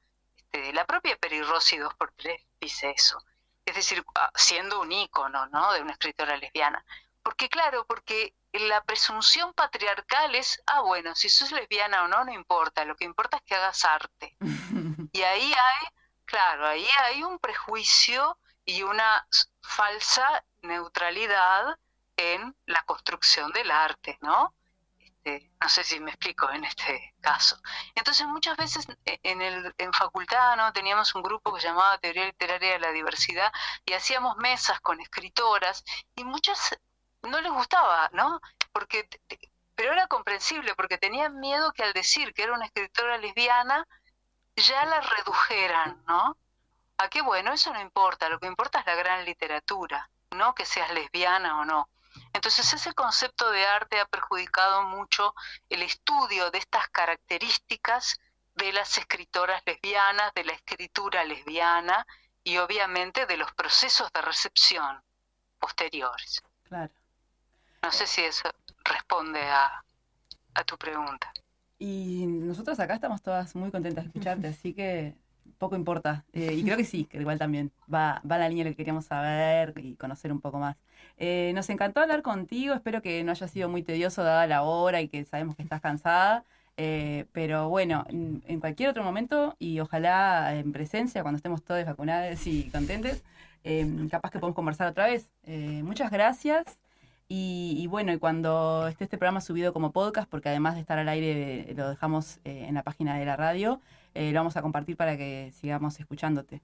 [0.53, 3.23] Este, la propia Peri Rossi 2x3 dice eso.
[3.65, 5.73] Es decir, ah, siendo un ícono, ¿no?
[5.73, 6.85] De una escritora lesbiana.
[7.23, 12.33] Porque claro, porque la presunción patriarcal es, ah, bueno, si sos lesbiana o no, no
[12.33, 14.37] importa, lo que importa es que hagas arte.
[15.13, 15.87] y ahí hay,
[16.31, 19.27] claro, ahí hay un prejuicio y una
[19.63, 21.77] falsa neutralidad
[22.17, 24.55] en la construcción del arte, ¿no?
[24.99, 27.61] Este, no sé si me explico en este caso.
[27.95, 30.73] Entonces muchas veces e, en, el, en facultad ¿no?
[30.73, 33.53] teníamos un grupo que se llamaba Teoría Literaria de la Diversidad
[33.85, 35.85] y hacíamos mesas con escritoras
[36.15, 36.79] y muchas
[37.23, 38.41] no les gustaba, ¿no?
[38.73, 39.09] Porque,
[39.75, 43.87] pero era comprensible, porque tenían miedo que al decir que era una escritora lesbiana,
[44.67, 46.37] ya la redujeran, ¿no?
[46.99, 50.67] A qué bueno, eso no importa, lo que importa es la gran literatura, no que
[50.67, 51.89] seas lesbiana o no.
[52.33, 55.35] Entonces ese concepto de arte ha perjudicado mucho
[55.69, 58.19] el estudio de estas características
[58.55, 62.07] de las escritoras lesbianas, de la escritura lesbiana
[62.45, 65.03] y obviamente de los procesos de recepción
[65.59, 66.43] posteriores.
[66.65, 66.93] Claro.
[67.83, 68.51] No sé si eso
[68.85, 69.83] responde a,
[70.67, 71.33] tu pregunta.
[71.81, 75.15] Y nosotros acá estamos todas muy contentas de escucharte, así que
[75.59, 76.25] poco importa.
[76.33, 78.83] Eh, y creo que sí, que igual también va, va la línea de lo que
[78.83, 80.77] queríamos saber y conocer un poco más.
[81.17, 85.01] Eh, nos encantó hablar contigo, espero que no haya sido muy tedioso dada la hora
[85.01, 86.45] y que sabemos que estás cansada.
[86.77, 92.47] Eh, pero bueno, en, cualquier otro momento y ojalá en presencia, cuando estemos todos vacunados
[92.47, 93.25] y contentes,
[94.11, 95.31] capaz que podemos conversar otra vez.
[95.83, 96.79] muchas gracias.
[97.33, 101.09] Y, bueno, y cuando esté este programa subido como podcast, porque además de estar al
[101.09, 103.81] aire lo dejamos eh, en la página de la radio,
[104.15, 106.61] eh, lo vamos a compartir para que sigamos escuchándote.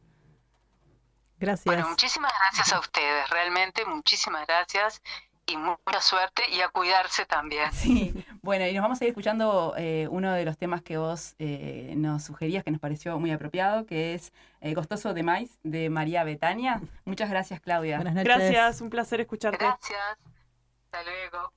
[1.39, 1.67] Gracias.
[1.67, 5.03] Bueno, muchísimas gracias a ustedes, realmente muchísimas gracias
[5.47, 7.73] y mucha suerte y a cuidarse también.
[7.73, 11.37] Sí, bueno, y nos vamos a ir escuchando eh, uno de los temas que vos
[11.39, 14.33] nos sugerías, que nos pareció muy apropiado, que es
[14.75, 16.81] Costoso de Maíz, de María Betania.
[17.05, 17.99] Muchas gracias, Claudia.
[17.99, 18.37] Buenas noches.
[18.37, 19.65] Gracias, un placer escucharte.
[19.65, 20.36] Gracias.
[20.97, 21.52] Hasta luego.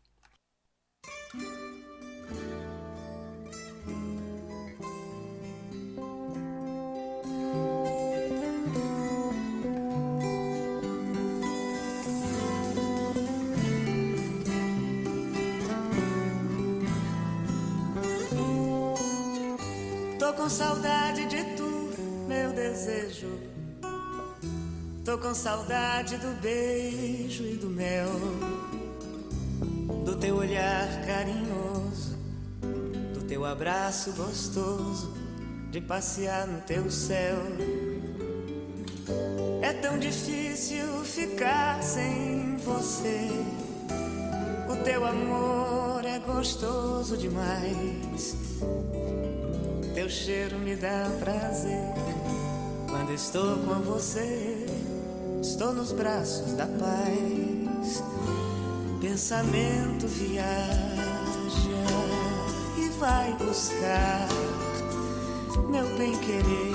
[20.20, 21.94] Tô com saudade de tu,
[22.28, 23.40] meu desejo.
[25.06, 28.69] Tô com saudade do beijo e do mel
[30.10, 32.18] do teu olhar carinhoso,
[33.14, 35.14] do teu abraço gostoso,
[35.70, 37.38] de passear no teu céu.
[39.62, 43.30] É tão difícil ficar sem você.
[44.68, 48.36] O teu amor é gostoso demais.
[49.94, 51.94] Teu cheiro me dá prazer.
[52.90, 54.66] Quando estou com você,
[55.40, 58.09] estou nos braços da paz
[59.10, 60.70] pensamento viaja
[62.78, 64.28] e vai buscar
[65.68, 66.74] meu bem querer.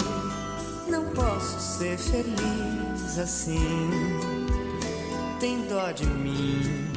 [0.88, 4.00] Não posso ser feliz assim.
[5.38, 6.90] Tem dó de mim,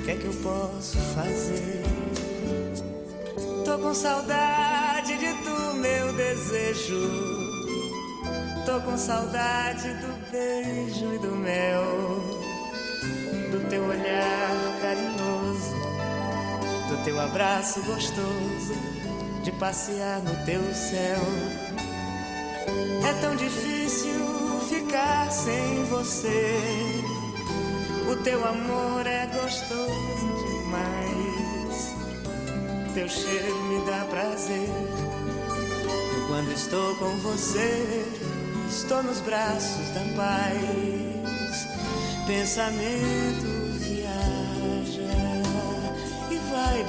[0.00, 1.82] o que é que eu posso fazer?
[3.66, 7.10] Tô com saudade de tu, meu desejo.
[8.64, 12.39] Tô com saudade do beijo e do mel
[13.70, 15.76] teu olhar carinhoso,
[16.88, 18.74] do teu abraço gostoso,
[19.44, 21.20] de passear no teu céu.
[23.08, 24.10] É tão difícil
[24.68, 26.58] ficar sem você.
[28.10, 31.94] O teu amor é gostoso demais.
[32.92, 34.68] Teu cheiro me dá prazer.
[36.26, 38.04] Quando estou com você,
[38.68, 40.90] estou nos braços da paz
[42.26, 43.59] pensamento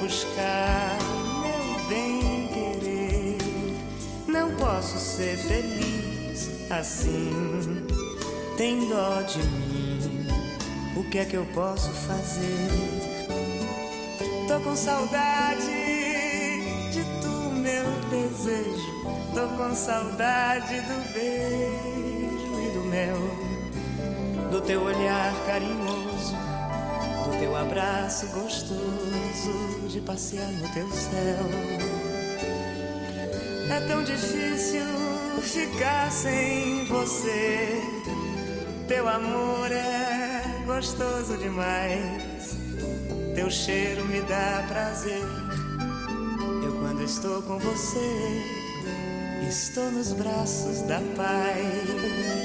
[0.02, 0.98] buscar
[1.40, 3.38] meu bem querer.
[4.26, 7.86] Não posso ser feliz assim.
[8.56, 10.26] Tem dó de mim.
[10.96, 12.68] O que é que eu posso fazer?
[14.48, 15.66] Tô com saudade
[16.90, 18.92] de tu, meu desejo.
[19.32, 26.01] Tô com saudade do beijo e do mel, do teu olhar carinhoso,
[27.52, 31.44] teu abraço gostoso, de passear no teu céu.
[33.70, 34.86] É tão difícil
[35.42, 37.78] ficar sem você.
[38.88, 42.56] Teu amor é gostoso demais.
[43.34, 45.22] Teu cheiro me dá prazer.
[46.64, 48.42] Eu, quando estou com você,
[49.46, 52.41] estou nos braços da paz.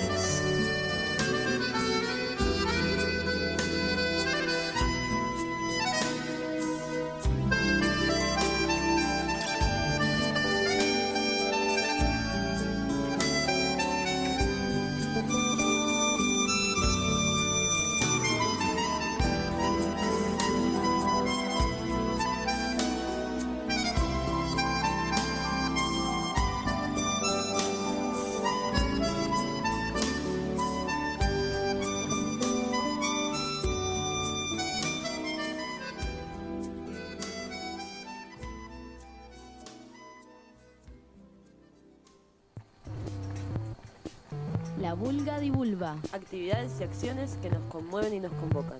[46.37, 48.77] Actividades y acciones que nos conmueven y nos convocan.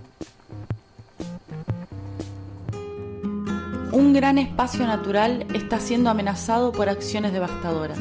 [3.92, 7.98] Un gran espacio natural está siendo amenazado por acciones devastadoras.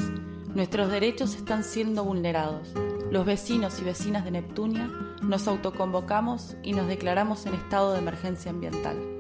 [0.55, 2.69] Nuestros derechos están siendo vulnerados.
[3.11, 4.91] Los vecinos y vecinas de Neptunia
[5.23, 9.16] nos autoconvocamos y nos declaramos en estado de emergencia ambiental.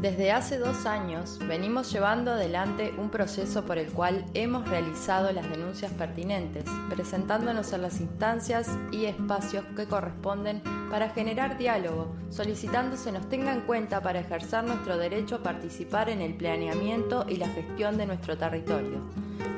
[0.00, 5.50] Desde hace dos años venimos llevando adelante un proceso por el cual hemos realizado las
[5.50, 13.10] denuncias pertinentes, presentándonos en las instancias y espacios que corresponden para generar diálogo, solicitando se
[13.10, 17.48] nos tenga en cuenta para ejercer nuestro derecho a participar en el planeamiento y la
[17.48, 19.00] gestión de nuestro territorio.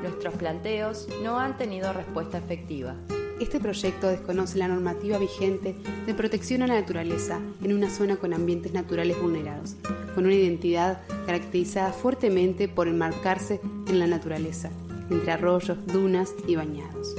[0.00, 2.94] Nuestros planteos no han tenido respuesta efectiva.
[3.40, 8.34] Este proyecto desconoce la normativa vigente de protección a la naturaleza en una zona con
[8.34, 9.76] ambientes naturales vulnerados,
[10.14, 14.68] con una identidad caracterizada fuertemente por enmarcarse en la naturaleza,
[15.08, 17.16] entre arroyos, dunas y bañados.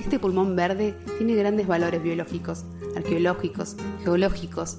[0.00, 2.64] Este pulmón verde tiene grandes valores biológicos,
[2.96, 4.78] arqueológicos, geológicos,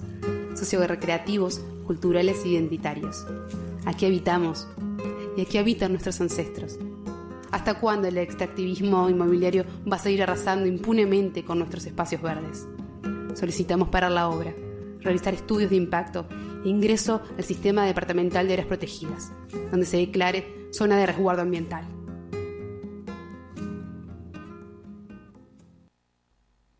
[0.56, 3.26] sociorecreativos, culturales e identitarios.
[3.86, 4.68] Aquí habitamos
[5.38, 6.78] y aquí habitan nuestros ancestros.
[7.52, 12.68] ¿Hasta cuándo el extractivismo inmobiliario va a seguir arrasando impunemente con nuestros espacios verdes?
[13.36, 14.54] Solicitamos parar la obra,
[15.02, 16.26] realizar estudios de impacto
[16.64, 19.32] e ingreso al sistema departamental de áreas protegidas,
[19.70, 21.86] donde se declare zona de resguardo ambiental.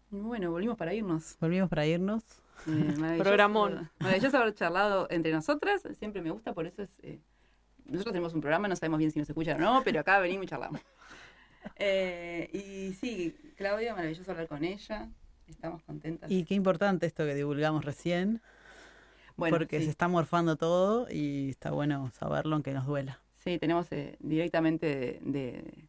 [0.10, 1.38] Bueno, volvimos para irnos.
[1.40, 2.24] Volvimos para irnos.
[2.68, 3.90] Eh, maravilloso- Programón.
[4.00, 5.82] Maravilloso haber charlado entre nosotras.
[5.98, 6.90] Siempre me gusta, por eso es.
[7.02, 7.20] eh,
[7.92, 10.46] nosotros tenemos un programa, no sabemos bien si nos escuchan o no, pero acá venimos
[10.46, 10.82] y charlamos.
[11.76, 15.10] Eh, y sí, Claudia, maravilloso hablar con ella.
[15.48, 16.32] Estamos contentas.
[16.32, 18.42] Y qué importante esto que divulgamos recién.
[19.38, 19.86] Bueno, porque sí.
[19.86, 23.20] se está morfando todo y está bueno saberlo aunque nos duela.
[23.36, 25.88] Sí, tenemos eh, directamente de, de-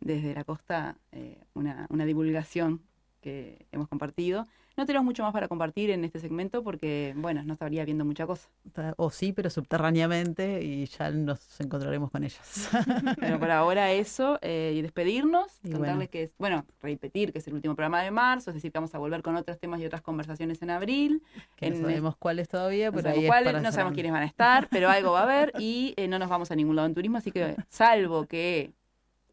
[0.00, 2.82] desde la costa eh, una, una divulgación
[3.20, 4.48] que hemos compartido.
[4.76, 8.26] No tenemos mucho más para compartir en este segmento porque, bueno, no estaría viendo mucha
[8.26, 8.48] cosa.
[8.96, 12.70] O sí, pero subterráneamente y ya nos encontraremos con ellas.
[13.20, 16.10] Pero por ahora eso, eh, y despedirnos, Y contarles bueno.
[16.10, 18.94] que es, bueno, repetir que es el último programa de marzo, es decir, que vamos
[18.94, 21.22] a volver con otros temas y otras conversaciones en abril.
[21.56, 24.12] Que no sabemos cuáles todavía, no pero sabemos ahí es cuáles, para no sabemos quiénes
[24.12, 26.76] van a estar, pero algo va a haber y eh, no nos vamos a ningún
[26.76, 28.72] lado en turismo, así que salvo que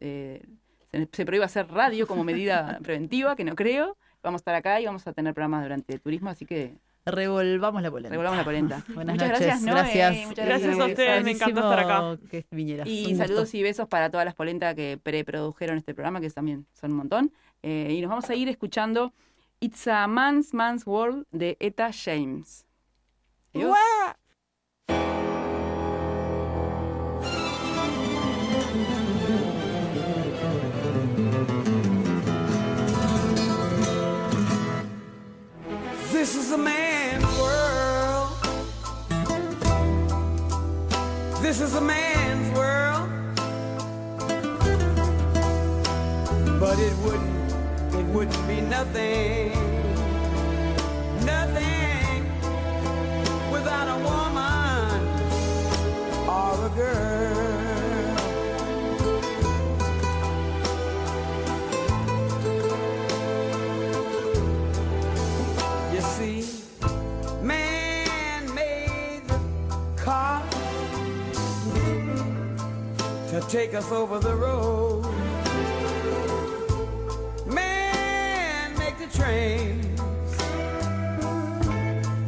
[0.00, 0.42] eh,
[0.90, 4.80] se, se prohíba hacer radio como medida preventiva, que no creo, vamos a estar acá
[4.80, 6.74] y vamos a tener programas durante el turismo, así que
[7.06, 8.10] Revolvamos la polenta.
[8.10, 8.84] revolvamos la polenta.
[8.94, 9.46] Buenas Muchas noches.
[9.46, 10.26] gracias, Noé, Gracias.
[10.28, 12.18] muchas Gracias a ustedes, me encanta estar acá.
[12.30, 12.86] Que vinieras.
[12.86, 13.24] Y Un gusto.
[13.26, 16.98] saludos y besos para todas las polentas que preprodujeron este programa, que también son un
[16.98, 17.32] montón.
[17.62, 19.12] Eh, y nos vamos a ir escuchando
[19.60, 22.66] It's a Man's Man's World de Eta James.
[23.54, 23.74] Adiós.
[36.50, 38.32] Is a man's world.
[41.42, 43.08] This is a man's world.
[46.58, 47.52] But it wouldn't,
[47.94, 49.52] it wouldn't be nothing,
[51.24, 52.24] nothing
[53.52, 55.06] without a woman
[56.28, 57.29] or a girl.
[73.50, 75.02] Take us over the road.
[77.46, 79.96] Man, make the trains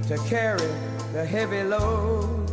[0.08, 0.66] to carry
[1.12, 2.50] the heavy load.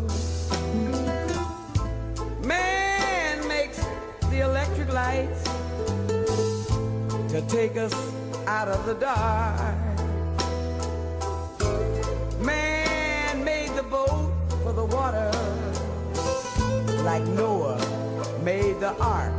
[2.45, 3.83] Man makes
[4.29, 5.43] the electric lights
[7.33, 7.93] to take us
[8.45, 9.75] out of the dark.
[12.39, 14.31] Man made the boat
[14.61, 15.31] for the water
[17.03, 17.98] like Noah
[18.43, 19.33] made the ark.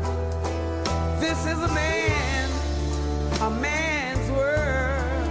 [1.20, 2.51] This is a man,
[3.40, 5.31] a man's world.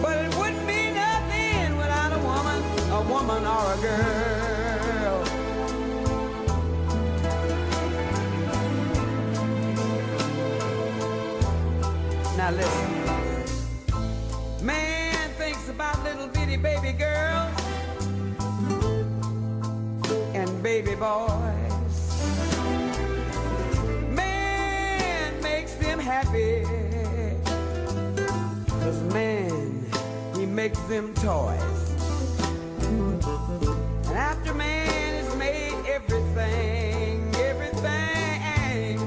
[0.00, 5.24] But it wouldn't be nothing without a woman, a woman or a girl.
[12.36, 12.90] Now listen.
[14.64, 17.63] Man thinks about little bitty baby girls
[20.82, 21.94] baby boys.
[24.10, 26.64] Man makes them happy.
[28.82, 29.86] Cause man,
[30.34, 31.80] he makes them toys.
[34.08, 38.98] And after man has made everything, everything,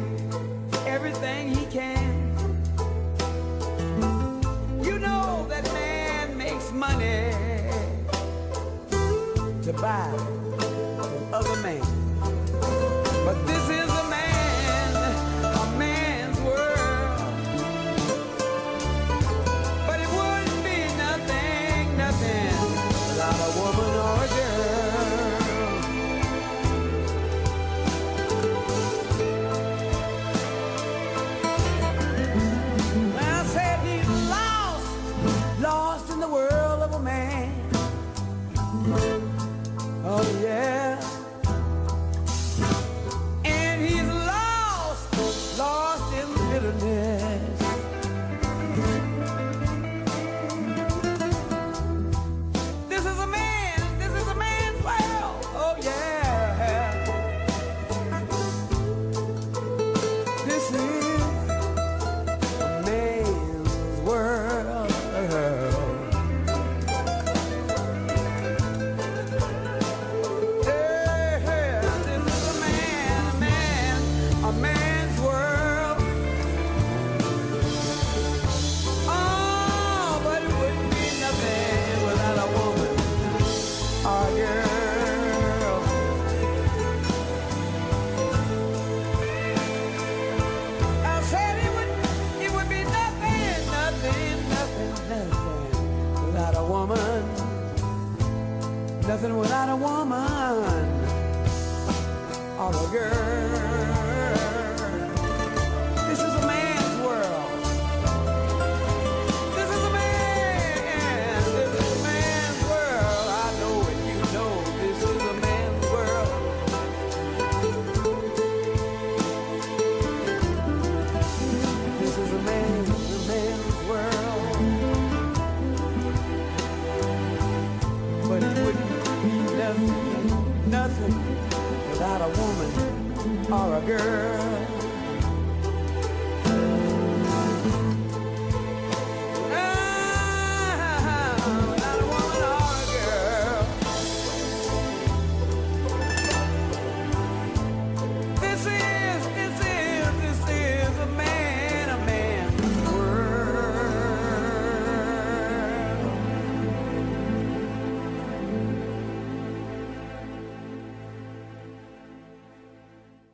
[0.86, 2.16] everything he can.
[4.82, 7.34] You know that man makes money
[9.64, 10.37] to buy